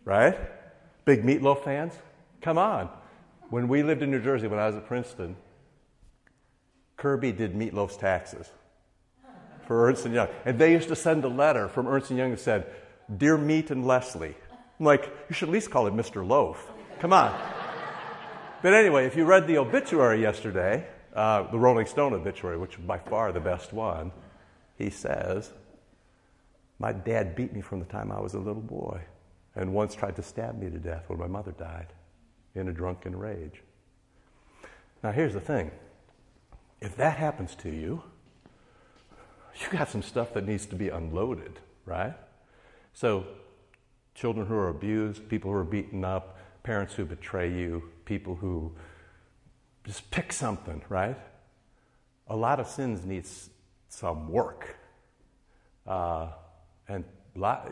right? 0.05 0.39
Big 1.05 1.23
Meatloaf 1.25 1.65
fans? 1.65 1.95
Come 2.41 2.59
on. 2.59 2.89
When 3.51 3.69
we 3.69 3.83
lived 3.83 4.03
in 4.03 4.11
New 4.11 4.21
Jersey, 4.21 4.49
when 4.49 4.59
I 4.59 4.67
was 4.67 4.77
at 4.77 4.87
Princeton, 4.87 5.37
Kirby 6.97 7.33
did 7.33 7.55
Meatloaf's 7.55 7.97
taxes 7.97 8.51
for 9.67 9.89
Ernst 9.89 10.07
& 10.07 10.09
Young. 10.09 10.29
And 10.45 10.59
they 10.59 10.73
used 10.73 10.89
to 10.89 10.97
send 10.97 11.25
a 11.25 11.29
letter 11.29 11.69
from 11.69 11.87
Ernst 11.87 12.11
& 12.11 12.13
Young 12.13 12.31
that 12.31 12.41
said, 12.41 12.67
Dear 13.15 13.37
Meat 13.37 13.71
and 13.71 13.87
Leslie. 13.87 14.35
I'm 14.79 14.87
like, 14.87 15.05
you 15.29 15.35
should 15.35 15.49
at 15.49 15.53
least 15.53 15.71
call 15.71 15.87
him 15.87 15.97
Mr. 15.97 16.27
Loaf. 16.27 16.71
Come 16.99 17.13
on. 17.13 17.39
but 18.63 18.75
anyway, 18.75 19.07
if 19.07 19.17
you 19.17 19.25
read 19.25 19.47
the 19.47 19.59
obituary 19.59 20.21
yesterday, 20.21 20.87
uh, 21.15 21.51
the 21.51 21.59
Rolling 21.59 21.87
Stone 21.87 22.15
obituary, 22.15 22.59
which 22.59 22.75
is 22.75 22.81
by 22.81 22.99
far 22.99 23.33
the 23.33 23.41
best 23.41 23.73
one, 23.73 24.11
he 24.77 24.91
says, 24.91 25.53
My 26.79 26.93
dad 26.93 27.37
beat 27.37 27.53
me 27.53 27.61
from 27.61 27.79
the 27.79 27.87
time 27.87 28.11
I 28.11 28.21
was 28.21 28.35
a 28.35 28.39
little 28.39 28.63
boy 28.63 29.01
and 29.55 29.73
once 29.73 29.95
tried 29.95 30.17
to 30.17 30.23
stab 30.23 30.61
me 30.61 30.69
to 30.69 30.79
death 30.79 31.05
when 31.07 31.19
my 31.19 31.27
mother 31.27 31.53
died 31.53 31.89
in 32.55 32.69
a 32.69 32.73
drunken 32.73 33.17
rage. 33.17 33.63
Now, 35.03 35.13
here's 35.13 35.33
the 35.33 35.41
thing 35.41 35.71
if 36.81 36.97
that 36.97 37.17
happens 37.17 37.55
to 37.57 37.71
you, 37.71 38.03
you 39.61 39.79
got 39.79 39.89
some 39.89 40.03
stuff 40.03 40.35
that 40.35 40.47
needs 40.47 40.67
to 40.67 40.77
be 40.77 40.89
unloaded, 40.89 41.59
right? 41.87 42.15
So, 42.97 43.27
children 44.15 44.47
who 44.47 44.55
are 44.55 44.71
abused, 44.71 45.29
people 45.29 45.51
who 45.51 45.59
are 45.59 45.65
beaten 45.65 46.03
up, 46.03 46.39
parents 46.63 46.95
who 46.95 47.05
betray 47.05 47.53
you, 47.53 47.83
people 48.07 48.35
who 48.35 48.73
just 49.85 50.11
pick 50.11 50.33
something, 50.33 50.81
right? 50.89 51.19
A 52.29 52.35
lot 52.35 52.59
of 52.59 52.67
sins 52.67 53.05
needs 53.05 53.51
some 53.91 54.31
work. 54.33 54.77
Uh, 55.87 56.29
and 56.89 57.05
lot, 57.35 57.71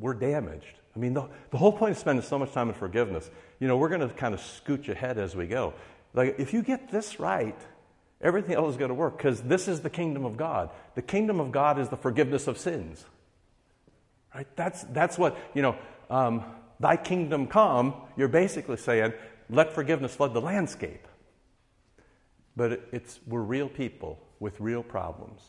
we're 0.00 0.14
damaged. 0.14 0.78
I 0.96 0.98
mean, 0.98 1.12
the, 1.12 1.28
the 1.50 1.58
whole 1.58 1.72
point 1.72 1.90
of 1.90 1.98
spending 1.98 2.24
so 2.24 2.38
much 2.38 2.52
time 2.52 2.70
in 2.70 2.74
forgiveness, 2.74 3.30
you 3.60 3.68
know, 3.68 3.76
we're 3.76 3.90
going 3.90 4.00
to 4.00 4.08
kind 4.08 4.32
of 4.32 4.40
scooch 4.40 4.88
ahead 4.88 5.18
as 5.18 5.36
we 5.36 5.46
go. 5.46 5.74
Like, 6.14 6.36
if 6.38 6.54
you 6.54 6.62
get 6.62 6.90
this 6.90 7.20
right, 7.20 7.60
everything 8.22 8.54
else 8.54 8.70
is 8.70 8.76
going 8.78 8.88
to 8.88 8.94
work 8.94 9.18
because 9.18 9.42
this 9.42 9.68
is 9.68 9.82
the 9.82 9.90
kingdom 9.90 10.24
of 10.24 10.38
God. 10.38 10.70
The 10.94 11.02
kingdom 11.02 11.40
of 11.40 11.52
God 11.52 11.78
is 11.78 11.90
the 11.90 11.98
forgiveness 11.98 12.46
of 12.46 12.56
sins. 12.56 13.04
Right? 14.34 14.46
That's, 14.56 14.84
that's 14.84 15.18
what, 15.18 15.36
you 15.54 15.62
know, 15.62 15.76
um, 16.10 16.44
thy 16.80 16.96
kingdom 16.96 17.46
come, 17.46 17.94
you're 18.16 18.28
basically 18.28 18.76
saying, 18.76 19.12
let 19.50 19.72
forgiveness 19.72 20.14
flood 20.14 20.34
the 20.34 20.40
landscape. 20.40 21.06
But 22.56 22.72
it, 22.72 22.88
it's, 22.92 23.20
we're 23.26 23.42
real 23.42 23.68
people 23.68 24.18
with 24.40 24.60
real 24.60 24.82
problems. 24.82 25.42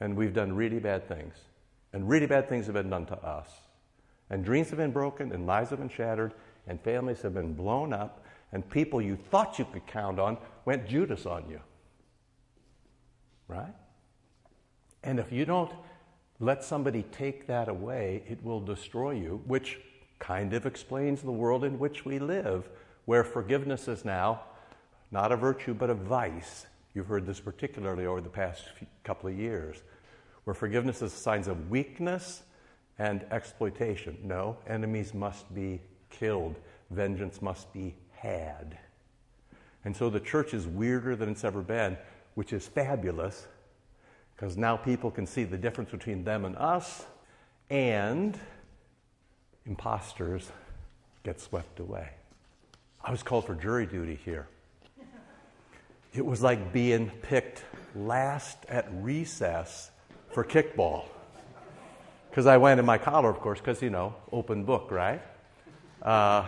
And 0.00 0.16
we've 0.16 0.34
done 0.34 0.54
really 0.54 0.78
bad 0.78 1.08
things. 1.08 1.34
And 1.92 2.08
really 2.08 2.26
bad 2.26 2.48
things 2.48 2.66
have 2.66 2.74
been 2.74 2.90
done 2.90 3.06
to 3.06 3.16
us. 3.16 3.48
And 4.30 4.44
dreams 4.44 4.70
have 4.70 4.78
been 4.78 4.90
broken, 4.90 5.32
and 5.32 5.46
lives 5.46 5.70
have 5.70 5.78
been 5.78 5.88
shattered, 5.88 6.34
and 6.66 6.80
families 6.80 7.22
have 7.22 7.34
been 7.34 7.54
blown 7.54 7.92
up, 7.92 8.24
and 8.52 8.68
people 8.68 9.00
you 9.00 9.16
thought 9.30 9.58
you 9.58 9.66
could 9.66 9.86
count 9.86 10.18
on 10.18 10.38
went 10.64 10.88
Judas 10.88 11.26
on 11.26 11.48
you 11.48 11.60
right? 13.48 13.74
And 15.02 15.18
if 15.18 15.32
you 15.32 15.44
don't 15.44 15.70
let 16.40 16.64
somebody 16.64 17.04
take 17.12 17.46
that 17.46 17.68
away, 17.68 18.22
it 18.28 18.42
will 18.42 18.60
destroy 18.60 19.12
you, 19.12 19.42
which 19.46 19.80
kind 20.18 20.52
of 20.52 20.66
explains 20.66 21.22
the 21.22 21.30
world 21.30 21.64
in 21.64 21.78
which 21.78 22.04
we 22.04 22.18
live, 22.18 22.68
where 23.04 23.24
forgiveness 23.24 23.88
is 23.88 24.04
now 24.04 24.42
not 25.10 25.30
a 25.30 25.36
virtue 25.36 25.74
but 25.74 25.90
a 25.90 25.94
vice. 25.94 26.66
You've 26.94 27.06
heard 27.06 27.26
this 27.26 27.40
particularly 27.40 28.06
over 28.06 28.20
the 28.20 28.28
past 28.28 28.64
couple 29.04 29.28
of 29.30 29.38
years, 29.38 29.82
where 30.44 30.54
forgiveness 30.54 31.02
is 31.02 31.12
signs 31.12 31.48
of 31.48 31.70
weakness 31.70 32.42
and 32.98 33.24
exploitation. 33.30 34.16
No, 34.22 34.56
enemies 34.66 35.14
must 35.14 35.52
be 35.54 35.80
killed, 36.10 36.56
vengeance 36.90 37.42
must 37.42 37.72
be 37.72 37.94
had. 38.12 38.78
And 39.84 39.96
so 39.96 40.10
the 40.10 40.20
church 40.20 40.54
is 40.54 40.66
weirder 40.66 41.14
than 41.16 41.28
it's 41.28 41.44
ever 41.44 41.62
been 41.62 41.96
which 42.34 42.52
is 42.52 42.66
fabulous 42.66 43.46
because 44.34 44.56
now 44.56 44.76
people 44.76 45.10
can 45.10 45.26
see 45.26 45.44
the 45.44 45.56
difference 45.56 45.90
between 45.90 46.24
them 46.24 46.44
and 46.44 46.56
us, 46.56 47.06
and 47.70 48.38
imposters 49.66 50.50
get 51.22 51.40
swept 51.40 51.80
away. 51.80 52.10
I 53.02 53.10
was 53.10 53.22
called 53.22 53.46
for 53.46 53.54
jury 53.54 53.86
duty 53.86 54.18
here. 54.24 54.46
It 56.12 56.24
was 56.24 56.42
like 56.42 56.72
being 56.72 57.10
picked 57.22 57.64
last 57.96 58.58
at 58.68 58.86
recess 59.02 59.90
for 60.30 60.44
kickball. 60.44 61.04
Because 62.30 62.46
I 62.46 62.56
went 62.56 62.80
in 62.80 62.86
my 62.86 62.98
collar, 62.98 63.30
of 63.30 63.40
course, 63.40 63.60
because, 63.60 63.80
you 63.80 63.90
know, 63.90 64.14
open 64.32 64.64
book, 64.64 64.90
right? 64.90 65.22
Uh, 66.02 66.46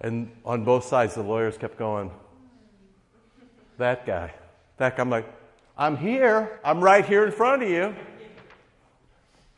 and 0.00 0.30
on 0.44 0.64
both 0.64 0.84
sides, 0.84 1.14
the 1.14 1.22
lawyers 1.22 1.58
kept 1.58 1.76
going, 1.76 2.10
that 3.78 4.06
guy, 4.06 4.32
That 4.76 4.96
guy. 4.96 5.02
I'm 5.02 5.10
like, 5.10 5.26
I'm 5.76 5.96
here. 5.96 6.60
I'm 6.64 6.80
right 6.80 7.04
here 7.04 7.24
in 7.24 7.32
front 7.32 7.62
of 7.62 7.68
you. 7.68 7.94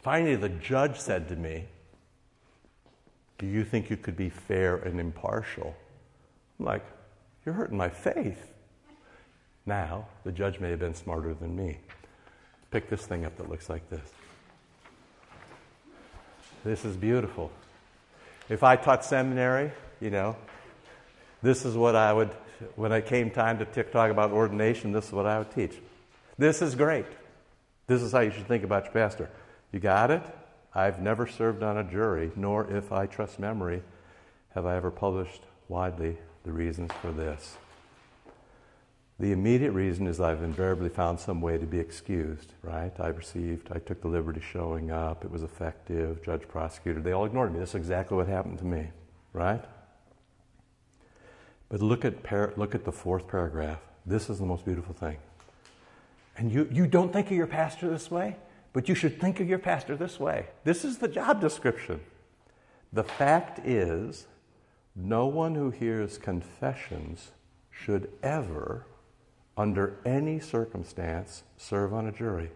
Finally, 0.03 0.37
the 0.37 0.49
judge 0.49 0.99
said 0.99 1.29
to 1.29 1.37
me, 1.37 1.65
Do 3.39 3.47
you 3.47 3.65
think 3.65 3.91
you 3.91 3.97
could 3.97 4.17
be 4.17 4.29
fair 4.29 4.77
and 4.77 5.01
impartial? 5.01 5.75
I'm 6.59 6.67
like, 6.67 6.85
You're 7.45 7.55
hurting 7.55 7.77
my 7.77 7.89
faith. 7.89 8.53
Now, 9.67 10.07
the 10.25 10.33
judge 10.33 10.61
may 10.61 10.71
have 10.71 10.79
been 10.79 10.95
smarter 10.95 11.35
than 11.35 11.57
me. 11.57 11.79
Pick 12.71 12.91
this 12.91 13.07
thing 13.07 13.25
up 13.25 13.37
that 13.39 13.49
looks 13.49 13.71
like 13.71 13.89
this. 13.89 14.13
This 16.65 16.85
is 16.85 16.97
beautiful. 16.97 17.51
If 18.49 18.63
I 18.63 18.77
taught 18.77 19.05
seminary, 19.05 19.73
you 20.01 20.11
know, 20.11 20.37
this 21.43 21.65
is 21.65 21.77
what 21.77 21.97
I 21.97 22.13
would 22.13 22.31
when 22.77 22.93
it 22.93 23.07
came 23.07 23.31
time 23.31 23.59
to 23.59 23.65
talk 23.85 24.11
about 24.11 24.31
ordination, 24.31 24.93
this 24.93 25.07
is 25.07 25.13
what 25.13 25.27
I 25.27 25.39
would 25.39 25.51
teach. 25.51 25.77
This 26.37 26.63
is 26.63 26.75
great. 26.75 27.07
This 27.87 28.03
is 28.03 28.13
how 28.13 28.21
you 28.21 28.31
should 28.31 28.49
think 28.49 28.65
about 28.65 28.85
your 28.85 28.93
pastor. 28.93 29.31
You 29.73 29.81
got 29.81 30.11
it? 30.11 30.23
I've 30.75 31.01
never 31.01 31.27
served 31.27 31.63
on 31.63 31.79
a 31.79 31.85
jury, 31.85 32.33
nor, 32.35 32.69
if 32.71 32.91
I 32.91 33.07
trust 33.07 33.39
memory, 33.39 33.83
have 34.55 34.67
I 34.67 34.77
ever 34.77 34.91
published 34.91 35.43
widely 35.69 36.17
the 36.45 36.53
reasons 36.53 36.91
for 37.01 37.13
this. 37.13 37.57
The 39.21 39.31
immediate 39.31 39.71
reason 39.71 40.09
is 40.09 40.21
I've 40.21 40.43
invariably 40.43 40.89
found 40.89 41.21
some 41.21 41.41
way 41.41 41.57
to 41.57 41.67
be 41.67 41.79
excused, 41.79 42.53
right? 42.63 42.93
I 42.99 43.09
received, 43.09 43.69
I 43.71 43.79
took 43.79 44.01
the 44.01 44.09
liberty 44.09 44.41
showing 44.41 44.91
up, 44.91 45.25
it 45.25 45.31
was 45.31 45.45
effective, 45.45 46.21
judge, 46.25 46.49
prosecutor, 46.49 47.01
they 47.01 47.13
all 47.13 47.25
ignored 47.25 47.53
me. 47.53 47.61
That's 47.61 47.77
exactly 47.77 48.17
what 48.17 48.27
happened 48.27 48.59
to 48.59 48.65
me, 48.65 48.89
right? 49.33 49.65
But 51.69 51.81
look 51.81 52.05
at, 52.05 52.25
par- 52.25 52.53
look 52.57 52.75
at 52.75 52.85
the 52.85 52.93
fourth 52.93 53.29
paragraph. 53.29 53.79
This 54.05 54.29
is 54.29 54.41
the 54.41 54.47
most 54.47 54.65
beautiful 54.65 54.95
thing. 54.95 55.19
And 56.37 56.51
you, 56.51 56.69
you 56.73 56.87
don't 56.87 57.13
think 57.13 57.27
of 57.27 57.37
your 57.37 57.47
pastor 57.47 57.89
this 57.89 58.11
way, 58.11 58.37
but 58.73 58.89
you 58.89 58.95
should 58.95 59.21
think 59.21 59.41
of 59.41 59.49
your 59.49 59.59
pastor 59.59 59.97
this 59.97 60.19
way. 60.19 60.47
This 60.65 60.85
is 60.85 60.99
the 60.99 61.09
job 61.09 61.41
description. 61.41 62.01
The 62.93 63.05
fact 63.05 63.61
is, 63.65 64.27
no 64.97 65.27
one 65.27 65.55
who 65.55 65.71
hears 65.71 66.19
confessions 66.19 67.33
should 67.71 68.11
ever, 68.23 68.87
under 69.57 69.97
any 70.05 70.41
circumstance, 70.41 71.43
serve 71.57 71.93
on 71.93 72.07
a 72.07 72.13
jury. 72.13 72.51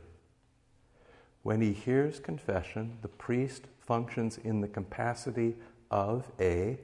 When 1.43 1.61
he 1.61 1.73
hears 1.73 2.21
confession, 2.21 2.99
the 3.03 3.09
priest 3.09 3.65
functions 3.81 4.39
in 4.43 4.61
the 4.61 4.69
capacity 4.69 5.57
of 5.91 6.31
a 6.41 6.79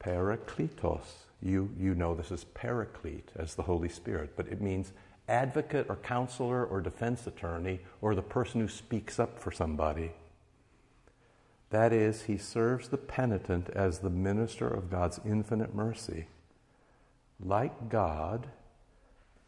parakletos. 0.00 1.06
You, 1.42 1.70
you 1.78 1.94
know 1.94 2.14
this 2.14 2.32
as 2.32 2.44
paraclete, 2.44 3.30
as 3.36 3.54
the 3.54 3.62
Holy 3.62 3.88
Spirit, 3.88 4.32
but 4.36 4.48
it 4.48 4.60
means 4.60 4.92
advocate 5.28 5.86
or 5.88 5.96
counselor 5.96 6.64
or 6.64 6.80
defense 6.80 7.26
attorney 7.26 7.80
or 8.00 8.14
the 8.14 8.22
person 8.22 8.60
who 8.60 8.68
speaks 8.68 9.18
up 9.18 9.38
for 9.38 9.50
somebody. 9.50 10.12
That 11.70 11.92
is, 11.92 12.22
he 12.22 12.36
serves 12.36 12.88
the 12.88 12.96
penitent 12.96 13.70
as 13.70 13.98
the 13.98 14.10
minister 14.10 14.68
of 14.68 14.90
God's 14.90 15.20
infinite 15.24 15.74
mercy. 15.74 16.26
Like 17.44 17.88
God, 17.88 18.46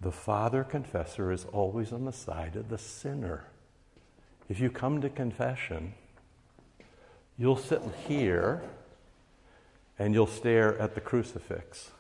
the 0.01 0.13
father 0.13 0.65
confessor 0.65 1.33
is 1.33 1.47
always 1.53 1.93
on 1.93 2.05
the 2.05 2.13
side 2.13 2.57
of 2.57 2.69
the 2.69 2.79
sinner. 2.79 3.45
If 4.49 4.61
you 4.61 4.71
come 4.71 5.01
to 5.01 5.09
confession, 5.09 5.95
you'll 7.37 7.57
sit 7.57 7.83
here 8.07 8.63
and 9.99 10.15
you'll 10.15 10.27
stare 10.27 10.79
at 10.79 10.95
the 10.95 11.01
crucifix. 11.01 11.91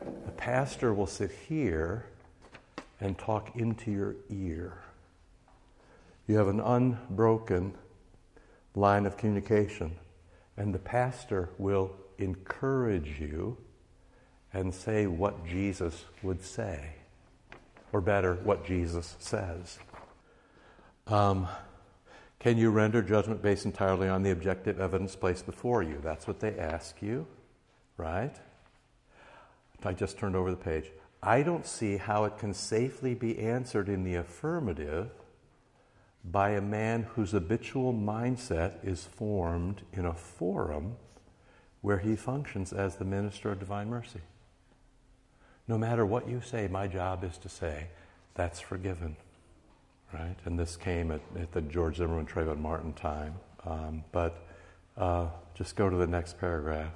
The 0.00 0.32
pastor 0.32 0.94
will 0.94 1.06
sit 1.06 1.30
here 1.48 2.06
and 3.00 3.18
talk 3.18 3.56
into 3.56 3.90
your 3.90 4.16
ear. 4.28 4.78
You 6.26 6.36
have 6.36 6.48
an 6.48 6.60
unbroken 6.60 7.74
line 8.74 9.06
of 9.06 9.16
communication, 9.16 9.96
and 10.56 10.74
the 10.74 10.78
pastor 10.78 11.50
will 11.58 11.92
encourage 12.18 13.20
you 13.20 13.56
and 14.52 14.74
say 14.74 15.06
what 15.06 15.46
Jesus 15.46 16.04
would 16.22 16.42
say, 16.42 16.94
or 17.92 18.00
better, 18.00 18.34
what 18.44 18.64
Jesus 18.64 19.16
says. 19.18 19.78
Um, 21.06 21.48
can 22.38 22.56
you 22.56 22.70
render 22.70 23.02
judgment 23.02 23.42
based 23.42 23.64
entirely 23.64 24.08
on 24.08 24.22
the 24.22 24.30
objective 24.30 24.80
evidence 24.80 25.14
placed 25.16 25.46
before 25.46 25.82
you? 25.82 26.00
That's 26.02 26.26
what 26.26 26.40
they 26.40 26.58
ask 26.58 27.02
you, 27.02 27.26
right? 27.96 28.34
I 29.86 29.92
just 29.92 30.18
turned 30.18 30.36
over 30.36 30.50
the 30.50 30.56
page. 30.56 30.90
I 31.22 31.42
don't 31.42 31.66
see 31.66 31.96
how 31.96 32.24
it 32.24 32.38
can 32.38 32.54
safely 32.54 33.14
be 33.14 33.38
answered 33.38 33.88
in 33.88 34.04
the 34.04 34.14
affirmative 34.14 35.10
by 36.24 36.50
a 36.50 36.60
man 36.60 37.02
whose 37.14 37.32
habitual 37.32 37.92
mindset 37.92 38.84
is 38.84 39.04
formed 39.04 39.82
in 39.92 40.06
a 40.06 40.14
forum 40.14 40.96
where 41.80 41.98
he 41.98 42.16
functions 42.16 42.72
as 42.72 42.96
the 42.96 43.04
minister 43.04 43.50
of 43.52 43.58
divine 43.58 43.88
mercy. 43.88 44.20
No 45.66 45.78
matter 45.78 46.04
what 46.04 46.28
you 46.28 46.40
say, 46.44 46.68
my 46.68 46.86
job 46.86 47.24
is 47.24 47.38
to 47.38 47.48
say, 47.48 47.86
that's 48.34 48.60
forgiven. 48.60 49.16
Right? 50.12 50.36
And 50.44 50.58
this 50.58 50.76
came 50.76 51.10
at, 51.10 51.20
at 51.38 51.52
the 51.52 51.62
George 51.62 51.96
Zimmerman 51.96 52.26
Trayvon 52.26 52.58
Martin 52.58 52.92
time. 52.92 53.34
Um, 53.64 54.04
but 54.10 54.46
uh, 54.96 55.28
just 55.54 55.76
go 55.76 55.88
to 55.88 55.96
the 55.96 56.06
next 56.06 56.38
paragraph. 56.38 56.92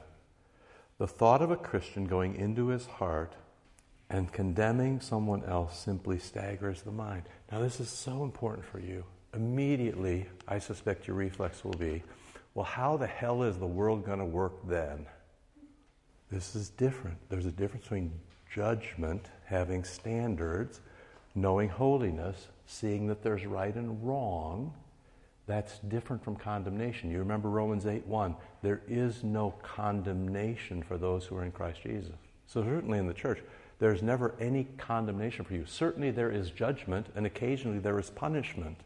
The 1.05 1.09
thought 1.09 1.43
of 1.43 1.51
a 1.51 1.57
Christian 1.57 2.07
going 2.07 2.35
into 2.35 2.69
his 2.69 2.87
heart 2.87 3.35
and 4.09 4.33
condemning 4.33 5.03
someone 5.03 5.45
else 5.45 5.79
simply 5.79 6.19
staggers 6.19 6.81
the 6.81 6.93
mind. 6.93 7.25
Now, 7.53 7.61
this 7.61 7.79
is 7.79 7.91
so 7.91 8.25
important 8.25 8.65
for 8.65 8.79
you. 8.79 9.05
Immediately, 9.35 10.25
I 10.49 10.59
suspect 10.59 11.07
your 11.07 11.17
reflex 11.17 11.63
will 11.63 11.73
be 11.73 12.03
well, 12.55 12.65
how 12.65 12.97
the 12.97 13.07
hell 13.07 13.43
is 13.43 13.59
the 13.59 13.67
world 13.67 14.07
going 14.07 14.21
to 14.21 14.25
work 14.25 14.67
then? 14.67 15.05
This 16.31 16.57
is 16.57 16.71
different. 16.71 17.19
There's 17.29 17.45
a 17.45 17.53
difference 17.53 17.85
between 17.85 18.11
judgment, 18.51 19.27
having 19.45 19.85
standards, 19.85 20.81
knowing 21.35 21.69
holiness, 21.69 22.49
seeing 22.65 23.09
that 23.09 23.23
there's 23.23 23.45
right 23.45 23.75
and 23.75 24.03
wrong. 24.03 24.73
That's 25.47 25.79
different 25.81 26.25
from 26.25 26.37
condemnation. 26.37 27.11
You 27.11 27.19
remember 27.19 27.51
Romans 27.51 27.87
8 27.87 28.07
1. 28.07 28.35
There 28.63 28.81
is 28.89 29.23
no 29.23 29.55
condemnation 29.63 30.83
for 30.83 30.97
those 30.97 31.27
who 31.27 31.37
are 31.37 31.45
in 31.45 31.53
Christ 31.53 31.83
Jesus. 31.83 32.15
So, 32.47 32.63
certainly 32.63 32.99
in 32.99 33.07
the 33.07 33.15
church, 33.15 33.41
there's 33.79 34.03
never 34.03 34.35
any 34.41 34.65
condemnation 34.79 35.45
for 35.45 35.55
you. 35.55 35.67
Certainly 35.67 36.13
there 36.13 36.31
is 36.31 36.51
judgment, 36.51 37.09
and 37.15 37.27
occasionally 37.27 37.79
there 37.79 37.99
is 37.99 38.11
punishment. 38.11 38.79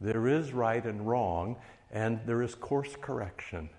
There 0.00 0.28
is 0.28 0.52
right 0.52 0.84
and 0.84 1.06
wrong, 1.06 1.56
and 1.90 2.20
there 2.26 2.42
is 2.42 2.54
course 2.54 2.96
correction. 3.00 3.70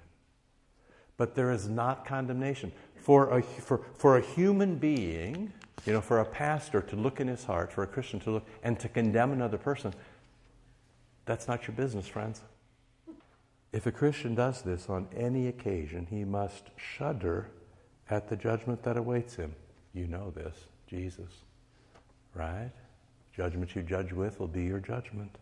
But 1.18 1.36
there 1.36 1.52
is 1.52 1.68
not 1.68 2.06
condemnation. 2.06 2.72
For 2.96 3.38
a, 3.38 3.44
for, 3.44 3.82
for 3.96 4.18
a 4.18 4.22
human 4.22 4.78
being, 4.78 5.54
you 5.86 5.94
know, 5.94 6.02
for 6.02 6.20
a 6.20 6.26
pastor 6.26 6.82
to 6.82 6.96
look 6.96 7.20
in 7.20 7.28
his 7.28 7.44
heart, 7.44 7.72
for 7.72 7.84
a 7.84 7.88
Christian 7.88 8.20
to 8.22 8.32
look 8.32 8.48
and 8.64 8.80
to 8.80 8.90
condemn 8.90 9.32
another 9.32 9.58
person, 9.58 9.94
that's 11.26 11.48
not 11.48 11.68
your 11.68 11.76
business, 11.76 12.08
friends. 12.08 12.42
If 13.72 13.86
a 13.86 13.92
Christian 13.92 14.36
does 14.36 14.62
this 14.62 14.90
on 14.90 15.08
any 15.16 15.48
occasion, 15.48 16.08
he 16.10 16.24
must 16.24 16.70
shudder 16.78 17.50
at 18.10 18.30
the 18.30 18.36
judgment 18.36 18.84
that 18.84 18.98
awaits 18.98 19.36
him. 19.36 19.54
You 19.94 20.08
know 20.08 20.32
this, 20.32 20.56
Jesus, 20.88 21.44
right? 22.34 22.72
Judgment 23.36 23.76
you 23.76 23.82
judge 23.82 24.14
with 24.14 24.40
will 24.40 24.48
be 24.48 24.64
your 24.64 24.80
judgment. 24.80 25.38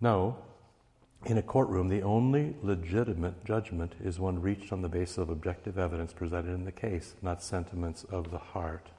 No, 0.00 0.36
in 1.24 1.38
a 1.38 1.42
courtroom, 1.42 1.88
the 1.88 2.02
only 2.02 2.54
legitimate 2.62 3.44
judgment 3.44 3.94
is 4.04 4.20
one 4.20 4.40
reached 4.40 4.72
on 4.72 4.82
the 4.82 4.88
basis 4.88 5.18
of 5.18 5.30
objective 5.30 5.78
evidence 5.78 6.12
presented 6.12 6.54
in 6.54 6.64
the 6.64 6.72
case, 6.72 7.14
not 7.22 7.42
sentiments 7.42 8.04
of 8.04 8.30
the 8.30 8.38
heart. 8.38 8.90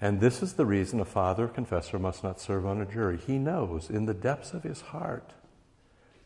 And 0.00 0.20
this 0.20 0.42
is 0.42 0.54
the 0.54 0.66
reason 0.66 1.00
a 1.00 1.04
father 1.04 1.44
or 1.44 1.48
confessor 1.48 1.98
must 1.98 2.24
not 2.24 2.40
serve 2.40 2.66
on 2.66 2.80
a 2.80 2.86
jury. 2.86 3.16
He 3.16 3.38
knows 3.38 3.90
in 3.90 4.06
the 4.06 4.14
depths 4.14 4.52
of 4.52 4.62
his 4.62 4.80
heart 4.80 5.32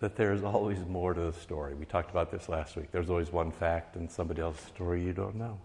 that 0.01 0.17
there's 0.17 0.43
always 0.43 0.79
more 0.87 1.15
to 1.15 1.21
the 1.21 1.33
story. 1.33 1.75
We 1.75 1.85
talked 1.85 2.11
about 2.11 2.31
this 2.31 2.49
last 2.49 2.77
week. 2.77 2.91
There's 2.93 3.11
always 3.11 3.33
one 3.33 3.51
fact 3.51 3.97
in 3.97 4.09
somebody 4.09 4.43
else's 4.43 4.67
story 4.67 5.03
you 5.03 5.13
don't 5.13 5.37
know. 5.37 5.59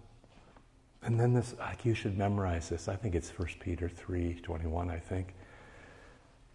And 1.04 1.20
then 1.20 1.34
this, 1.34 1.54
like 1.60 1.86
you 1.86 1.94
should 1.94 2.18
memorize 2.18 2.70
this. 2.70 2.88
I 2.88 2.96
think 2.96 3.14
it's 3.16 3.30
1 3.30 3.48
Peter 3.60 3.90
3 3.90 4.40
21, 4.42 4.90
I 4.90 4.98
think. 4.98 5.34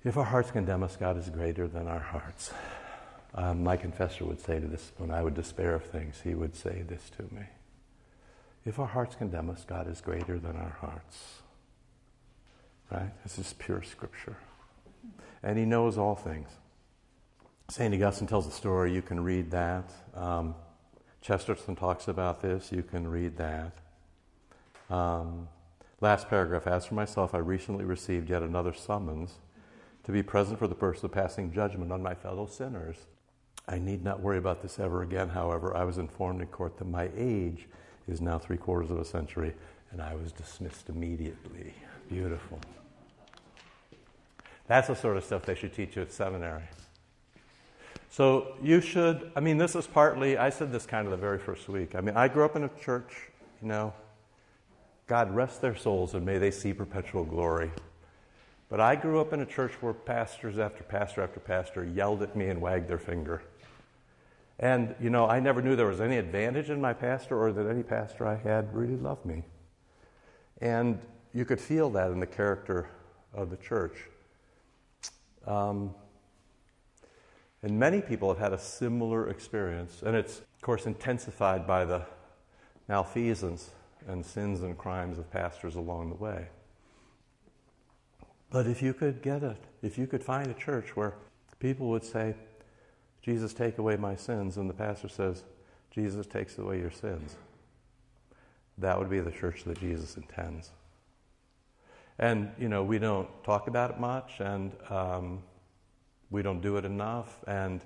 If 0.05 0.17
our 0.17 0.25
hearts 0.25 0.51
condemn 0.51 0.83
us, 0.83 0.97
God 0.97 1.19
is 1.19 1.29
greater 1.29 1.69
than 1.69 1.87
our 1.87 1.99
hearts. 1.99 2.53
Um, 3.35 3.63
my 3.63 3.77
confessor 3.77 4.25
would 4.25 4.41
say 4.41 4.59
to 4.59 4.67
this 4.67 4.93
when 4.97 5.11
I 5.11 5.23
would 5.23 5.35
despair 5.35 5.75
of 5.75 5.85
things, 5.85 6.21
he 6.25 6.35
would 6.35 6.57
say 6.57 6.83
this 6.87 7.11
to 7.17 7.23
me. 7.35 7.43
If 8.65 8.79
our 8.79 8.87
hearts 8.87 9.15
condemn 9.15 9.51
us, 9.51 9.65
God 9.65 9.89
is 9.89 10.01
greater 10.01 10.39
than 10.39 10.57
our 10.57 10.77
hearts. 10.81 11.43
Right? 12.91 13.11
This 13.23 13.39
is 13.39 13.55
pure 13.55 13.83
scripture. 13.83 14.37
And 15.43 15.59
he 15.59 15.65
knows 15.65 15.99
all 15.99 16.15
things. 16.15 16.49
St. 17.71 17.95
Augustine 17.95 18.27
tells 18.27 18.47
a 18.47 18.51
story. 18.51 18.95
You 18.95 19.03
can 19.03 19.21
read 19.21 19.51
that. 19.51 19.93
Um, 20.15 20.55
Chesterton 21.21 21.77
talks 21.77 22.09
about 22.09 22.41
this. 22.41 22.73
You 22.73 22.83
can 22.83 23.07
read 23.07 23.37
that. 23.37 23.73
Um, 24.89 25.49
last 26.01 26.29
paragraph. 26.29 26.67
As 26.67 26.87
for 26.87 26.95
myself, 26.95 27.35
I 27.35 27.39
recently 27.39 27.85
received 27.85 28.31
yet 28.31 28.43
another 28.43 28.73
summons 28.73 29.35
to 30.05 30.13
be 30.13 30.23
present 30.23 30.59
for 30.59 30.67
the 30.67 30.75
purpose 30.75 31.05
of 31.05 31.13
passing 31.13 31.53
judgment 31.53 31.93
on 31.93 32.03
my 32.03 32.15
fellow 32.15 32.47
sinners. 32.47 32.97
I 33.69 33.79
need 33.79 34.03
not 34.03 34.21
worry 34.21 34.39
about 34.39 34.63
this 34.63 34.79
ever 34.79 35.03
again, 35.03 35.29
however. 35.29 35.77
I 35.77 35.85
was 35.85 35.99
informed 35.99 36.41
in 36.41 36.47
court 36.47 36.79
that 36.79 36.87
my 36.87 37.11
age 37.15 37.69
is 38.09 38.21
now 38.21 38.39
three 38.39 38.57
quarters 38.57 38.91
of 38.91 38.99
a 38.99 39.05
century, 39.05 39.55
and 39.91 40.01
I 40.01 40.15
was 40.15 40.33
dismissed 40.33 40.89
immediately. 40.89 41.75
Beautiful. 42.09 42.61
That's 44.67 44.89
the 44.89 44.95
sort 44.95 45.17
of 45.17 45.25
stuff 45.25 45.43
they 45.43 45.55
should 45.55 45.73
teach 45.73 45.97
you 45.97 46.03
at 46.03 46.13
seminary. 46.13 46.65
So 48.11 48.57
you 48.63 48.81
should, 48.81 49.31
I 49.37 49.41
mean, 49.41 49.59
this 49.59 49.75
is 49.75 49.87
partly, 49.87 50.39
I 50.39 50.51
said 50.51 50.73
this 50.73 50.87
kind 50.87 51.07
of 51.07 51.11
the 51.11 51.17
very 51.17 51.39
first 51.39 51.69
week. 51.69 51.95
I 51.95 52.01
mean, 52.01 52.17
I 52.17 52.29
grew 52.29 52.45
up 52.45 52.57
in 52.57 52.65
a 52.65 52.71
church, 52.83 53.29
you 53.63 53.69
know, 53.69 53.93
God 55.07 55.35
rest 55.35 55.61
their 55.61 55.77
souls 55.77 56.15
and 56.15 56.25
may 56.25 56.39
they 56.39 56.51
see 56.51 56.73
perpetual 56.73 57.25
glory. 57.25 57.71
But 58.69 58.81
I 58.81 58.97
grew 58.97 59.21
up 59.21 59.33
in 59.33 59.41
a 59.41 59.47
church 59.47 59.73
where 59.81 59.95
pastors 59.95 60.59
after 60.59 60.85
pastor 60.85 61.23
after 61.23 61.41
pastor 61.41 61.85
yelled 61.85 62.23
at 62.23 62.37
me 62.37 62.49
and 62.49 62.61
wagged 62.61 62.89
their 62.89 62.99
finger. 62.99 63.43
And, 64.61 64.95
you 65.01 65.11
know, 65.11 65.27
I 65.27 65.39
never 65.39 65.63
knew 65.63 65.77
there 65.77 65.87
was 65.87 66.01
any 66.01 66.17
advantage 66.17 66.69
in 66.69 66.81
my 66.81 66.93
pastor 66.93 67.41
or 67.41 67.53
that 67.53 67.69
any 67.69 67.83
pastor 67.83 68.27
I 68.27 68.37
had 68.37 68.75
really 68.75 68.97
loved 68.97 69.25
me. 69.25 69.45
And 70.61 70.99
you 71.33 71.45
could 71.45 71.61
feel 71.61 71.91
that 71.91 72.11
in 72.11 72.19
the 72.19 72.27
character 72.27 72.89
of 73.33 73.51
the 73.51 73.57
church. 73.57 74.09
Um, 75.47 75.95
and 77.63 77.79
many 77.79 78.01
people 78.01 78.29
have 78.29 78.39
had 78.39 78.53
a 78.53 78.59
similar 78.59 79.31
experience, 79.31 80.03
and 80.05 80.17
it's, 80.17 80.39
of 80.39 80.63
course, 80.63 80.87
intensified 80.87 81.67
by 81.67 81.85
the 81.85 82.07
malfeasance 82.89 83.71
and 84.07 84.25
sins 84.25 84.63
and 84.63 84.77
crimes 84.77 85.19
of 85.19 85.31
pastors 85.31 85.75
along 85.75 86.11
the 86.11 86.17
way. 86.17 86.49
But 88.51 88.67
if 88.67 88.81
you 88.81 88.95
could 88.95 89.23
get 89.23 89.43
it, 89.43 89.59
if 89.83 89.99
you 89.99 90.07
could 90.07 90.23
find 90.23 90.49
a 90.49 90.55
church 90.55 90.97
where 90.97 91.15
people 91.59 91.89
would 91.91 92.05
say, 92.05 92.35
Jesus, 93.29 93.53
take 93.53 93.77
away 93.77 93.95
my 93.97 94.17
sins, 94.17 94.57
and 94.57 94.71
the 94.71 94.75
pastor 94.75 95.07
says, 95.07 95.45
Jesus 95.91 96.27
takes 96.27 96.57
away 96.57 96.79
your 96.79 96.91
sins. 96.91 97.37
That 98.79 98.99
would 98.99 99.11
be 99.11 99.21
the 99.21 99.31
church 99.31 99.65
that 99.65 99.79
Jesus 99.79 100.17
intends. 100.17 100.71
And, 102.19 102.51
you 102.59 102.71
know, 102.71 102.83
we 102.83 102.99
don't 102.99 103.29
talk 103.45 103.69
about 103.69 103.91
it 103.91 104.01
much, 104.01 104.41
and 104.41 104.73
um, 104.89 105.43
we 106.31 106.41
don't 106.41 106.63
do 106.63 106.79
it 106.79 106.87
enough. 106.87 107.45
And 107.47 107.85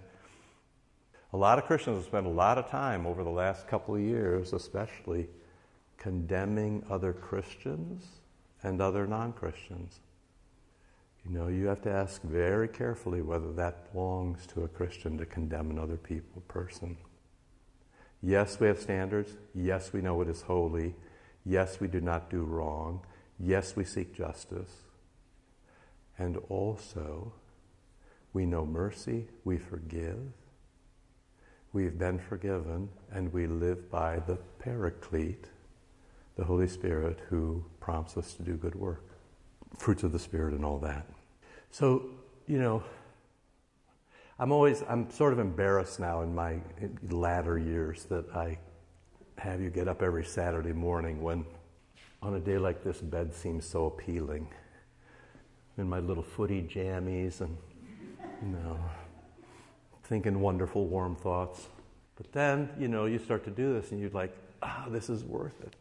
a 1.33 1.37
lot 1.37 1.59
of 1.59 1.65
Christians 1.65 1.97
have 1.97 2.07
spent 2.07 2.27
a 2.27 2.31
lot 2.31 2.57
of 2.57 2.71
time 2.71 3.05
over 3.05 3.25
the 3.25 3.31
last 3.31 3.67
couple 3.67 3.97
of 3.97 4.01
years, 4.01 4.53
especially, 4.53 5.27
condemning 5.99 6.85
other 6.89 7.13
Christians 7.13 8.05
and 8.63 8.81
other 8.81 9.09
non 9.09 9.33
Christians. 9.33 9.99
You 11.25 11.39
know, 11.39 11.49
you 11.49 11.67
have 11.67 11.83
to 11.83 11.91
ask 11.91 12.23
very 12.23 12.69
carefully 12.69 13.23
whether 13.23 13.53
that 13.53 13.93
belongs 13.93 14.47
to 14.49 14.65
a 14.65 14.69
Christian 14.69 15.19
to 15.19 15.27
condemn 15.27 15.71
another 15.71 15.97
people 15.97 16.43
person. 16.49 16.97
Yes, 18.21 18.59
we 18.59 18.67
have 18.67 18.81
standards. 18.81 19.33
Yes, 19.55 19.93
we 19.93 20.01
know 20.01 20.15
what 20.15 20.29
is 20.29 20.43
holy. 20.43 20.95
Yes, 21.45 21.81
we 21.81 21.89
do 21.89 22.01
not 22.01 22.31
do 22.31 22.43
wrong. 22.43 23.05
Yes, 23.39 23.77
we 23.77 23.85
seek 23.85 24.15
justice. 24.15 24.83
And 26.19 26.37
also, 26.49 27.33
we 28.33 28.47
know 28.47 28.65
mercy, 28.65 29.29
we 29.45 29.59
forgive, 29.59 30.19
we've 31.73 31.99
been 31.99 32.19
forgiven, 32.19 32.89
and 33.11 33.33
we 33.33 33.47
live 33.47 33.91
by 33.91 34.21
the 34.21 34.39
Paraclete, 34.59 35.47
the 36.37 36.45
Holy 36.45 36.69
Spirit, 36.69 37.19
who 37.29 37.65
prompts 37.81 38.17
us 38.17 38.35
to 38.35 38.43
do 38.43 38.55
good 38.55 38.75
work, 38.75 39.12
fruits 39.77 40.03
of 40.03 40.13
the 40.13 40.19
Spirit, 40.19 40.55
and 40.55 40.65
all 40.65 40.79
that. 40.79 41.07
So, 41.71 42.11
you 42.47 42.59
know, 42.59 42.83
I'm 44.39 44.53
always, 44.53 44.83
I'm 44.89 45.11
sort 45.11 45.33
of 45.33 45.39
embarrassed 45.39 46.01
now 46.01 46.23
in 46.23 46.35
my 46.35 46.61
latter 47.11 47.59
years 47.59 48.05
that 48.05 48.29
I 48.35 48.59
have 49.39 49.61
you 49.61 49.71
get 49.71 49.89
up 49.89 50.03
every 50.03 50.25
Saturday 50.25 50.73
morning 50.73 51.23
when, 51.23 51.45
on 52.23 52.35
a 52.35 52.41
day 52.41 52.59
like 52.59 52.85
this, 52.85 52.99
bed 52.99 53.35
seems 53.35 53.67
so 53.67 53.87
appealing. 53.87 54.49
In 55.79 55.89
my 55.89 56.01
little 56.01 56.23
footy 56.23 56.63
jammies 56.63 57.41
and, 57.41 57.57
you 58.43 58.49
know, 58.49 58.79
thinking 60.05 60.41
wonderful, 60.41 60.87
warm 60.87 61.17
thoughts. 61.17 61.69
But 62.17 62.31
then, 62.33 62.69
you 62.79 62.89
know, 62.89 63.07
you 63.07 63.19
start 63.19 63.45
to 63.45 63.51
do 63.51 63.73
this 63.73 63.91
and 63.91 64.01
you're 64.01 64.11
like, 64.11 64.37
ah, 64.63 64.87
this 64.91 65.09
is 65.09 65.25
worth 65.25 65.61
it. 65.63 65.75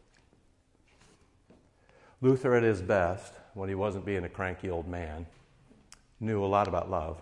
Luther, 2.20 2.54
at 2.54 2.62
his 2.62 2.80
best, 2.80 3.34
when 3.54 3.68
he 3.68 3.74
wasn't 3.74 4.04
being 4.04 4.24
a 4.24 4.28
cranky 4.28 4.70
old 4.70 4.88
man, 4.88 5.26
knew 6.20 6.44
a 6.44 6.46
lot 6.46 6.68
about 6.68 6.90
love. 6.90 7.18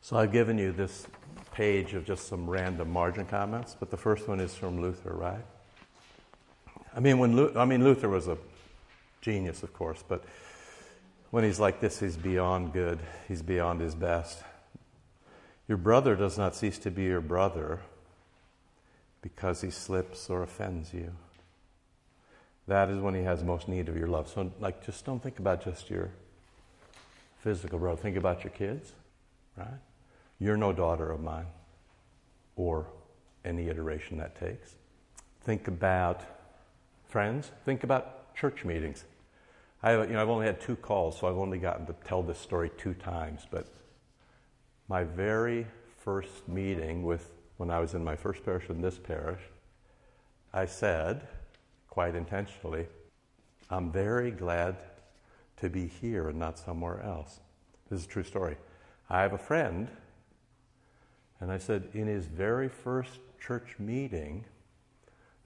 So 0.00 0.16
I've 0.16 0.32
given 0.32 0.58
you 0.58 0.72
this 0.72 1.06
page 1.54 1.94
of 1.94 2.04
just 2.04 2.28
some 2.28 2.48
random 2.48 2.90
margin 2.90 3.26
comments, 3.26 3.76
but 3.78 3.90
the 3.90 3.96
first 3.96 4.28
one 4.28 4.40
is 4.40 4.54
from 4.54 4.80
Luther, 4.80 5.14
right? 5.14 5.44
I 6.94 7.00
mean, 7.00 7.18
when 7.18 7.56
I 7.56 7.64
mean 7.64 7.84
Luther 7.84 8.08
was 8.08 8.28
a 8.28 8.36
genius, 9.20 9.62
of 9.62 9.72
course, 9.72 10.02
but 10.06 10.24
when 11.30 11.44
he's 11.44 11.58
like 11.58 11.80
this, 11.80 12.00
he's 12.00 12.16
beyond 12.16 12.72
good. 12.72 12.98
He's 13.26 13.42
beyond 13.42 13.80
his 13.80 13.94
best. 13.94 14.42
Your 15.66 15.78
brother 15.78 16.14
does 16.14 16.36
not 16.36 16.54
cease 16.54 16.78
to 16.80 16.90
be 16.90 17.04
your 17.04 17.22
brother 17.22 17.80
because 19.22 19.62
he 19.62 19.70
slips 19.70 20.28
or 20.28 20.42
offends 20.42 20.92
you. 20.92 21.12
That 22.68 22.90
is 22.90 22.98
when 23.00 23.14
he 23.14 23.22
has 23.22 23.42
most 23.42 23.68
need 23.68 23.88
of 23.88 23.96
your 23.96 24.06
love. 24.08 24.28
So, 24.28 24.50
like, 24.60 24.84
just 24.84 25.04
don't 25.04 25.22
think 25.22 25.38
about 25.38 25.64
just 25.64 25.90
your 25.90 26.10
physical 27.40 27.78
brother. 27.78 28.00
Think 28.00 28.16
about 28.16 28.44
your 28.44 28.52
kids, 28.52 28.92
right? 29.56 29.80
You're 30.38 30.56
no 30.56 30.72
daughter 30.72 31.10
of 31.10 31.20
mine, 31.22 31.46
or 32.56 32.86
any 33.44 33.68
iteration 33.68 34.18
that 34.18 34.38
takes. 34.38 34.76
Think 35.42 35.66
about 35.66 36.22
friends. 37.08 37.50
Think 37.64 37.82
about 37.82 38.34
church 38.34 38.64
meetings. 38.64 39.04
I 39.82 40.00
you 40.02 40.06
know, 40.12 40.22
I've 40.22 40.28
only 40.28 40.46
had 40.46 40.60
two 40.60 40.76
calls, 40.76 41.18
so 41.18 41.26
I've 41.26 41.36
only 41.36 41.58
gotten 41.58 41.86
to 41.86 41.94
tell 42.04 42.22
this 42.22 42.38
story 42.38 42.70
two 42.78 42.94
times. 42.94 43.46
But 43.50 43.66
my 44.88 45.02
very 45.02 45.66
first 46.04 46.48
meeting 46.48 47.02
with, 47.02 47.30
when 47.56 47.70
I 47.70 47.80
was 47.80 47.94
in 47.94 48.04
my 48.04 48.14
first 48.14 48.44
parish 48.44 48.70
in 48.70 48.80
this 48.80 48.98
parish, 48.98 49.40
I 50.52 50.66
said, 50.66 51.26
quite 51.92 52.14
intentionally, 52.14 52.86
I'm 53.68 53.92
very 53.92 54.30
glad 54.30 54.76
to 55.58 55.68
be 55.68 55.88
here 55.88 56.30
and 56.30 56.38
not 56.38 56.58
somewhere 56.58 57.02
else. 57.02 57.38
This 57.90 58.00
is 58.00 58.06
a 58.06 58.08
true 58.08 58.24
story. 58.24 58.56
I 59.10 59.20
have 59.20 59.34
a 59.34 59.38
friend 59.38 59.88
and 61.38 61.52
I 61.52 61.58
said, 61.58 61.90
in 61.92 62.06
his 62.06 62.24
very 62.24 62.70
first 62.70 63.18
church 63.38 63.74
meeting, 63.78 64.46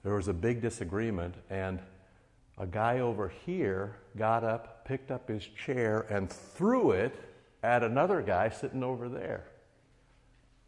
there 0.05 0.15
was 0.15 0.29
a 0.29 0.33
big 0.33 0.61
disagreement, 0.61 1.35
and 1.49 1.81
a 2.57 2.65
guy 2.65 2.99
over 2.99 3.27
here 3.27 3.97
got 4.15 4.45
up, 4.45 4.85
picked 4.85 5.11
up 5.11 5.27
his 5.27 5.43
chair, 5.65 6.05
and 6.09 6.31
threw 6.31 6.91
it 6.91 7.13
at 7.61 7.83
another 7.83 8.21
guy 8.21 8.47
sitting 8.47 8.83
over 8.83 9.09
there. 9.09 9.43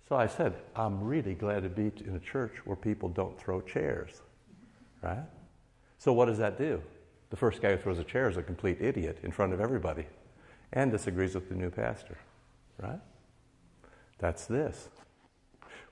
So 0.10 0.18
I 0.18 0.28
said, 0.28 0.56
I'm 0.76 1.02
really 1.02 1.36
glad 1.36 1.64
to 1.64 1.70
be 1.70 1.90
in 2.06 2.18
a 2.18 2.20
church 2.20 2.56
where 2.66 2.76
people 2.76 3.08
don't 3.08 3.40
throw 3.40 3.62
chairs, 3.62 4.22
right? 5.02 5.24
So 6.00 6.14
what 6.14 6.26
does 6.26 6.38
that 6.40 6.58
do? 6.58 6.82
The 7.30 7.36
first 7.36 7.62
guy 7.62 7.72
who 7.76 7.78
throws 7.78 8.00
a 8.00 8.04
chair 8.04 8.30
is 8.30 8.38
a 8.38 8.42
complete 8.42 8.82
idiot 8.82 9.20
in 9.22 9.32
front 9.32 9.54
of 9.54 9.62
everybody 9.62 10.08
and 10.74 10.92
disagrees 10.92 11.36
with 11.36 11.50
the 11.50 11.56
new 11.56 11.70
pastor, 11.70 12.18
right? 12.82 13.02
That's 14.18 14.46
this. 14.46 14.90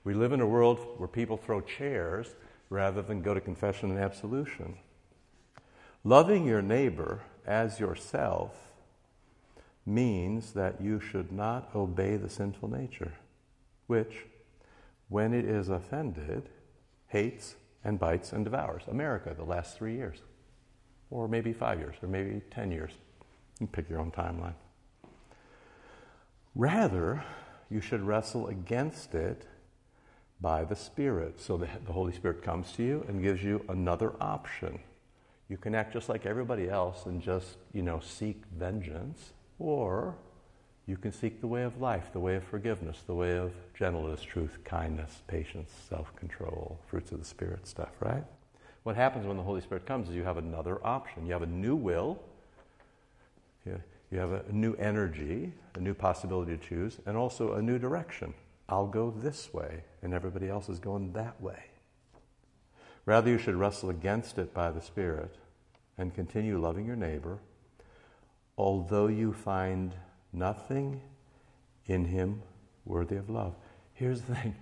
We 0.04 0.14
live 0.14 0.32
in 0.32 0.40
a 0.40 0.46
world 0.46 0.78
where 0.96 1.08
people 1.08 1.36
throw 1.36 1.60
chairs 1.60 2.34
rather 2.70 3.02
than 3.02 3.22
go 3.22 3.34
to 3.34 3.40
confession 3.40 3.90
and 3.90 3.98
absolution. 3.98 4.78
Loving 6.04 6.46
your 6.46 6.62
neighbor 6.62 7.20
as 7.46 7.78
yourself 7.78 8.54
means 9.84 10.52
that 10.52 10.80
you 10.80 11.00
should 11.00 11.32
not 11.32 11.70
obey 11.74 12.16
the 12.16 12.28
sinful 12.28 12.70
nature, 12.70 13.12
which, 13.86 14.26
when 15.08 15.34
it 15.34 15.44
is 15.44 15.68
offended, 15.68 16.48
hates 17.08 17.56
and 17.84 17.98
bites 17.98 18.32
and 18.32 18.44
devours. 18.44 18.82
America, 18.88 19.34
the 19.36 19.44
last 19.44 19.76
three 19.76 19.94
years, 19.94 20.18
or 21.10 21.28
maybe 21.28 21.52
five 21.52 21.78
years, 21.78 21.96
or 22.02 22.08
maybe 22.08 22.40
10 22.50 22.70
years. 22.70 22.92
You 23.60 23.66
pick 23.66 23.88
your 23.88 24.00
own 24.00 24.10
timeline. 24.10 24.54
Rather, 26.54 27.24
you 27.70 27.80
should 27.80 28.02
wrestle 28.02 28.48
against 28.48 29.14
it 29.14 29.46
by 30.40 30.64
the 30.64 30.76
Spirit. 30.76 31.40
So 31.40 31.56
the, 31.56 31.68
the 31.86 31.92
Holy 31.92 32.12
Spirit 32.12 32.42
comes 32.42 32.72
to 32.72 32.82
you 32.82 33.04
and 33.08 33.22
gives 33.22 33.42
you 33.42 33.64
another 33.68 34.14
option. 34.20 34.80
You 35.48 35.56
can 35.56 35.74
act 35.74 35.92
just 35.92 36.08
like 36.08 36.26
everybody 36.26 36.68
else 36.68 37.06
and 37.06 37.22
just, 37.22 37.56
you 37.72 37.82
know, 37.82 38.00
seek 38.00 38.42
vengeance, 38.56 39.32
or 39.58 40.16
you 40.88 40.96
can 40.96 41.12
seek 41.12 41.42
the 41.42 41.46
way 41.46 41.64
of 41.64 41.82
life, 41.82 42.10
the 42.14 42.18
way 42.18 42.34
of 42.36 42.44
forgiveness, 42.44 43.02
the 43.06 43.14
way 43.14 43.36
of 43.36 43.52
gentleness, 43.74 44.22
truth, 44.22 44.56
kindness, 44.64 45.20
patience, 45.26 45.70
self 45.86 46.16
control, 46.16 46.80
fruits 46.86 47.12
of 47.12 47.18
the 47.18 47.26
Spirit 47.26 47.66
stuff, 47.68 47.90
right? 48.00 48.24
What 48.84 48.96
happens 48.96 49.26
when 49.26 49.36
the 49.36 49.42
Holy 49.42 49.60
Spirit 49.60 49.84
comes 49.84 50.08
is 50.08 50.14
you 50.14 50.24
have 50.24 50.38
another 50.38 50.84
option. 50.84 51.26
You 51.26 51.34
have 51.34 51.42
a 51.42 51.46
new 51.46 51.76
will, 51.76 52.18
you 53.66 54.18
have 54.18 54.32
a 54.32 54.44
new 54.50 54.72
energy, 54.76 55.52
a 55.74 55.80
new 55.80 55.92
possibility 55.92 56.56
to 56.56 56.64
choose, 56.64 56.98
and 57.04 57.18
also 57.18 57.52
a 57.52 57.60
new 57.60 57.78
direction. 57.78 58.32
I'll 58.66 58.86
go 58.86 59.10
this 59.14 59.52
way, 59.52 59.84
and 60.02 60.14
everybody 60.14 60.48
else 60.48 60.70
is 60.70 60.78
going 60.78 61.12
that 61.12 61.38
way. 61.38 61.64
Rather, 63.04 63.28
you 63.30 63.36
should 63.36 63.56
wrestle 63.56 63.90
against 63.90 64.38
it 64.38 64.54
by 64.54 64.70
the 64.70 64.80
Spirit 64.80 65.34
and 65.98 66.14
continue 66.14 66.58
loving 66.58 66.86
your 66.86 66.96
neighbor, 66.96 67.40
although 68.56 69.08
you 69.08 69.34
find 69.34 69.94
nothing 70.32 71.00
in 71.86 72.04
him 72.04 72.42
worthy 72.84 73.16
of 73.16 73.30
love. 73.30 73.54
Here's 73.94 74.22
the 74.22 74.34
thing 74.34 74.54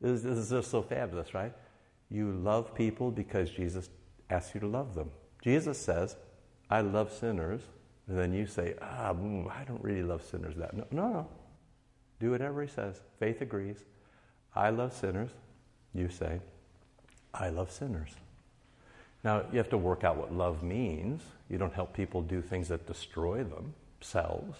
this, 0.00 0.24
is 0.24 0.50
just 0.50 0.70
so 0.70 0.82
fabulous, 0.82 1.34
right? 1.34 1.52
You 2.10 2.32
love 2.32 2.74
people 2.74 3.10
because 3.10 3.50
Jesus 3.50 3.88
asks 4.30 4.54
you 4.54 4.60
to 4.60 4.66
love 4.66 4.94
them. 4.94 5.10
Jesus 5.42 5.78
says, 5.78 6.16
I 6.70 6.80
love 6.80 7.12
sinners. 7.12 7.62
And 8.08 8.18
then 8.18 8.32
you 8.32 8.46
say, 8.46 8.74
ah, 8.80 9.12
mm, 9.12 9.50
I 9.50 9.64
don't 9.64 9.82
really 9.82 10.02
love 10.02 10.22
sinners 10.22 10.54
that. 10.56 10.74
No, 10.74 10.84
no, 10.90 11.08
no. 11.08 11.28
Do 12.20 12.30
whatever 12.30 12.62
he 12.62 12.68
says. 12.68 13.00
Faith 13.18 13.40
agrees. 13.40 13.84
I 14.54 14.70
love 14.70 14.92
sinners. 14.92 15.30
You 15.94 16.08
say, 16.08 16.40
I 17.34 17.48
love 17.48 17.70
sinners. 17.70 18.10
Now, 19.24 19.42
you 19.50 19.58
have 19.58 19.70
to 19.70 19.78
work 19.78 20.04
out 20.04 20.16
what 20.16 20.32
love 20.32 20.62
means. 20.62 21.22
You 21.50 21.58
don't 21.58 21.74
help 21.74 21.92
people 21.92 22.22
do 22.22 22.40
things 22.40 22.68
that 22.68 22.86
destroy 22.86 23.42
themselves. 24.06 24.58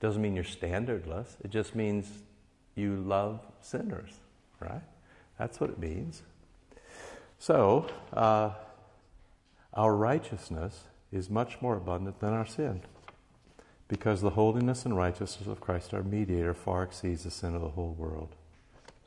It 0.00 0.06
doesn't 0.06 0.20
mean 0.20 0.34
you're 0.34 0.44
standardless. 0.44 1.36
It 1.42 1.50
just 1.50 1.74
means 1.74 2.08
you 2.74 2.96
love 2.96 3.40
sinners, 3.60 4.10
right? 4.60 4.82
That's 5.38 5.60
what 5.60 5.70
it 5.70 5.78
means. 5.78 6.22
So, 7.38 7.86
uh, 8.12 8.50
our 9.72 9.94
righteousness 9.96 10.84
is 11.12 11.30
much 11.30 11.60
more 11.60 11.76
abundant 11.76 12.20
than 12.20 12.32
our 12.32 12.46
sin 12.46 12.82
because 13.88 14.20
the 14.20 14.30
holiness 14.30 14.84
and 14.84 14.96
righteousness 14.96 15.46
of 15.46 15.60
Christ 15.60 15.94
our 15.94 16.02
mediator 16.02 16.54
far 16.54 16.82
exceeds 16.82 17.24
the 17.24 17.30
sin 17.30 17.54
of 17.54 17.60
the 17.60 17.68
whole 17.68 17.94
world. 17.98 18.34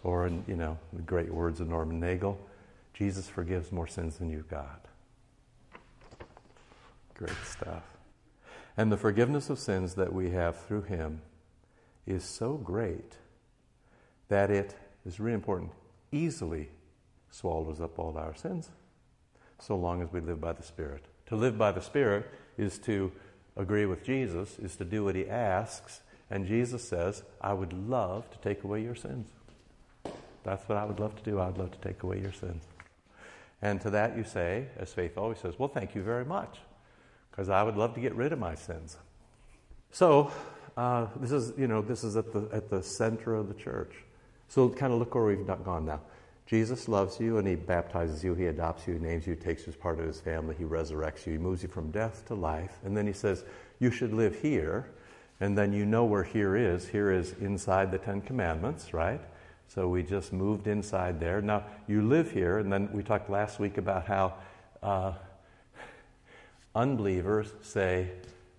Or, 0.03 0.27
in, 0.27 0.43
you 0.47 0.55
know, 0.55 0.77
the 0.93 1.01
great 1.01 1.33
words 1.33 1.59
of 1.59 1.67
Norman 1.67 1.99
Nagel, 1.99 2.39
Jesus 2.93 3.27
forgives 3.27 3.71
more 3.71 3.87
sins 3.87 4.17
than 4.17 4.29
you've 4.29 4.49
got. 4.49 4.85
Great 7.15 7.31
stuff. 7.45 7.96
And 8.77 8.91
the 8.91 8.97
forgiveness 8.97 9.49
of 9.49 9.57
sins 9.57 9.95
that 9.95 10.13
we 10.13 10.29
have 10.29 10.55
through 10.55 10.83
him 10.83 11.21
is 12.05 12.23
so 12.23 12.53
great 12.53 13.17
that 14.29 14.51
it 14.51 14.75
is 15.05 15.19
really 15.19 15.33
important, 15.33 15.71
easily 16.11 16.69
swallows 17.31 17.81
up 17.81 17.97
all 17.97 18.17
our 18.17 18.35
sins, 18.35 18.69
so 19.59 19.75
long 19.75 20.01
as 20.01 20.11
we 20.11 20.19
live 20.19 20.39
by 20.39 20.53
the 20.53 20.63
Spirit. 20.63 21.05
To 21.27 21.35
live 21.35 21.57
by 21.57 21.71
the 21.71 21.81
Spirit 21.81 22.29
is 22.57 22.77
to 22.79 23.11
agree 23.55 23.85
with 23.85 24.03
Jesus, 24.03 24.59
is 24.59 24.75
to 24.75 24.85
do 24.85 25.03
what 25.03 25.15
he 25.15 25.27
asks, 25.27 26.01
and 26.29 26.45
Jesus 26.45 26.87
says, 26.87 27.23
I 27.41 27.53
would 27.53 27.73
love 27.73 28.29
to 28.31 28.37
take 28.37 28.63
away 28.63 28.83
your 28.83 28.95
sins. 28.95 29.29
That's 30.43 30.67
what 30.69 30.77
I 30.77 30.85
would 30.85 30.99
love 30.99 31.15
to 31.15 31.23
do. 31.23 31.39
I 31.39 31.47
would 31.47 31.57
love 31.57 31.71
to 31.71 31.79
take 31.79 32.03
away 32.03 32.21
your 32.21 32.33
sins. 32.33 32.63
And 33.61 33.81
to 33.81 33.89
that 33.89 34.15
you 34.15 34.23
say, 34.23 34.67
as 34.77 34.93
faith 34.93 35.17
always 35.17 35.39
says, 35.39 35.55
well, 35.57 35.67
thank 35.67 35.95
you 35.95 36.03
very 36.03 36.25
much, 36.25 36.59
because 37.37 37.49
I 37.49 37.61
would 37.61 37.77
love 37.77 37.93
to 37.93 37.99
get 37.99 38.15
rid 38.15 38.33
of 38.33 38.39
my 38.39 38.55
sins. 38.55 38.97
So, 39.91 40.31
uh, 40.75 41.05
this 41.17 41.31
is, 41.31 41.53
you 41.55 41.67
know, 41.67 41.83
this 41.83 42.03
is 42.03 42.17
at 42.17 42.33
the, 42.33 42.49
at 42.51 42.67
the 42.71 42.81
center 42.81 43.35
of 43.35 43.47
the 43.47 43.53
church. 43.53 43.93
So 44.47 44.67
kind 44.69 44.91
of 44.91 44.97
look 44.97 45.13
where 45.13 45.25
we've 45.25 45.45
gone 45.45 45.85
now. 45.85 46.01
Jesus 46.47 46.87
loves 46.87 47.19
you 47.19 47.37
and 47.37 47.47
he 47.47 47.53
baptizes 47.53 48.23
you, 48.23 48.33
he 48.33 48.47
adopts 48.47 48.87
you, 48.87 48.95
he 48.95 48.99
names 48.99 49.27
you, 49.27 49.35
takes 49.35 49.67
you 49.67 49.73
as 49.73 49.75
part 49.75 49.99
of 49.99 50.07
his 50.07 50.19
family, 50.19 50.55
he 50.57 50.63
resurrects 50.63 51.27
you, 51.27 51.33
he 51.33 51.37
moves 51.37 51.61
you 51.61 51.69
from 51.69 51.91
death 51.91 52.25
to 52.25 52.33
life, 52.33 52.79
and 52.83 52.97
then 52.97 53.05
he 53.05 53.13
says, 53.13 53.43
You 53.79 53.91
should 53.91 54.13
live 54.13 54.39
here, 54.41 54.89
and 55.39 55.55
then 55.55 55.73
you 55.73 55.85
know 55.85 56.05
where 56.05 56.23
here 56.23 56.55
is. 56.55 56.87
Here 56.87 57.11
is 57.11 57.33
inside 57.33 57.91
the 57.91 57.99
Ten 57.99 58.21
Commandments, 58.21 58.93
right? 58.93 59.21
So 59.67 59.89
we 59.89 60.01
just 60.01 60.33
moved 60.33 60.67
inside 60.67 61.19
there. 61.19 61.41
Now, 61.41 61.65
you 61.87 62.01
live 62.01 62.31
here, 62.31 62.57
and 62.57 62.71
then 62.73 62.89
we 62.93 63.03
talked 63.03 63.29
last 63.29 63.59
week 63.59 63.77
about 63.77 64.07
how 64.07 64.35
uh, 64.81 65.13
unbelievers 66.77 67.51
say, 67.61 68.11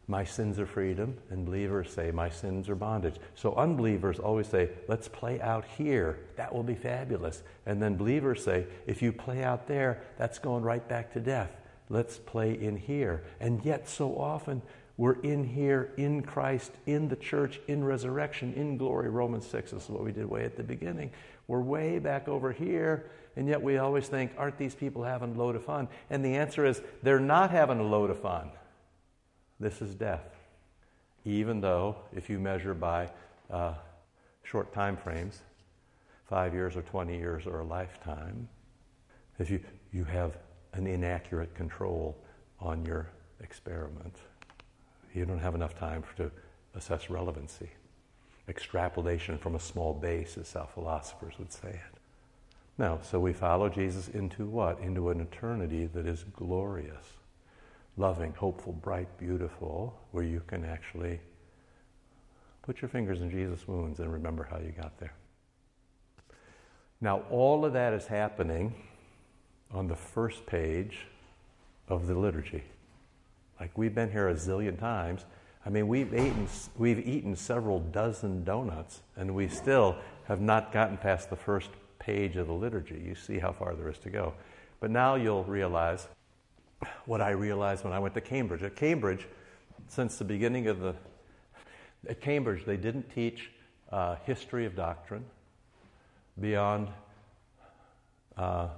My 0.09 0.25
sins 0.25 0.59
are 0.59 0.67
freedom, 0.67 1.17
and 1.31 1.47
believers 1.47 1.91
say, 1.91 2.11
My 2.11 2.29
sins 2.29 2.69
are 2.69 2.75
bondage. 2.75 3.15
So 3.35 3.55
unbelievers 3.55 4.19
always 4.19 4.49
say, 4.49 4.71
Let's 4.89 5.09
play 5.09 5.41
out 5.41 5.65
here. 5.65 6.19
That 6.37 6.55
will 6.55 6.65
be 6.65 6.75
fabulous. 6.75 7.43
And 7.65 7.81
then 7.81 7.97
believers 7.97 8.43
say, 8.45 8.67
If 8.87 9.01
you 9.01 9.13
play 9.13 9.45
out 9.45 9.69
there, 9.69 10.03
that's 10.19 10.39
going 10.39 10.65
right 10.65 10.87
back 10.87 11.13
to 11.15 11.21
death. 11.21 11.53
Let's 11.89 12.19
play 12.19 12.53
in 12.53 12.77
here. 12.77 13.23
And 13.41 13.65
yet, 13.65 13.89
so 13.89 14.19
often, 14.19 14.61
we're 14.99 15.21
in 15.21 15.45
here, 15.45 15.93
in 15.97 16.23
Christ, 16.23 16.73
in 16.87 17.09
the 17.09 17.17
church, 17.17 17.61
in 17.69 17.85
resurrection, 17.85 18.53
in 18.55 18.77
glory. 18.77 19.09
Romans 19.09 19.47
6 19.47 19.71
this 19.71 19.85
is 19.85 19.89
what 19.89 20.05
we 20.05 20.11
did 20.11 20.27
way 20.27 20.45
at 20.45 20.57
the 20.57 20.65
beginning. 20.65 21.13
We're 21.47 21.61
way 21.61 22.01
back 22.01 22.27
over 22.27 22.51
here, 22.51 23.09
and 23.39 23.47
yet 23.47 23.63
we 23.63 23.79
always 23.79 24.09
think, 24.09 24.33
aren't 24.37 24.59
these 24.59 24.75
people 24.75 25.05
having 25.05 25.37
a 25.37 25.39
load 25.39 25.55
of 25.55 25.65
fun? 25.65 25.87
And 26.11 26.25
the 26.25 26.35
answer 26.35 26.67
is, 26.67 26.83
they're 27.05 27.21
not 27.21 27.53
having 27.53 27.79
a 27.79 27.85
load 27.85 28.11
of 28.11 28.21
fun. 28.21 28.51
This 29.61 29.81
is 29.81 29.95
death. 29.95 30.35
Even 31.25 31.61
though, 31.61 31.95
if 32.13 32.29
you 32.29 32.41
measure 32.41 32.75
by 32.75 33.09
uh, 33.49 33.75
short 34.43 34.73
time 34.73 34.97
frames, 34.97 35.41
five 36.29 36.53
years 36.53 36.75
or 36.75 36.83
20 36.83 37.17
years 37.17 37.47
or 37.47 37.61
a 37.61 37.65
lifetime, 37.65 38.49
if 39.39 39.49
you, 39.51 39.61
you 39.93 40.03
have 40.03 40.37
an 40.73 40.89
inaccurate 40.89 41.55
control 41.55 42.17
on 42.59 42.85
your 42.85 43.09
experiment. 43.39 44.17
You 45.15 45.27
don't 45.27 45.39
have 45.39 45.55
enough 45.55 45.79
time 45.79 46.03
to 46.17 46.29
assess 46.75 47.09
relevancy. 47.09 47.71
Extrapolation 48.49 49.39
from 49.39 49.55
a 49.55 49.61
small 49.61 49.95
base, 49.95 50.37
as 50.37 50.57
our 50.57 50.67
philosophers 50.75 51.35
would 51.39 51.53
say 51.53 51.69
it. 51.69 51.98
No, 52.79 53.01
so 53.03 53.19
we 53.19 53.33
follow 53.33 53.69
Jesus 53.69 54.09
into 54.09 54.47
what? 54.47 54.79
Into 54.79 55.11
an 55.11 55.21
eternity 55.21 55.87
that 55.87 56.07
is 56.07 56.25
glorious, 56.37 57.05
loving, 57.97 58.33
hopeful, 58.35 58.73
bright, 58.73 59.09
beautiful, 59.19 59.99
where 60.13 60.23
you 60.23 60.41
can 60.47 60.65
actually 60.65 61.19
put 62.63 62.81
your 62.81 62.89
fingers 62.89 63.21
in 63.21 63.31
Jesus' 63.31 63.67
wounds 63.67 63.99
and 63.99 64.13
remember 64.13 64.45
how 64.49 64.59
you 64.59 64.71
got 64.71 64.97
there. 64.99 65.13
Now, 67.01 67.23
all 67.31 67.65
of 67.65 67.73
that 67.73 67.93
is 67.93 68.07
happening 68.07 68.75
on 69.73 69.89
the 69.89 69.97
first 69.97 70.47
page 70.47 71.07
of 71.89 72.07
the 72.07 72.15
liturgy. 72.15 72.63
Like 73.59 73.77
we've 73.77 73.95
been 73.95 74.11
here 74.11 74.29
a 74.29 74.35
zillion 74.35 74.79
times. 74.79 75.25
I 75.67 75.71
mean, 75.71 75.89
we've 75.89 76.15
eaten, 76.15 76.47
we've 76.77 77.07
eaten 77.07 77.35
several 77.35 77.81
dozen 77.81 78.45
donuts, 78.45 79.03
and 79.17 79.35
we 79.35 79.49
still 79.49 79.97
have 80.27 80.41
not 80.41 80.73
gotten 80.73 80.97
past 80.97 81.29
the 81.29 81.37
first 81.37 81.71
page 82.09 82.37
of 82.37 82.47
the 82.47 82.55
liturgy. 82.55 83.03
You 83.07 83.15
see 83.15 83.39
how 83.39 83.53
far 83.53 83.75
there 83.75 83.91
is 83.91 83.99
to 83.99 84.09
go. 84.09 84.33
But 84.81 84.91
now 84.91 85.17
you'll 85.17 85.45
realize 85.45 86.09
what 87.05 87.21
I 87.21 87.31
realized 87.31 87.85
when 87.85 87.93
I 87.93 87.99
went 87.99 88.15
to 88.15 88.23
Cambridge. 88.23 88.63
At 88.63 88.77
Cambridge, 88.77 89.27
since 89.89 90.17
the 90.17 90.25
beginning 90.25 90.69
of 90.69 90.81
the 90.81 90.95
at 92.09 92.21
Cambridge, 92.21 92.65
they 92.65 92.79
didn't 92.79 93.11
teach 93.15 93.51
uh, 93.93 94.17
history 94.25 94.65
of 94.65 94.75
doctrine 94.75 95.25
beyond 96.41 96.89
uh, 98.37 98.69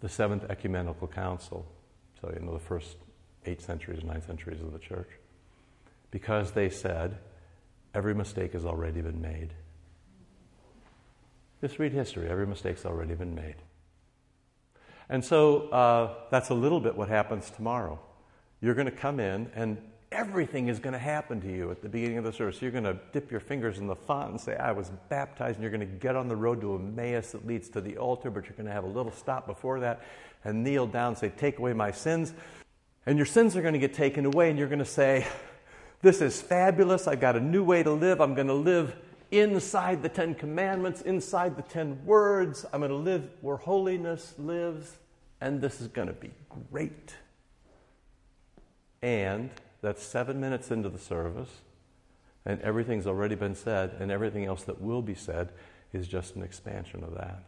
the 0.00 0.08
Seventh 0.08 0.44
Ecumenical 0.50 1.08
Council. 1.08 1.64
So, 2.20 2.32
you 2.34 2.44
know, 2.44 2.52
the 2.52 2.58
first 2.58 2.96
eight 3.46 3.62
centuries, 3.62 4.02
nine 4.04 4.22
centuries 4.22 4.60
of 4.60 4.72
the 4.72 4.78
church. 4.78 5.08
Because 6.10 6.52
they 6.52 6.68
said, 6.68 7.16
every 7.94 8.14
mistake 8.14 8.52
has 8.52 8.66
already 8.66 9.00
been 9.00 9.22
made. 9.22 9.54
Just 11.60 11.78
read 11.78 11.92
history, 11.92 12.28
every 12.28 12.46
mistake's 12.46 12.84
already 12.84 13.14
been 13.14 13.34
made. 13.34 13.56
And 15.08 15.24
so 15.24 15.68
uh, 15.68 16.14
that's 16.30 16.50
a 16.50 16.54
little 16.54 16.80
bit 16.80 16.96
what 16.96 17.08
happens 17.08 17.50
tomorrow. 17.50 17.98
You're 18.60 18.74
going 18.74 18.86
to 18.86 18.92
come 18.92 19.20
in, 19.20 19.50
and 19.54 19.78
everything 20.10 20.68
is 20.68 20.78
going 20.78 20.92
to 20.92 20.98
happen 20.98 21.40
to 21.40 21.50
you 21.50 21.70
at 21.70 21.82
the 21.82 21.88
beginning 21.88 22.18
of 22.18 22.24
the 22.24 22.32
service. 22.32 22.62
You're 22.62 22.70
going 22.70 22.84
to 22.84 22.98
dip 23.12 23.30
your 23.30 23.40
fingers 23.40 23.78
in 23.78 23.86
the 23.86 23.96
font 23.96 24.30
and 24.30 24.40
say, 24.40 24.56
I 24.56 24.72
was 24.72 24.90
baptized, 25.08 25.56
and 25.56 25.62
you're 25.62 25.70
going 25.70 25.80
to 25.80 25.98
get 25.98 26.16
on 26.16 26.28
the 26.28 26.36
road 26.36 26.60
to 26.62 26.76
Emmaus 26.76 27.32
that 27.32 27.46
leads 27.46 27.68
to 27.70 27.80
the 27.80 27.98
altar, 27.98 28.30
but 28.30 28.44
you're 28.44 28.56
going 28.56 28.66
to 28.66 28.72
have 28.72 28.84
a 28.84 28.88
little 28.88 29.12
stop 29.12 29.46
before 29.46 29.80
that 29.80 30.02
and 30.44 30.64
kneel 30.64 30.86
down 30.86 31.08
and 31.08 31.18
say, 31.18 31.30
Take 31.36 31.58
away 31.58 31.72
my 31.72 31.90
sins. 31.90 32.32
And 33.06 33.18
your 33.18 33.26
sins 33.26 33.56
are 33.56 33.62
going 33.62 33.74
to 33.74 33.80
get 33.80 33.92
taken 33.92 34.24
away, 34.24 34.48
and 34.48 34.58
you're 34.58 34.68
going 34.68 34.78
to 34.78 34.84
say, 34.84 35.26
This 36.00 36.20
is 36.20 36.40
fabulous. 36.40 37.06
I've 37.06 37.20
got 37.20 37.36
a 37.36 37.40
new 37.40 37.64
way 37.64 37.82
to 37.82 37.92
live. 37.92 38.20
I'm 38.20 38.34
going 38.34 38.46
to 38.46 38.54
live 38.54 38.94
inside 39.38 40.02
the 40.02 40.08
Ten 40.08 40.34
Commandments, 40.34 41.02
inside 41.02 41.56
the 41.56 41.62
Ten 41.62 42.04
Words. 42.04 42.64
I'm 42.72 42.80
going 42.80 42.90
to 42.90 42.96
live 42.96 43.28
where 43.40 43.56
holiness 43.56 44.34
lives, 44.38 44.96
and 45.40 45.60
this 45.60 45.80
is 45.80 45.88
going 45.88 46.08
to 46.08 46.14
be 46.14 46.30
great. 46.70 47.14
And 49.02 49.50
that's 49.82 50.02
seven 50.02 50.40
minutes 50.40 50.70
into 50.70 50.88
the 50.88 50.98
service, 50.98 51.50
and 52.46 52.60
everything's 52.62 53.06
already 53.06 53.34
been 53.34 53.54
said, 53.54 53.96
and 54.00 54.10
everything 54.10 54.44
else 54.44 54.62
that 54.64 54.80
will 54.80 55.02
be 55.02 55.14
said 55.14 55.50
is 55.92 56.08
just 56.08 56.36
an 56.36 56.42
expansion 56.42 57.04
of 57.04 57.14
that. 57.14 57.42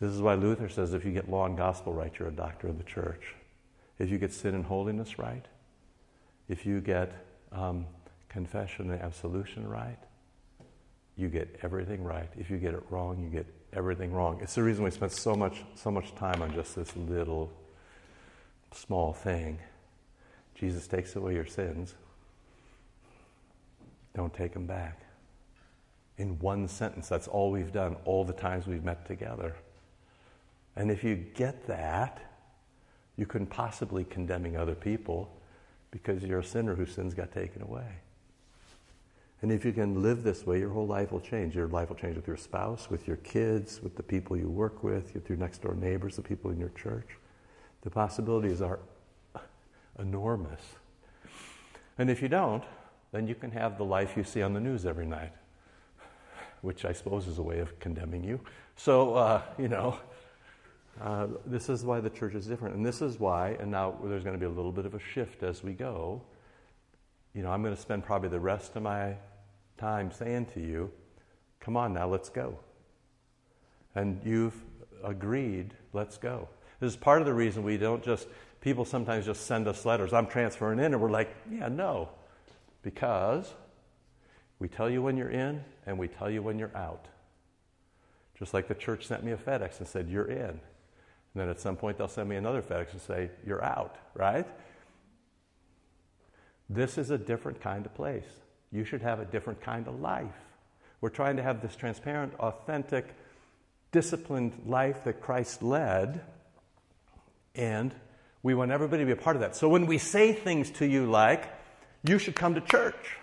This 0.00 0.12
is 0.12 0.20
why 0.20 0.34
Luther 0.34 0.68
says 0.68 0.92
if 0.92 1.04
you 1.04 1.12
get 1.12 1.30
law 1.30 1.46
and 1.46 1.56
gospel 1.56 1.92
right, 1.92 2.12
you're 2.18 2.28
a 2.28 2.32
doctor 2.32 2.68
of 2.68 2.78
the 2.78 2.84
church. 2.84 3.34
If 3.98 4.10
you 4.10 4.18
get 4.18 4.32
sin 4.32 4.54
and 4.54 4.64
holiness 4.64 5.18
right, 5.18 5.44
if 6.48 6.66
you 6.66 6.80
get 6.80 7.12
um, 7.52 7.86
confession 8.28 8.90
and 8.90 9.00
absolution 9.00 9.66
right, 9.66 9.98
you 11.16 11.28
get 11.28 11.58
everything 11.62 12.02
right. 12.04 12.28
If 12.36 12.50
you 12.50 12.58
get 12.58 12.74
it 12.74 12.82
wrong, 12.90 13.18
you 13.22 13.28
get 13.28 13.46
everything 13.72 14.12
wrong. 14.12 14.38
It's 14.42 14.54
the 14.54 14.62
reason 14.62 14.84
we 14.84 14.90
spend 14.90 15.12
so 15.12 15.34
much, 15.34 15.64
so 15.74 15.90
much 15.90 16.14
time 16.14 16.42
on 16.42 16.52
just 16.54 16.76
this 16.76 16.94
little 16.96 17.50
small 18.72 19.12
thing. 19.12 19.58
Jesus 20.54 20.86
takes 20.86 21.16
away 21.16 21.34
your 21.34 21.46
sins. 21.46 21.94
Don't 24.14 24.32
take 24.32 24.52
them 24.52 24.66
back. 24.66 25.02
In 26.18 26.38
one 26.38 26.68
sentence, 26.68 27.08
that's 27.08 27.28
all 27.28 27.50
we've 27.50 27.72
done 27.72 27.96
all 28.04 28.24
the 28.24 28.32
times 28.32 28.66
we've 28.66 28.84
met 28.84 29.06
together. 29.06 29.54
And 30.74 30.90
if 30.90 31.04
you 31.04 31.16
get 31.16 31.66
that, 31.66 32.20
you 33.16 33.26
couldn't 33.26 33.48
possibly 33.48 34.04
condemning 34.04 34.56
other 34.56 34.74
people 34.74 35.30
because 35.90 36.22
you're 36.22 36.40
a 36.40 36.44
sinner 36.44 36.74
whose 36.74 36.92
sins 36.92 37.14
got 37.14 37.32
taken 37.32 37.62
away. 37.62 37.88
And 39.42 39.52
if 39.52 39.64
you 39.64 39.72
can 39.72 40.02
live 40.02 40.22
this 40.22 40.46
way, 40.46 40.58
your 40.58 40.70
whole 40.70 40.86
life 40.86 41.12
will 41.12 41.20
change. 41.20 41.54
Your 41.54 41.68
life 41.68 41.90
will 41.90 41.96
change 41.96 42.16
with 42.16 42.26
your 42.26 42.38
spouse, 42.38 42.90
with 42.90 43.06
your 43.06 43.18
kids, 43.18 43.82
with 43.82 43.94
the 43.94 44.02
people 44.02 44.36
you 44.36 44.48
work 44.48 44.82
with, 44.82 45.12
with 45.14 45.28
your 45.28 45.36
next 45.36 45.58
door 45.62 45.74
neighbors, 45.74 46.16
the 46.16 46.22
people 46.22 46.50
in 46.50 46.58
your 46.58 46.70
church. 46.70 47.08
The 47.82 47.90
possibilities 47.90 48.62
are 48.62 48.80
enormous. 49.98 50.60
And 51.98 52.10
if 52.10 52.22
you 52.22 52.28
don't, 52.28 52.64
then 53.12 53.28
you 53.28 53.34
can 53.34 53.50
have 53.50 53.78
the 53.78 53.84
life 53.84 54.16
you 54.16 54.24
see 54.24 54.42
on 54.42 54.54
the 54.54 54.60
news 54.60 54.86
every 54.86 55.06
night, 55.06 55.32
which 56.62 56.84
I 56.84 56.92
suppose 56.92 57.26
is 57.26 57.38
a 57.38 57.42
way 57.42 57.58
of 57.60 57.78
condemning 57.78 58.24
you. 58.24 58.40
So, 58.76 59.14
uh, 59.14 59.42
you 59.58 59.68
know, 59.68 59.98
uh, 61.00 61.28
this 61.44 61.68
is 61.68 61.84
why 61.84 62.00
the 62.00 62.10
church 62.10 62.34
is 62.34 62.46
different. 62.46 62.74
And 62.74 62.84
this 62.84 63.02
is 63.02 63.20
why, 63.20 63.50
and 63.60 63.70
now 63.70 63.96
there's 64.02 64.24
going 64.24 64.34
to 64.34 64.40
be 64.40 64.46
a 64.46 64.50
little 64.50 64.72
bit 64.72 64.86
of 64.86 64.94
a 64.94 64.98
shift 64.98 65.42
as 65.42 65.62
we 65.62 65.72
go. 65.72 66.22
You 67.36 67.42
know, 67.42 67.50
I'm 67.50 67.62
going 67.62 67.74
to 67.76 67.80
spend 67.80 68.02
probably 68.02 68.30
the 68.30 68.40
rest 68.40 68.76
of 68.76 68.82
my 68.82 69.14
time 69.76 70.10
saying 70.10 70.46
to 70.54 70.60
you, 70.60 70.90
come 71.60 71.76
on 71.76 71.92
now, 71.92 72.08
let's 72.08 72.30
go. 72.30 72.58
and 73.96 74.20
you've 74.24 74.54
agreed, 75.02 75.74
let's 75.92 76.18
go. 76.18 76.48
This 76.78 76.92
is 76.92 76.96
part 76.96 77.20
of 77.20 77.26
the 77.26 77.34
reason 77.34 77.64
we 77.64 77.78
don't 77.78 78.04
just, 78.04 78.28
people 78.60 78.84
sometimes 78.84 79.24
just 79.24 79.46
send 79.46 79.66
us 79.66 79.84
letters. 79.84 80.12
I'm 80.12 80.26
transferring 80.26 80.78
in, 80.78 80.92
and 80.92 81.00
we're 81.00 81.10
like, 81.10 81.34
yeah, 81.50 81.68
no. 81.68 82.10
Because 82.82 83.52
we 84.58 84.68
tell 84.68 84.88
you 84.88 85.02
when 85.02 85.16
you're 85.16 85.30
in 85.30 85.64
and 85.86 85.98
we 85.98 86.08
tell 86.08 86.30
you 86.30 86.42
when 86.42 86.58
you're 86.58 86.76
out. 86.76 87.06
Just 88.38 88.52
like 88.52 88.68
the 88.68 88.74
church 88.74 89.06
sent 89.06 89.24
me 89.24 89.32
a 89.32 89.36
FedEx 89.36 89.78
and 89.78 89.88
said, 89.88 90.08
you're 90.08 90.28
in. 90.30 90.50
And 90.50 90.60
then 91.34 91.48
at 91.48 91.58
some 91.58 91.74
point 91.74 91.96
they'll 91.96 92.06
send 92.06 92.28
me 92.28 92.36
another 92.36 92.60
FedEx 92.60 92.92
and 92.92 93.00
say, 93.00 93.30
you're 93.46 93.64
out, 93.64 93.96
right? 94.14 94.46
This 96.68 96.98
is 96.98 97.10
a 97.10 97.18
different 97.18 97.60
kind 97.60 97.86
of 97.86 97.94
place. 97.94 98.26
You 98.72 98.84
should 98.84 99.02
have 99.02 99.20
a 99.20 99.24
different 99.24 99.60
kind 99.60 99.86
of 99.86 100.00
life. 100.00 100.34
We're 101.00 101.10
trying 101.10 101.36
to 101.36 101.42
have 101.42 101.62
this 101.62 101.76
transparent, 101.76 102.34
authentic, 102.40 103.14
disciplined 103.92 104.52
life 104.66 105.04
that 105.04 105.20
Christ 105.20 105.62
led, 105.62 106.20
and 107.54 107.94
we 108.42 108.54
want 108.54 108.70
everybody 108.70 109.02
to 109.02 109.06
be 109.06 109.12
a 109.12 109.16
part 109.16 109.36
of 109.36 109.40
that. 109.40 109.56
So 109.56 109.68
when 109.68 109.86
we 109.86 109.98
say 109.98 110.32
things 110.32 110.70
to 110.72 110.86
you 110.86 111.06
like, 111.06 111.48
you 112.02 112.18
should 112.18 112.34
come 112.34 112.54
to 112.54 112.60
church, 112.60 113.16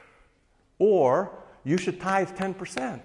or 0.80 1.32
you 1.64 1.78
should 1.78 2.00
tithe 2.00 2.30
10%, 2.30 3.02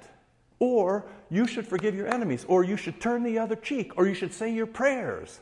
or 0.59 1.07
you 1.31 1.47
should 1.47 1.67
forgive 1.67 1.95
your 1.95 2.07
enemies, 2.09 2.45
or 2.49 2.65
you 2.65 2.77
should 2.77 3.01
turn 3.01 3.23
the 3.23 3.39
other 3.39 3.57
cheek, 3.57 3.93
or 3.97 4.07
you 4.07 4.15
should 4.15 4.33
say 4.33 4.53
your 4.53 4.67
prayers, 4.67 5.41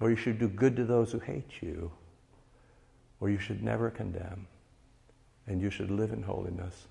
or 0.00 0.10
you 0.10 0.16
should 0.16 0.38
do 0.38 0.48
good 0.48 0.76
to 0.76 0.84
those 0.84 1.12
who 1.12 1.18
hate 1.18 1.50
you, 1.60 1.92
or 3.22 3.30
you 3.30 3.38
should 3.38 3.62
never 3.62 3.88
condemn, 3.88 4.48
and 5.46 5.62
you 5.62 5.70
should 5.70 5.92
live 5.92 6.10
in 6.10 6.24
holiness. 6.24 6.88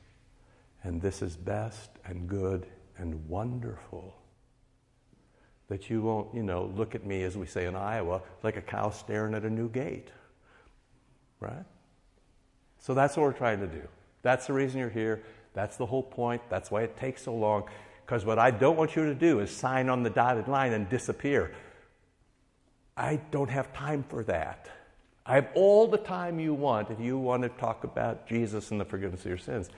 And 0.82 1.02
this 1.02 1.22
is 1.22 1.36
best 1.36 1.90
and 2.06 2.26
good 2.26 2.66
and 2.98 3.28
wonderful. 3.28 4.16
That 5.68 5.90
you 5.90 6.02
won't, 6.02 6.34
you 6.34 6.42
know, 6.42 6.72
look 6.74 6.96
at 6.96 7.06
me, 7.06 7.24
as 7.24 7.36
we 7.36 7.46
say 7.48 7.66
in 7.66 7.76
Iowa, 7.76 8.22
like 8.44 8.56
a 8.56 8.62
cow 8.62 8.92
staring 8.92 9.34
at 9.34 9.44
a 9.44 9.50
new 9.50 9.68
gate. 9.68 10.08
Right? 11.42 11.66
So 12.80 12.94
that's 12.94 13.18
what 13.18 13.24
we're 13.24 13.34
trying 13.34 13.60
to 13.60 13.68
do. 13.68 13.86
That's 14.22 14.48
the 14.48 14.54
reason 14.54 14.80
you're 14.80 14.90
here. 14.90 15.24
That's 15.54 15.76
the 15.76 15.86
whole 15.86 16.04
point. 16.04 16.42
That's 16.50 16.72
why 16.72 16.84
it 16.84 16.96
takes 16.96 17.24
so 17.24 17.36
long. 17.36 17.66
Because 18.06 18.24
what 18.24 18.40
I 18.40 18.52
don't 18.52 18.78
want 18.78 18.96
you 18.96 19.04
to 19.04 19.16
do 19.16 19.42
is 19.42 19.52
sign 19.52 19.90
on 19.90 20.04
the 20.04 20.10
dotted 20.10 20.48
line 20.48 20.72
and 20.72 20.88
disappear. 20.88 21.52
I 22.96 23.20
don't 23.32 23.50
have 23.50 23.74
time 23.74 24.06
for 24.08 24.24
that. 24.24 24.70
I 25.32 25.36
have 25.36 25.48
all 25.54 25.88
the 25.88 25.98
time 25.98 26.42
you 26.42 26.54
want 26.54 26.90
if 26.90 27.00
you 27.00 27.18
want 27.18 27.44
to 27.44 27.48
talk 27.48 27.86
about 27.86 28.28
Jesus 28.28 28.72
and 28.72 28.82
the 28.82 28.84
forgiveness 28.84 29.22
of 29.22 29.28
your 29.28 29.38
sins. 29.38 29.70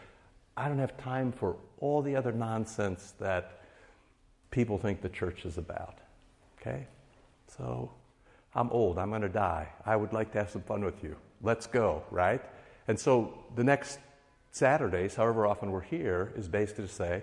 I 0.58 0.68
don't 0.68 0.80
have 0.80 0.98
time 0.98 1.32
for 1.32 1.58
all 1.78 2.02
the 2.02 2.16
other 2.16 2.32
nonsense 2.32 3.14
that 3.20 3.62
people 4.50 4.80
think 4.80 5.04
the 5.04 5.10
church 5.10 5.46
is 5.46 5.60
about. 5.60 6.00
Okay? 6.60 6.88
So 7.56 7.92
I'm 8.56 8.72
old. 8.72 8.98
I'm 8.98 9.10
going 9.10 9.22
to 9.22 9.30
die. 9.30 9.68
I 9.86 9.96
would 9.96 10.12
like 10.12 10.32
to 10.32 10.40
have 10.40 10.50
some 10.50 10.64
fun 10.64 10.84
with 10.84 11.04
you. 11.04 11.16
Let's 11.44 11.68
go, 11.68 12.02
right? 12.10 12.42
And 12.88 13.00
so 13.00 13.38
the 13.56 13.64
next 13.64 14.00
Saturdays, 14.50 15.14
however 15.14 15.46
often 15.46 15.70
we're 15.70 15.82
here, 15.82 16.34
is 16.36 16.48
basically 16.48 16.88
to 16.88 16.92
say, 16.92 17.22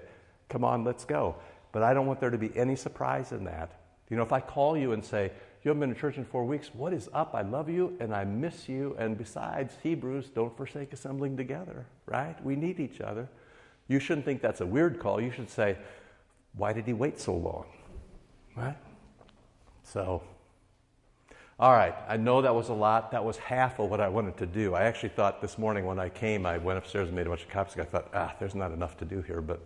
come 0.49 0.63
on, 0.63 0.85
let's 0.85 1.05
go. 1.05 1.35
But 1.73 1.83
I 1.83 1.93
don't 1.93 2.07
want 2.07 2.21
there 2.21 2.31
to 2.31 2.39
be 2.39 2.57
any 2.57 2.77
surprise 2.77 3.33
in 3.33 3.43
that. 3.47 3.81
You 4.09 4.17
know, 4.17 4.23
if 4.23 4.33
I 4.33 4.39
call 4.39 4.77
you 4.77 4.93
and 4.93 5.05
say, 5.05 5.33
you 5.63 5.69
haven't 5.69 5.81
been 5.81 5.95
to 5.95 6.01
church 6.01 6.17
in 6.17 6.25
four 6.25 6.45
weeks, 6.45 6.71
what 6.75 6.93
is 6.93 7.09
up? 7.13 7.35
I 7.35 7.43
love 7.43 7.69
you 7.69 7.97
and 8.01 8.15
I 8.15 8.25
miss 8.25 8.69
you. 8.69 8.97
And 8.99 9.19
besides, 9.19 9.75
Hebrews, 9.83 10.31
don't 10.35 10.57
forsake 10.57 10.93
assembling 10.93 11.37
together, 11.37 11.87
right? 12.07 12.43
We 12.45 12.57
need 12.57 12.81
each 12.81 13.01
other. 13.01 13.29
You 13.89 14.01
shouldn't 14.01 14.25
think 14.25 14.41
that's 14.41 14.61
a 14.61 14.67
weird 14.67 14.99
call. 14.99 15.21
You 15.21 15.31
should 15.31 15.51
say, 15.51 15.77
why 16.55 16.73
did 16.73 16.87
he 16.87 16.93
wait 16.93 17.21
so 17.21 17.35
long? 17.35 17.67
Right? 18.57 18.77
So, 19.83 20.23
all 21.59 21.73
right, 21.73 21.95
I 22.09 22.17
know 22.17 22.41
that 22.41 22.55
was 22.55 22.71
a 22.71 22.75
lot. 22.75 23.11
That 23.11 23.23
was 23.23 23.37
half 23.37 23.79
of 23.81 23.91
what 23.91 24.01
I 24.01 24.09
wanted 24.09 24.39
to 24.39 24.47
do. 24.47 24.75
I 24.75 24.85
actually 24.85 25.11
thought 25.11 25.43
this 25.43 25.59
morning 25.59 25.85
when 25.85 25.99
I 25.99 26.09
came, 26.09 26.47
I 26.47 26.57
went 26.57 26.79
upstairs 26.79 27.09
and 27.09 27.17
made 27.17 27.27
a 27.27 27.29
bunch 27.29 27.43
of 27.43 27.51
copies. 27.51 27.77
I 27.79 27.85
thought, 27.85 28.09
ah, 28.15 28.35
there's 28.39 28.55
not 28.55 28.73
enough 28.73 28.97
to 28.99 29.05
do 29.05 29.21
here, 29.21 29.43
but 29.43 29.61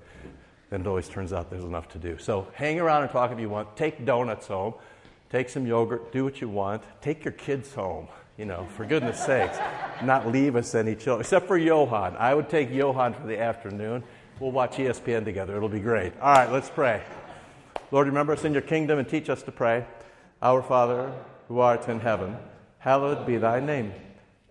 then 0.70 0.80
it 0.80 0.86
always 0.88 1.09
turns 1.09 1.32
out 1.32 1.51
there's 1.51 1.62
enough 1.62 1.88
to 1.90 1.99
do. 1.99 2.18
So 2.18 2.49
hang 2.55 2.80
around 2.80 3.03
and 3.03 3.12
talk 3.12 3.30
if 3.30 3.38
you 3.38 3.49
want. 3.49 3.76
Take 3.76 4.05
donuts 4.05 4.49
home, 4.49 4.74
take 5.35 5.49
some 5.49 5.66
yogurt, 5.66 6.12
do 6.12 6.22
what 6.22 6.41
you 6.41 6.49
want. 6.49 6.80
Take 7.01 7.24
your 7.24 7.32
kids 7.32 7.74
home, 7.74 8.07
you 8.39 8.45
know, 8.45 8.68
for 8.76 8.87
goodness 8.87 9.18
sakes. 9.18 9.59
Not 10.05 10.28
leave 10.28 10.55
us 10.55 10.76
any 10.76 10.95
children, 10.95 11.22
except 11.22 11.49
for 11.49 11.59
Johan. 11.59 12.14
I 12.16 12.32
would 12.35 12.49
take 12.49 12.70
Johan 12.70 13.14
for 13.14 13.26
the 13.26 13.41
afternoon. 13.41 14.05
We'll 14.39 14.53
watch 14.53 14.76
ESPN 14.76 15.24
together. 15.24 15.57
It'll 15.57 15.68
be 15.68 15.80
great. 15.80 16.12
All 16.20 16.32
right, 16.32 16.53
let's 16.53 16.70
pray. 16.70 17.03
Lord, 17.91 18.07
remember 18.07 18.32
us 18.32 18.45
in 18.45 18.53
your 18.53 18.62
kingdom 18.62 19.01
and 19.01 19.09
teach 19.09 19.28
us 19.28 19.43
to 19.43 19.51
pray. 19.51 19.85
Our 20.41 20.62
Father, 20.62 21.12
who 21.49 21.59
art 21.59 21.89
in 21.89 21.99
heaven, 21.99 22.37
hallowed 22.78 23.26
be 23.26 23.37
thy 23.37 23.59
name. 23.59 23.93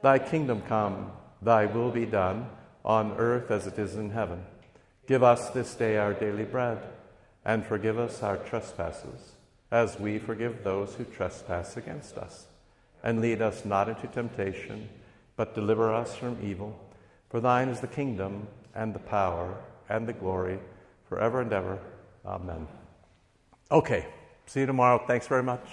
Thy 0.02 0.20
kingdom 0.20 0.64
come, 0.68 1.14
thy 1.42 1.66
will 1.66 1.92
be 1.92 2.06
done, 2.06 2.50
on 2.84 3.14
earth 3.14 3.52
as 3.52 3.68
it 3.68 3.80
is 3.80 3.96
in 3.96 4.10
heaven. 4.10 4.44
Give 5.08 5.24
us 5.24 5.50
this 5.52 5.76
day 5.76 5.96
our 5.96 6.14
daily 6.14 6.44
bread, 6.44 6.80
and 7.46 7.66
forgive 7.66 7.98
us 7.98 8.22
our 8.22 8.36
trespasses, 8.36 9.33
as 9.74 9.99
we 9.99 10.19
forgive 10.19 10.63
those 10.63 10.93
who 10.93 11.03
trespass 11.03 11.78
against 11.78 12.15
us. 12.15 12.45
And 13.03 13.19
lead 13.19 13.41
us 13.41 13.65
not 13.65 13.89
into 13.89 14.05
temptation, 14.05 14.88
but 15.36 15.55
deliver 15.55 15.91
us 15.91 16.15
from 16.15 16.38
evil. 16.43 16.80
For 17.32 17.39
thine 17.39 17.69
is 17.69 17.80
the 17.80 17.88
kingdom, 17.88 18.47
and 18.76 18.93
the 18.93 18.99
power, 18.99 19.57
and 19.89 20.07
the 20.07 20.13
glory, 20.13 20.59
forever 21.09 21.41
and 21.41 21.51
ever. 21.51 21.80
Amen. 22.24 22.67
Okay, 23.71 24.05
see 24.45 24.59
you 24.59 24.67
tomorrow. 24.67 25.03
Thanks 25.07 25.26
very 25.26 25.43
much. 25.43 25.67